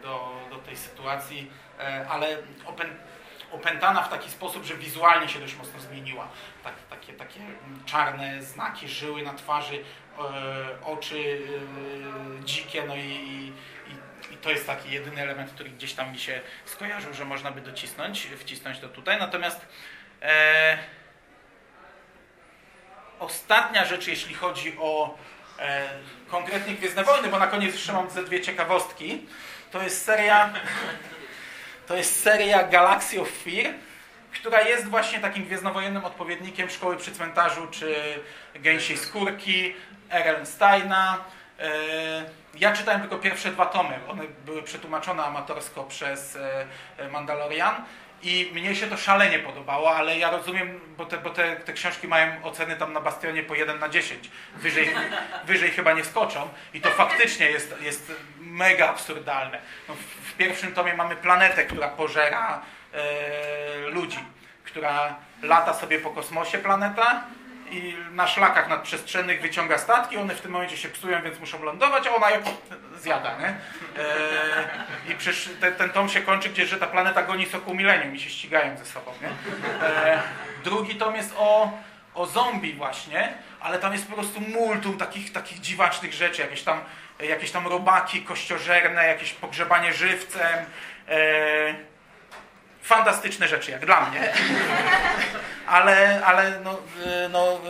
do, 0.01 0.39
do 0.49 0.57
tej 0.57 0.77
sytuacji, 0.77 1.51
ale 2.09 2.37
opę, 2.65 2.85
opętana 3.53 4.01
w 4.01 4.09
taki 4.09 4.29
sposób, 4.29 4.63
że 4.63 4.75
wizualnie 4.75 5.29
się 5.29 5.39
dość 5.39 5.55
mocno 5.55 5.79
zmieniła. 5.79 6.27
Tak, 6.63 6.73
takie, 6.89 7.13
takie 7.13 7.39
czarne 7.85 8.43
znaki, 8.43 8.87
żyły 8.87 9.23
na 9.23 9.33
twarzy, 9.33 9.83
e, 10.19 10.85
oczy 10.85 11.41
e, 12.41 12.45
dzikie, 12.45 12.83
no 12.87 12.95
i, 12.95 13.53
i, 13.87 14.33
i 14.33 14.37
to 14.37 14.49
jest 14.49 14.67
taki 14.67 14.91
jedyny 14.91 15.21
element, 15.21 15.51
który 15.51 15.69
gdzieś 15.69 15.93
tam 15.93 16.11
mi 16.11 16.19
się 16.19 16.41
skojarzył, 16.65 17.13
że 17.13 17.25
można 17.25 17.51
by 17.51 17.61
docisnąć, 17.61 18.27
wcisnąć 18.37 18.79
to 18.79 18.89
tutaj. 18.89 19.19
Natomiast 19.19 19.67
e, 20.21 20.77
ostatnia 23.19 23.85
rzecz, 23.85 24.07
jeśli 24.07 24.35
chodzi 24.35 24.77
o 24.79 25.17
e, 25.59 25.89
konkretnie 26.29 26.73
Gwiezdne 26.73 27.03
Wojny, 27.03 27.29
bo 27.29 27.39
na 27.39 27.47
koniec 27.47 27.73
jeszcze 27.73 27.93
mam 27.93 28.09
ze 28.09 28.23
dwie 28.23 28.41
ciekawostki, 28.41 29.25
to 29.71 29.83
jest 29.83 30.05
seria 30.05 30.53
to 31.93 31.97
jest 31.97 32.21
seria 32.23 32.63
Galaxy 32.63 33.21
of 33.21 33.29
Fear, 33.29 33.73
która 34.31 34.61
jest 34.61 34.87
właśnie 34.87 35.19
takim 35.19 35.45
gwiezdnowojennym 35.45 36.05
odpowiednikiem 36.05 36.69
Szkoły 36.69 36.97
przy 36.97 37.11
cmentarzu, 37.11 37.67
czy 37.71 37.95
Gęsiej 38.55 38.97
Skórki, 38.97 39.73
R.L. 40.09 40.45
Steina. 40.45 41.17
E, 41.59 41.71
Ja 42.55 42.75
czytałem 42.75 43.01
tylko 43.01 43.17
pierwsze 43.17 43.51
dwa 43.51 43.65
tomy. 43.65 43.99
One 44.07 44.23
były 44.45 44.63
przetłumaczone 44.63 45.23
amatorsko 45.23 45.83
przez 45.83 46.35
e, 46.97 47.09
Mandalorian. 47.09 47.75
I 48.23 48.51
mnie 48.53 48.75
się 48.75 48.87
to 48.87 48.97
szalenie 48.97 49.39
podobało, 49.39 49.95
ale 49.95 50.17
ja 50.17 50.31
rozumiem, 50.31 50.79
bo 50.97 51.05
te, 51.05 51.17
bo 51.17 51.29
te, 51.29 51.55
te 51.55 51.73
książki 51.73 52.07
mają 52.07 52.43
oceny 52.43 52.75
tam 52.75 52.93
na 52.93 53.01
bastionie 53.01 53.43
po 53.43 53.55
1 53.55 53.79
na 53.79 53.89
10. 53.89 54.29
Wyżej, 54.55 54.89
wyżej 55.45 55.69
chyba 55.71 55.93
nie 55.93 56.03
skoczą. 56.03 56.49
I 56.73 56.81
to 56.81 56.89
faktycznie 56.89 57.51
jest, 57.51 57.75
jest 57.81 58.11
mega 58.53 58.89
absurdalne. 58.89 59.59
No, 59.87 59.95
w, 59.95 59.99
w 59.99 60.33
pierwszym 60.33 60.73
tomie 60.73 60.93
mamy 60.93 61.15
planetę, 61.15 61.65
która 61.65 61.87
pożera 61.87 62.61
e, 62.93 63.89
ludzi, 63.89 64.19
która 64.63 65.15
lata 65.41 65.73
sobie 65.73 65.99
po 65.99 66.09
kosmosie 66.09 66.57
planeta 66.57 67.23
i 67.71 67.97
na 68.11 68.27
szlakach 68.27 68.69
nadprzestrzennych 68.69 69.41
wyciąga 69.41 69.77
statki, 69.77 70.17
one 70.17 70.35
w 70.35 70.41
tym 70.41 70.51
momencie 70.51 70.77
się 70.77 70.89
psują, 70.89 71.21
więc 71.21 71.39
muszą 71.39 71.63
lądować, 71.63 72.07
a 72.07 72.15
ona 72.15 72.29
je 72.29 72.39
zjada, 72.97 73.37
nie? 73.37 73.47
E, 73.47 73.53
I 75.09 75.15
przecież 75.15 75.49
te, 75.61 75.71
ten 75.71 75.89
tom 75.89 76.09
się 76.09 76.21
kończy, 76.21 76.49
gdzie 76.49 76.65
że 76.67 76.77
ta 76.77 76.87
planeta 76.87 77.23
goni 77.23 77.45
sokół 77.45 77.75
milenium 77.75 78.15
i 78.15 78.19
się 78.19 78.29
ścigają 78.29 78.77
ze 78.77 78.85
sobą, 78.85 79.11
nie? 79.21 79.29
E, 79.87 80.21
drugi 80.63 80.95
tom 80.95 81.15
jest 81.15 81.33
o, 81.37 81.71
o 82.13 82.25
zombie 82.25 82.73
właśnie, 82.73 83.33
ale 83.59 83.79
tam 83.79 83.93
jest 83.93 84.07
po 84.07 84.13
prostu 84.15 84.41
multum 84.41 84.97
takich, 84.97 85.31
takich 85.31 85.59
dziwacznych 85.59 86.13
rzeczy, 86.13 86.41
jakieś 86.41 86.63
tam, 86.63 86.81
jakieś 87.19 87.51
tam 87.51 87.67
robaki 87.67 88.21
kościożerne, 88.21 89.07
jakieś 89.07 89.33
pogrzebanie 89.33 89.93
żywcem, 89.93 90.65
e, 91.09 91.75
fantastyczne 92.81 93.47
rzeczy, 93.47 93.71
jak 93.71 93.85
dla 93.85 94.09
mnie. 94.09 94.33
Ale, 95.67 96.21
ale 96.25 96.59
no, 96.59 96.73
y, 96.73 97.29
no, 97.29 97.61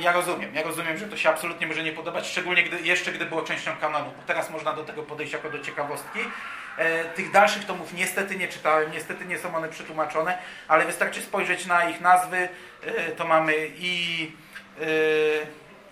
ja 0.00 0.12
rozumiem. 0.12 0.54
Ja 0.54 0.62
rozumiem, 0.62 0.98
że 0.98 1.06
to 1.06 1.16
się 1.16 1.28
absolutnie 1.28 1.66
może 1.66 1.82
nie 1.82 1.92
podobać, 1.92 2.28
szczególnie 2.28 2.62
gdy, 2.62 2.80
jeszcze 2.80 3.12
gdy 3.12 3.26
było 3.26 3.42
częścią 3.42 3.76
kanonu. 3.76 4.12
Bo 4.16 4.22
teraz 4.26 4.50
można 4.50 4.72
do 4.72 4.84
tego 4.84 5.02
podejść 5.02 5.32
jako 5.32 5.50
do 5.50 5.58
ciekawostki. 5.58 6.20
E, 6.76 7.04
tych 7.04 7.30
dalszych 7.30 7.64
tomów 7.64 7.94
niestety 7.94 8.36
nie 8.36 8.48
czytałem, 8.48 8.92
niestety 8.92 9.24
nie 9.24 9.38
są 9.38 9.56
one 9.56 9.68
przetłumaczone, 9.68 10.38
ale 10.68 10.84
wystarczy 10.84 11.22
spojrzeć 11.22 11.66
na 11.66 11.88
ich 11.88 12.00
nazwy, 12.00 12.48
e, 12.82 13.10
to 13.10 13.24
mamy 13.24 13.54
i, 13.76 14.30
e, 14.80 14.84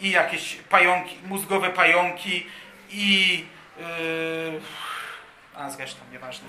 i 0.01 0.11
jakieś 0.11 0.57
pająki, 0.57 1.19
mózgowe 1.27 1.71
pająki 1.71 2.47
i 2.93 3.47
e, 3.81 3.85
a 5.55 5.71
zresztą, 5.71 6.01
nieważne. 6.13 6.49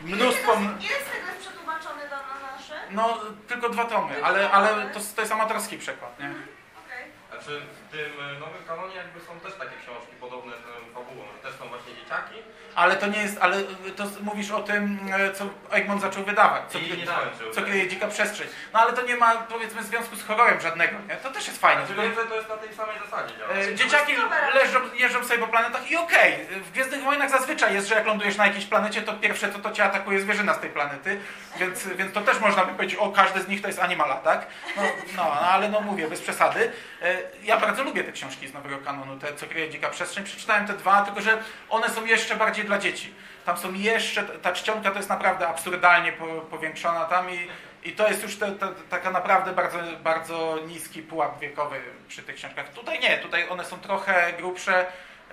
Mnóstwo... 0.00 0.52
Tego 0.52 0.82
jest 0.82 1.10
przetłumaczone 1.40 2.02
do 2.02 2.16
na 2.16 2.56
nasze? 2.56 2.80
No, 2.90 3.20
tylko 3.48 3.68
dwa 3.68 3.84
tomy, 3.84 4.24
ale, 4.24 4.50
ale 4.50 4.90
to, 4.90 5.00
to 5.16 5.20
jest 5.20 5.32
amatorski 5.32 5.78
przekład, 5.78 6.20
nie? 6.20 6.30
Okej. 6.30 7.04
Znaczy 7.30 7.60
w 7.60 7.92
tym 7.92 8.12
e, 8.20 8.38
nowym 8.38 8.64
kanonie 8.66 8.94
jakby 8.96 9.20
są 9.20 9.40
też 9.40 9.54
takie 9.54 9.76
książki 9.82 10.12
podobne 10.20 10.52
z 10.56 10.94
fabułą, 10.94 11.24
że 11.36 11.50
też 11.50 11.58
są 11.58 11.68
właśnie 11.68 11.94
dzieciaki 11.94 12.34
Ale 12.78 12.96
to 12.96 13.06
nie 13.06 13.22
jest, 13.22 13.38
ale 13.40 13.56
to 13.96 14.04
mówisz 14.20 14.50
o 14.50 14.62
tym, 14.62 14.98
e, 15.12 15.32
co 15.32 15.44
Egmont 15.70 16.00
zaczął 16.02 16.24
wydawać, 16.24 16.62
co, 16.68 16.78
i 16.78 16.82
nie 16.82 17.06
skończył. 17.06 17.50
co 17.54 17.62
kryje 17.62 17.88
dzika 17.88 18.06
przestrzeń. 18.06 18.46
No 18.72 18.80
ale 18.80 18.92
to 18.92 19.02
nie 19.02 19.16
ma, 19.16 19.34
powiedzmy, 19.36 19.82
związku 19.82 20.16
z 20.16 20.22
horrorem 20.24 20.60
żadnego, 20.60 20.92
nie? 21.08 21.16
To 21.16 21.30
też 21.30 21.46
jest 21.46 21.60
fajne. 21.60 21.86
Znaczy 21.86 22.02
Tylko, 22.02 22.22
że 22.22 22.28
to 22.28 22.34
jest 22.34 22.48
na 22.48 22.56
tej 22.56 22.74
samej 22.74 22.96
zasadzie 23.10 23.34
działa. 23.38 23.52
e, 23.52 23.74
dzieciaki 23.74 24.12
leżą, 24.54 24.78
jeżdżą 24.94 25.24
sobie 25.24 25.38
po 25.40 25.46
planetach 25.46 25.90
i 25.90 25.96
okej, 25.96 26.46
w 26.50 26.72
Gwiezdnych 26.72 27.02
Wojnach 27.02 27.30
zazwyczaj 27.30 27.74
jest, 27.74 27.88
że 27.88 27.94
jak 27.94 28.06
lądujesz 28.06 28.36
na 28.36 28.46
jakiejś 28.46 28.64
planecie, 28.64 29.02
to 29.02 29.12
pierwsze 29.12 29.48
to, 29.48 29.58
to 29.58 29.70
cię 29.70 29.84
atakuje 29.84 30.20
zwierzyna 30.20 30.54
z 30.54 30.60
tej 30.60 30.70
planety, 30.70 31.20
więc, 31.56 31.86
więc 31.88 32.12
to 32.12 32.20
też 32.20 32.40
można 32.40 32.64
by 32.64 32.72
powiedzieć, 32.74 32.98
o, 32.98 33.08
każdy 33.12 33.42
z 33.42 33.48
nich 33.48 33.60
to 33.62 33.66
jest 33.68 33.78
animal 33.80 34.12
attack. 34.12 34.46
No, 34.76 34.82
no, 35.16 35.24
no 35.24 35.40
ale 35.40 35.68
no 35.68 35.80
mówię, 35.80 36.08
bez 36.08 36.20
przesady. 36.20 36.72
E, 37.02 37.16
Ja 37.42 37.56
bardzo 37.60 37.82
lubię 37.82 38.04
te 38.04 38.12
książki 38.12 38.48
z 38.48 38.54
nowego 38.54 38.78
kanonu, 38.78 39.16
te, 39.18 39.34
co 39.34 39.46
kryje 39.46 39.70
dzika 39.70 39.88
przestrzeń. 39.90 40.24
Przeczytałem 40.24 40.66
te 40.66 40.72
dwa, 40.72 41.02
tylko 41.02 41.20
że 41.20 41.38
one 41.68 41.88
są 41.90 42.04
jeszcze 42.04 42.36
bardziej 42.36 42.67
dla 42.68 42.78
dzieci. 42.78 43.14
Tam 43.44 43.58
są 43.58 43.74
jeszcze, 43.74 44.22
ta 44.24 44.52
czcionka 44.52 44.90
to 44.90 44.96
jest 44.96 45.08
naprawdę 45.08 45.48
absurdalnie 45.48 46.12
po, 46.12 46.26
powiększona 46.26 47.04
tam 47.04 47.30
i, 47.30 47.48
i 47.84 47.92
to 47.92 48.08
jest 48.08 48.22
już 48.22 48.36
te, 48.36 48.52
te, 48.52 48.68
taka 48.90 49.10
naprawdę 49.10 49.52
bardzo, 49.52 49.78
bardzo 50.02 50.58
niski 50.66 51.02
pułap 51.02 51.40
wiekowy 51.40 51.80
przy 52.08 52.22
tych 52.22 52.36
książkach. 52.36 52.68
Tutaj 52.68 53.00
nie, 53.00 53.18
tutaj 53.18 53.48
one 53.48 53.64
są 53.64 53.78
trochę 53.78 54.32
grubsze. 54.38 54.86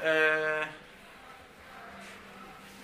E, 0.04 0.68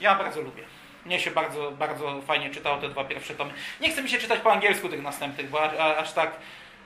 Ja 0.02 0.16
bardzo 0.16 0.42
lubię. 0.42 0.64
Mnie 1.06 1.20
się 1.20 1.32
bardzo, 1.32 1.72
bardzo 1.72 2.22
fajnie 2.22 2.50
czytało 2.50 2.78
te 2.78 2.90
dwa 2.90 3.04
pierwsze 3.04 3.36
tomy. 3.36 3.54
Nie 3.80 3.90
chce 3.92 4.04
mi 4.04 4.10
się 4.10 4.18
czytać 4.18 4.40
po 4.40 4.52
angielsku 4.52 4.90
tych 4.90 5.02
następnych, 5.02 5.50
bo 5.50 5.64
a, 5.64 5.72
a, 5.80 5.98
aż 5.98 6.14
tak 6.14 6.32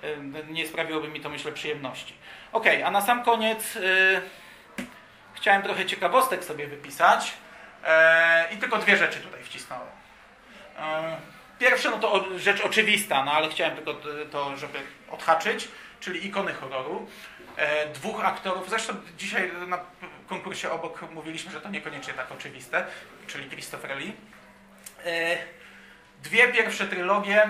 y, 0.04 0.18
nie 0.50 0.68
sprawiłoby 0.68 1.08
mi 1.08 1.22
to, 1.22 1.30
myślę, 1.30 1.52
przyjemności. 1.52 2.14
Ok, 2.52 2.66
a 2.86 2.92
na 2.92 3.02
sam 3.02 3.24
koniec 3.24 3.76
y, 3.76 4.22
chciałem 5.34 5.62
trochę 5.62 5.86
ciekawostek 5.86 6.44
sobie 6.44 6.68
wypisać 6.68 7.28
e, 7.28 7.45
i 8.52 8.58
tylko 8.58 8.78
dwie 8.78 8.98
rzeczy 8.98 9.20
tutaj 9.20 9.44
wcisnąłem. 9.44 9.88
E, 10.80 11.18
pierwsze, 11.60 11.92
no 11.92 11.98
to 11.98 12.40
rzecz 12.40 12.62
oczywista, 12.62 13.26
no 13.26 13.32
ale 13.32 13.50
chciałem 13.50 13.76
tylko 13.76 13.94
to, 14.32 14.58
żeby 14.58 14.80
odhaczyć, 15.12 15.68
czyli 16.00 16.28
ikony 16.28 16.54
horroru. 16.54 17.08
E, 17.58 17.90
dwóch 17.90 18.26
aktorów, 18.26 18.70
zresztą 18.70 18.94
dzisiaj 19.18 19.52
na 19.68 19.80
konkursie 20.28 20.72
obok 20.72 21.12
mówiliśmy, 21.12 21.52
że 21.52 21.62
to 21.62 21.70
niekoniecznie 21.70 22.14
tak 22.14 22.32
oczywiste, 22.32 22.86
czyli 23.28 23.50
Christopher 23.50 23.98
Lee. 23.98 24.14
E, 25.06 25.38
dwie 26.24 26.48
pierwsze 26.48 26.88
trylogie, 26.88 27.44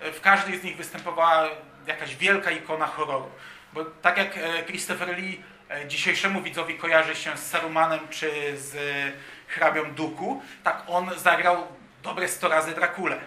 e, 0.00 0.12
w 0.12 0.20
każdej 0.20 0.58
z 0.58 0.64
nich 0.64 0.76
występowała 0.76 1.48
jakaś 1.86 2.16
wielka 2.16 2.50
ikona 2.50 2.86
horroru. 2.86 3.30
Bo 3.72 3.84
tak 3.84 4.18
jak 4.18 4.38
e, 4.38 4.62
Christopher 4.62 5.18
Lee 5.18 5.42
e, 5.70 5.88
dzisiejszemu 5.88 6.42
widzowi 6.42 6.78
kojarzy 6.78 7.14
się 7.14 7.36
z 7.36 7.50
Sarumanem 7.50 8.08
czy 8.10 8.30
z 8.56 8.74
e, 8.74 9.12
hrabią 9.52 9.94
Duku, 9.94 10.42
tak 10.64 10.82
on 10.86 11.10
zagrał 11.18 11.66
dobre 12.02 12.28
100 12.28 12.48
razy 12.48 12.74
Drakulę 12.74 13.18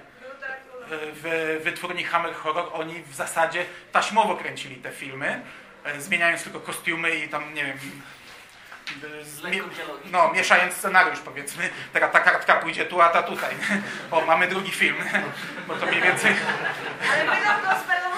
w 0.89 1.59
wytwórni 1.63 2.03
Hammer 2.03 2.33
Horror 2.33 2.69
oni 2.73 3.03
w 3.03 3.15
zasadzie 3.15 3.65
taśmowo 3.91 4.35
kręcili 4.35 4.75
te 4.75 4.91
filmy, 4.91 5.41
e, 5.83 6.01
zmieniając 6.01 6.43
tylko 6.43 6.59
kostiumy 6.59 7.15
i 7.15 7.29
tam, 7.29 7.53
nie 7.53 7.65
wiem, 7.65 7.77
z, 9.23 9.43
mie, 9.43 9.61
no, 10.11 10.31
mieszając 10.33 10.73
scenariusz 10.73 11.19
powiedzmy. 11.19 11.69
Teraz 11.93 12.11
ta 12.11 12.19
kartka 12.19 12.55
pójdzie 12.55 12.85
tu, 12.85 13.01
a 13.01 13.09
ta 13.09 13.23
tutaj. 13.23 13.55
O, 14.11 14.21
mamy 14.21 14.47
drugi 14.47 14.71
film. 14.71 14.95
Bo 15.67 15.75
to 15.75 15.85
mniej 15.85 16.01
więcej, 16.01 16.35
Ale 17.11 17.25
Rosji 17.25 17.87
nadal. 17.87 18.14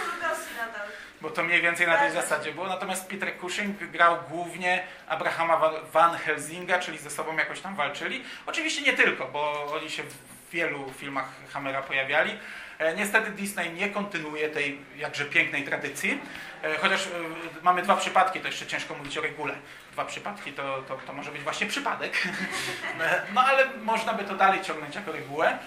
Bo 1.22 1.30
to 1.30 1.44
mniej 1.44 1.62
więcej 1.62 1.88
na 1.88 1.98
tej 1.98 2.12
zasadzie 2.12 2.52
było. 2.52 2.68
Natomiast 2.68 3.08
Peter 3.10 3.38
Cushing 3.40 3.78
grał 3.78 4.18
głównie 4.30 4.84
Abrahama 5.08 5.62
Van- 5.94 6.18
Helsinga, 6.18 6.80
czyli 6.80 6.98
ze 6.98 7.10
sobą 7.10 7.38
jakoś 7.38 7.60
tam 7.62 7.76
walczyli. 7.76 8.24
Oczywiście 8.46 8.82
nie 8.82 8.94
tylko, 8.94 9.26
bo 9.28 9.74
oni 9.76 9.90
się 9.90 10.04
w 10.04 10.14
wielu 10.52 10.94
filmach 10.98 11.26
Hammera 11.54 11.82
pojawiali. 11.82 12.38
E, 12.80 12.96
Niestety 12.96 13.32
Disney 13.32 13.70
nie 13.74 13.90
kontynuuje 13.90 14.50
tej 14.50 14.80
jakże 14.98 15.26
pięknej 15.26 15.64
tradycji, 15.64 16.22
E, 16.64 16.78
chociaż 16.78 17.08
e, 17.08 17.10
mamy 17.64 17.82
dwa 17.82 17.96
przypadki, 17.98 18.40
to 18.40 18.48
jeszcze 18.48 18.66
ciężko 18.68 18.96
mówić 18.96 19.18
o 19.18 19.22
regule. 19.22 19.54
Dwa 19.92 20.06
przypadki 20.06 20.54
to, 20.54 20.82
to, 20.88 20.98
to 21.08 21.14
może 21.14 21.32
być 21.32 21.42
właśnie 21.42 21.68
przypadek, 21.68 22.28
no 23.34 23.42
ale 23.46 23.68
można 23.82 24.14
by 24.14 24.24
to 24.24 24.36
dalej 24.36 24.62
ciągnąć 24.62 24.96
jako 24.96 25.12
regułę. 25.12 25.58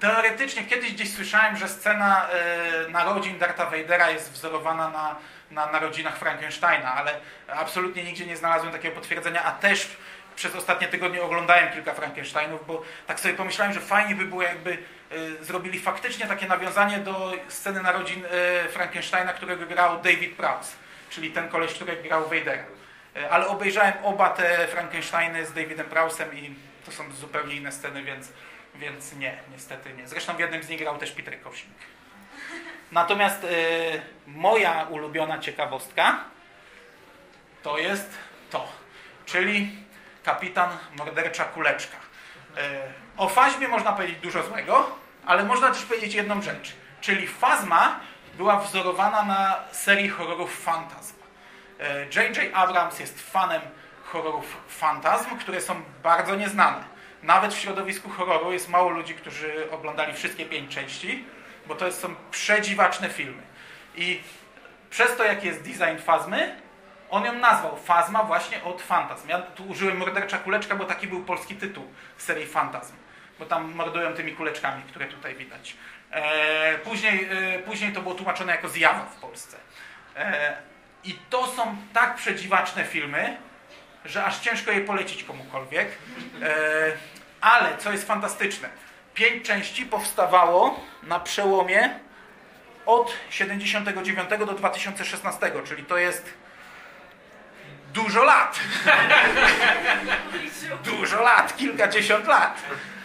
Teoretycznie 0.00 0.64
kiedyś 0.64 0.92
gdzieś 0.92 1.14
słyszałem, 1.14 1.56
że 1.56 1.68
scena 1.68 2.28
e, 2.28 2.88
narodzin 2.88 3.38
Darta 3.38 3.66
Vadera 3.66 4.10
jest 4.10 4.32
wzorowana 4.32 4.88
na, 4.90 5.16
na 5.50 5.72
narodzinach 5.72 6.18
Frankensteina, 6.18 6.94
ale 6.94 7.12
absolutnie 7.48 8.04
nigdzie 8.04 8.26
nie 8.26 8.36
znalazłem 8.36 8.72
takiego 8.72 8.94
potwierdzenia, 8.94 9.44
a 9.44 9.52
też 9.52 9.96
przez 10.36 10.56
ostatnie 10.56 10.88
tygodnie 10.88 11.22
oglądałem 11.22 11.72
kilka 11.72 11.94
Frankensteinów, 11.94 12.66
bo 12.66 12.82
tak 13.06 13.20
sobie 13.20 13.34
pomyślałem, 13.34 13.74
że 13.74 13.80
fajnie 13.80 14.14
by 14.14 14.24
było 14.24 14.42
jakby 14.42 14.72
e, 14.72 15.44
zrobili 15.44 15.80
faktycznie 15.80 16.26
takie 16.26 16.46
nawiązanie 16.46 16.98
do 16.98 17.32
sceny 17.48 17.82
narodzin 17.82 18.24
e, 18.24 18.68
Frankensteina, 18.68 19.32
którego 19.32 19.66
grał 19.66 20.02
David 20.02 20.36
Prowse, 20.36 20.76
czyli 21.10 21.30
ten 21.30 21.48
koleś, 21.48 21.74
który 21.74 21.96
grał 21.96 22.28
Vadera. 22.28 22.64
Ale 23.30 23.46
obejrzałem 23.46 23.92
oba 24.02 24.30
te 24.30 24.68
Frankensteiny 24.68 25.46
z 25.46 25.52
Davidem 25.52 25.86
Prowsem 25.86 26.34
i 26.34 26.54
to 26.84 26.92
są 26.92 27.12
zupełnie 27.12 27.54
inne 27.54 27.72
sceny, 27.72 28.02
więc 28.02 28.28
więc 28.74 29.12
nie, 29.12 29.38
niestety 29.52 29.92
nie. 29.92 30.08
Zresztą 30.08 30.36
w 30.36 30.38
jednym 30.38 30.62
z 30.62 30.68
nich 30.68 30.78
grał 30.78 30.98
też 30.98 31.12
Peter 31.12 31.42
Cushing. 31.42 31.74
Natomiast 32.92 33.44
e, 33.44 33.48
moja 34.26 34.86
ulubiona 34.90 35.38
ciekawostka 35.38 36.24
to 37.62 37.78
jest 37.78 38.18
to, 38.50 38.68
czyli 39.26 39.76
kapitan 40.24 40.70
mordercza 40.98 41.44
kuleczka. 41.44 41.96
E, 42.56 42.82
o 43.16 43.28
Fazmie 43.28 43.68
można 43.68 43.92
powiedzieć 43.92 44.18
dużo 44.18 44.42
złego, 44.42 44.96
ale 45.26 45.44
można 45.44 45.70
też 45.70 45.82
powiedzieć 45.82 46.14
jedną 46.14 46.42
rzecz, 46.42 46.76
czyli 47.00 47.26
Fazma 47.26 48.00
była 48.34 48.56
wzorowana 48.56 49.22
na 49.22 49.56
serii 49.72 50.08
horrorów 50.08 50.62
Fantasm. 50.62 51.14
E, 51.80 52.00
J.J. 52.04 52.54
Abrams 52.54 53.00
jest 53.00 53.30
fanem 53.30 53.62
horrorów 54.04 54.56
Fantasm, 54.68 55.38
które 55.38 55.60
są 55.60 55.82
bardzo 56.02 56.36
nieznane. 56.36 56.84
Nawet 57.22 57.54
w 57.54 57.58
środowisku 57.58 58.10
horroru 58.10 58.52
jest 58.52 58.68
mało 58.68 58.90
ludzi, 58.90 59.14
którzy 59.14 59.70
oglądali 59.70 60.12
wszystkie 60.12 60.46
pięć 60.46 60.74
części, 60.74 61.24
bo 61.66 61.74
to 61.74 61.92
są 61.92 62.14
przedziwaczne 62.30 63.08
filmy. 63.08 63.42
I 63.94 64.20
przez 64.90 65.16
to, 65.16 65.24
jaki 65.24 65.46
jest 65.46 65.62
design 65.62 66.02
Fazmy, 66.04 66.56
on 67.10 67.24
ją 67.24 67.32
nazwał 67.32 67.76
Fazma 67.76 68.24
właśnie 68.24 68.64
od 68.64 68.82
Fantasm. 68.82 69.28
Ja 69.28 69.38
tu 69.38 69.64
użyłem 69.64 69.96
Mordercza 69.96 70.38
Kuleczka, 70.38 70.74
bo 70.76 70.84
taki 70.84 71.06
był 71.06 71.24
polski 71.24 71.56
tytuł 71.56 71.84
serii 72.16 72.46
Fantasm. 72.46 72.94
Bo 73.38 73.46
tam 73.46 73.74
mordują 73.74 74.12
tymi 74.12 74.32
kuleczkami, 74.32 74.82
które 74.82 75.06
tutaj 75.06 75.34
widać. 75.34 75.76
E, 76.10 76.78
później, 76.78 77.28
e, 77.54 77.58
później 77.58 77.92
to 77.92 78.02
było 78.02 78.14
tłumaczone 78.14 78.52
jako 78.52 78.68
zjawa 78.68 79.04
w 79.04 79.20
Polsce. 79.20 79.56
E, 80.16 80.56
I 81.04 81.18
to 81.30 81.46
są 81.46 81.76
tak 81.92 82.14
przedziwaczne 82.14 82.84
filmy, 82.84 83.36
że 84.04 84.24
aż 84.24 84.38
ciężko 84.38 84.70
je 84.70 84.80
polecić 84.80 85.24
komukolwiek. 85.24 85.88
E, 86.42 86.92
ale 87.40 87.76
co 87.78 87.92
jest 87.92 88.06
fantastyczne, 88.06 88.68
pięć 89.14 89.46
części 89.46 89.86
powstawało 89.86 90.80
na 91.02 91.20
przełomie 91.20 91.90
od 92.86 93.16
79 93.30 94.30
do 94.38 94.46
2016, 94.46 95.52
czyli 95.64 95.84
to 95.84 95.98
jest 95.98 96.34
dużo 97.92 98.24
lat. 98.24 98.60
dużo 100.90 101.22
lat, 101.22 101.56
kilkadziesiąt 101.56 102.26
lat. 102.26 102.62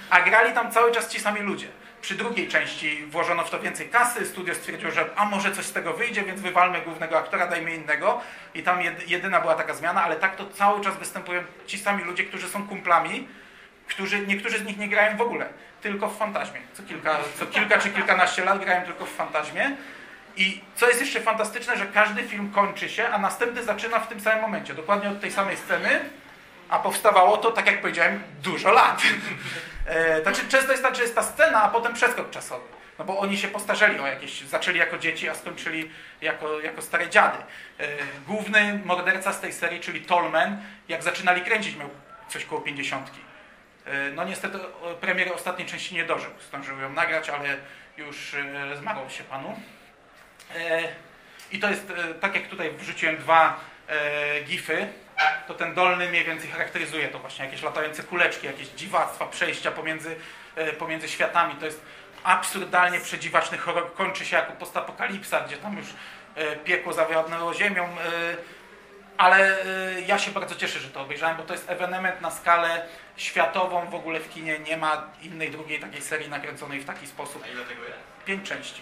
A 0.10 0.22
grali 0.22 0.54
tam 0.54 0.72
cały 0.72 0.92
czas 0.92 1.10
ci 1.10 1.20
sami 1.20 1.42
ludzie. 1.42 1.68
Przy 2.06 2.16
drugiej 2.16 2.48
części 2.48 3.06
włożono 3.06 3.44
w 3.44 3.50
to 3.50 3.60
więcej 3.60 3.90
kasy, 3.90 4.26
studio 4.26 4.56
stwierdziło, 4.56 4.92
że 4.92 5.06
a 5.16 5.26
może 5.26 5.52
coś 5.52 5.66
z 5.66 5.72
tego 5.74 5.94
wyjdzie, 5.94 6.24
więc 6.24 6.42
wywalmy 6.42 6.82
głównego 6.82 7.18
aktora, 7.18 7.48
dajmy 7.48 7.76
innego. 7.76 8.22
I 8.54 8.64
tam 8.64 8.82
jed, 8.82 9.10
jedyna 9.10 9.42
była 9.42 9.56
taka 9.56 9.74
zmiana, 9.74 10.04
ale 10.04 10.16
tak 10.16 10.36
to 10.36 10.50
cały 10.50 10.82
czas 10.82 10.98
występują 10.98 11.44
ci 11.68 11.78
sami 11.78 12.04
ludzie, 12.04 12.24
którzy 12.24 12.50
są 12.50 12.68
kumplami, 12.68 13.28
którzy, 13.88 14.28
niektórzy 14.28 14.60
z 14.60 14.66
nich 14.66 14.78
nie 14.78 14.90
grają 14.90 15.18
w 15.18 15.22
ogóle, 15.22 15.50
tylko 15.82 16.10
w 16.10 16.18
Fantaźmie. 16.18 16.60
Co 16.74 16.84
kilka, 16.84 17.18
co 17.40 17.46
kilka 17.46 17.80
czy 17.80 17.90
kilkanaście 17.90 18.46
lat 18.46 18.60
grają 18.60 18.86
tylko 18.86 19.06
w 19.06 19.12
Fantaźmie. 19.12 19.76
I 20.38 20.62
co 20.76 20.88
jest 20.88 21.02
jeszcze 21.02 21.22
fantastyczne, 21.22 21.78
że 21.78 21.86
każdy 21.86 22.24
film 22.24 22.52
kończy 22.52 22.90
się, 22.90 23.10
a 23.10 23.18
następny 23.18 23.64
zaczyna 23.64 24.00
w 24.00 24.08
tym 24.08 24.22
samym 24.22 24.42
momencie, 24.42 24.74
dokładnie 24.74 25.10
od 25.10 25.22
tej 25.22 25.32
samej 25.32 25.58
sceny, 25.58 26.00
a 26.70 26.80
powstawało 26.80 27.38
to, 27.38 27.52
tak 27.52 27.66
jak 27.66 27.82
powiedziałem, 27.82 28.24
dużo 28.44 28.72
lat. 28.72 29.02
E, 29.86 30.22
znaczy, 30.22 30.42
często 30.50 30.72
jest 30.72 30.84
tak, 30.84 30.96
że 30.96 31.02
jest 31.02 31.16
ta 31.16 31.24
scena, 31.24 31.64
a 31.64 31.70
potem 31.70 31.94
przeskok 31.94 32.30
czasowy. 32.30 32.66
No 33.00 33.06
bo 33.06 33.20
oni 33.20 33.38
się 33.38 33.48
postarzeli 33.48 34.00
o 34.00 34.08
jakieś, 34.08 34.42
zaczęli 34.42 34.78
jako 34.78 34.98
dzieci, 34.98 35.30
a 35.30 35.36
skończyli 35.36 35.92
jako, 36.22 36.60
jako 36.60 36.82
stare 36.82 37.10
dziady. 37.10 37.38
E, 37.80 37.88
główny 38.28 38.80
morderca 38.86 39.34
z 39.34 39.40
tej 39.40 39.54
serii, 39.54 39.80
czyli 39.80 40.02
Tolman, 40.02 40.62
jak 40.88 41.04
zaczynali 41.04 41.42
kręcić, 41.42 41.76
miał 41.76 41.90
coś 42.30 42.46
koło 42.46 42.62
pięćdziesiątki. 42.62 43.20
E, 43.86 44.12
no 44.12 44.24
niestety 44.24 44.58
o, 44.62 44.94
premiery 45.02 45.34
ostatniej 45.34 45.68
części 45.68 45.96
nie 45.96 46.06
dożył. 46.06 46.32
Zdążył 46.48 46.80
ją 46.80 46.94
nagrać, 46.94 47.30
ale 47.30 47.58
już 47.98 48.36
zmarł 48.76 49.10
się 49.10 49.24
panu. 49.24 49.60
I 51.52 51.60
to 51.60 51.70
jest, 51.70 51.94
tak 52.22 52.36
jak 52.36 52.48
tutaj 52.48 52.72
wrzuciłem 52.72 53.18
dwa 53.18 53.60
gify, 54.46 54.88
to 55.48 55.54
ten 55.54 55.74
dolny 55.74 56.10
mniej 56.10 56.24
więcej 56.24 56.50
charakteryzuje 56.50 57.08
to 57.08 57.20
właśnie, 57.20 57.46
jakieś 57.46 57.64
latające 57.64 58.04
kuleczki, 58.04 58.48
jakieś 58.48 58.68
dziwactwa, 58.68 59.26
przejścia 59.26 59.72
pomiędzy, 59.72 60.16
e, 60.56 60.74
pomiędzy 60.74 61.10
światami. 61.10 61.56
To 61.56 61.66
jest 61.66 61.82
absurdalnie 62.24 63.00
przedziwaczny 63.00 63.58
horror, 63.58 63.94
kończy 63.94 64.26
się 64.26 64.36
jako 64.36 64.54
postapokalipsa, 64.54 65.42
gdzie 65.42 65.58
tam 65.58 65.78
już 65.78 65.88
e, 66.36 66.56
piekło 66.56 66.94
zawiadnęło 66.94 67.54
ziemią, 67.54 67.84
e, 67.84 67.88
ale 69.18 69.58
ja 70.08 70.20
się 70.20 70.32
bardzo 70.32 70.56
cieszę, 70.56 70.80
że 70.80 70.90
to 70.90 71.02
obejrzałem, 71.02 71.38
bo 71.38 71.44
to 71.44 71.54
jest 71.54 71.70
ewenement 71.70 72.22
na 72.22 72.32
skalę 72.32 72.88
światową, 73.18 73.90
w 73.90 73.96
ogóle 73.96 74.20
w 74.20 74.30
kinie 74.30 74.60
nie 74.60 74.78
ma 74.78 75.04
innej 75.22 75.52
drugiej 75.52 75.80
takiej 75.80 76.02
serii 76.02 76.30
nakręconej 76.30 76.80
w 76.80 76.86
taki 76.86 77.08
sposób. 77.08 77.44
A 77.46 77.48
ile 77.48 77.64
tego 77.64 77.84
jest? 77.84 77.98
Pięć 78.26 78.50
części. 78.50 78.82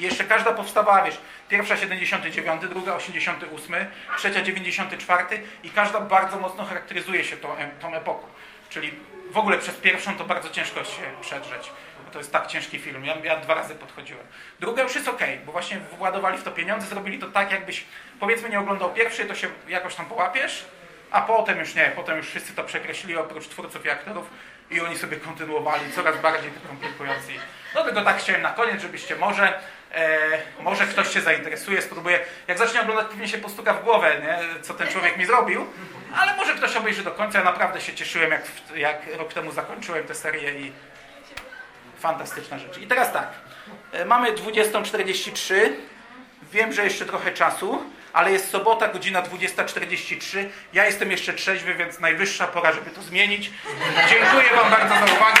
I 0.00 0.02
jeszcze 0.02 0.24
każda 0.24 0.52
powstawała, 0.52 1.02
wiesz, 1.02 1.18
pierwsza 1.48 1.76
79, 1.76 2.62
druga 2.62 2.94
88, 2.94 3.74
trzecia 4.16 4.42
94 4.42 5.24
i 5.62 5.70
każda 5.70 6.00
bardzo 6.00 6.38
mocno 6.38 6.64
charakteryzuje 6.64 7.24
się 7.24 7.36
tą, 7.36 7.48
tą 7.80 7.94
epoką. 7.94 8.26
Czyli 8.70 8.92
w 9.30 9.38
ogóle 9.38 9.58
przez 9.58 9.76
pierwszą 9.76 10.16
to 10.16 10.24
bardzo 10.24 10.50
ciężko 10.50 10.84
się 10.84 11.02
przedrzeć, 11.20 11.72
bo 12.04 12.10
to 12.10 12.18
jest 12.18 12.32
tak 12.32 12.46
ciężki 12.46 12.78
film. 12.78 13.04
Ja, 13.04 13.16
ja 13.24 13.36
dwa 13.36 13.54
razy 13.54 13.74
podchodziłem. 13.74 14.26
Druga 14.60 14.82
już 14.82 14.94
jest 14.94 15.08
ok, 15.08 15.20
bo 15.46 15.52
właśnie 15.52 15.80
władowali 15.98 16.38
w 16.38 16.42
to 16.42 16.50
pieniądze, 16.50 16.86
zrobili 16.86 17.18
to 17.18 17.26
tak, 17.26 17.52
jakbyś 17.52 17.84
powiedzmy 18.20 18.48
nie 18.48 18.60
oglądał 18.60 18.92
pierwszej, 18.92 19.26
to 19.26 19.34
się 19.34 19.48
jakoś 19.68 19.94
tam 19.94 20.06
połapiesz, 20.06 20.64
a 21.10 21.20
potem 21.20 21.58
już 21.58 21.74
nie, 21.74 21.92
potem 21.96 22.16
już 22.16 22.28
wszyscy 22.28 22.54
to 22.54 22.64
przekreślili 22.64 23.16
oprócz 23.16 23.48
twórców 23.48 23.86
i 23.86 23.90
aktorów 23.90 24.30
i 24.70 24.80
oni 24.80 24.98
sobie 24.98 25.16
kontynuowali 25.16 25.92
coraz 25.92 26.20
bardziej 26.20 26.50
to 26.50 26.68
komplikując. 26.68 27.30
I 27.30 27.34
no 27.74 27.84
tylko 27.84 28.02
tak 28.02 28.18
chciałem 28.18 28.42
na 28.42 28.50
koniec, 28.50 28.82
żebyście 28.82 29.16
może, 29.16 29.60
e, 29.94 30.18
może 30.60 30.86
ktoś 30.86 31.14
się 31.14 31.20
zainteresuje, 31.20 31.82
spróbuje, 31.82 32.20
jak 32.48 32.58
zacznie 32.58 32.80
oglądać 32.80 33.06
pewnie 33.06 33.28
się 33.28 33.38
postuka 33.38 33.74
w 33.74 33.84
głowę, 33.84 34.16
nie, 34.22 34.62
co 34.62 34.74
ten 34.74 34.88
człowiek 34.88 35.16
mi 35.16 35.26
zrobił, 35.26 35.66
ale 36.16 36.36
może 36.36 36.54
ktoś 36.54 36.76
obejrzy 36.76 37.02
do 37.02 37.10
końca, 37.10 37.38
ja 37.38 37.44
naprawdę 37.44 37.80
się 37.80 37.94
cieszyłem, 37.94 38.30
jak, 38.30 38.42
jak 38.74 38.96
rok 39.16 39.32
temu 39.32 39.52
zakończyłem 39.52 40.04
tę 40.04 40.14
serię 40.14 40.60
i 40.60 40.72
fantastyczna 41.98 42.58
rzecz. 42.58 42.78
I 42.78 42.86
teraz 42.86 43.12
tak, 43.12 43.28
e, 43.92 44.04
mamy 44.04 44.32
20.43, 44.32 45.54
wiem, 46.52 46.72
że 46.72 46.84
jeszcze 46.84 47.06
trochę 47.06 47.32
czasu, 47.32 47.84
ale 48.12 48.32
jest 48.32 48.50
sobota, 48.50 48.88
godzina 48.88 49.22
20.43. 49.22 50.48
Ja 50.72 50.86
jestem 50.86 51.10
jeszcze 51.10 51.32
trzeźwy, 51.32 51.74
więc 51.74 52.00
najwyższa 52.00 52.46
pora, 52.46 52.72
żeby 52.72 52.90
to 52.90 53.02
zmienić. 53.02 53.50
Dziękuję 54.08 54.56
Wam 54.56 54.70
bardzo 54.70 54.94
za 54.94 55.12
uwagę. 55.14 55.40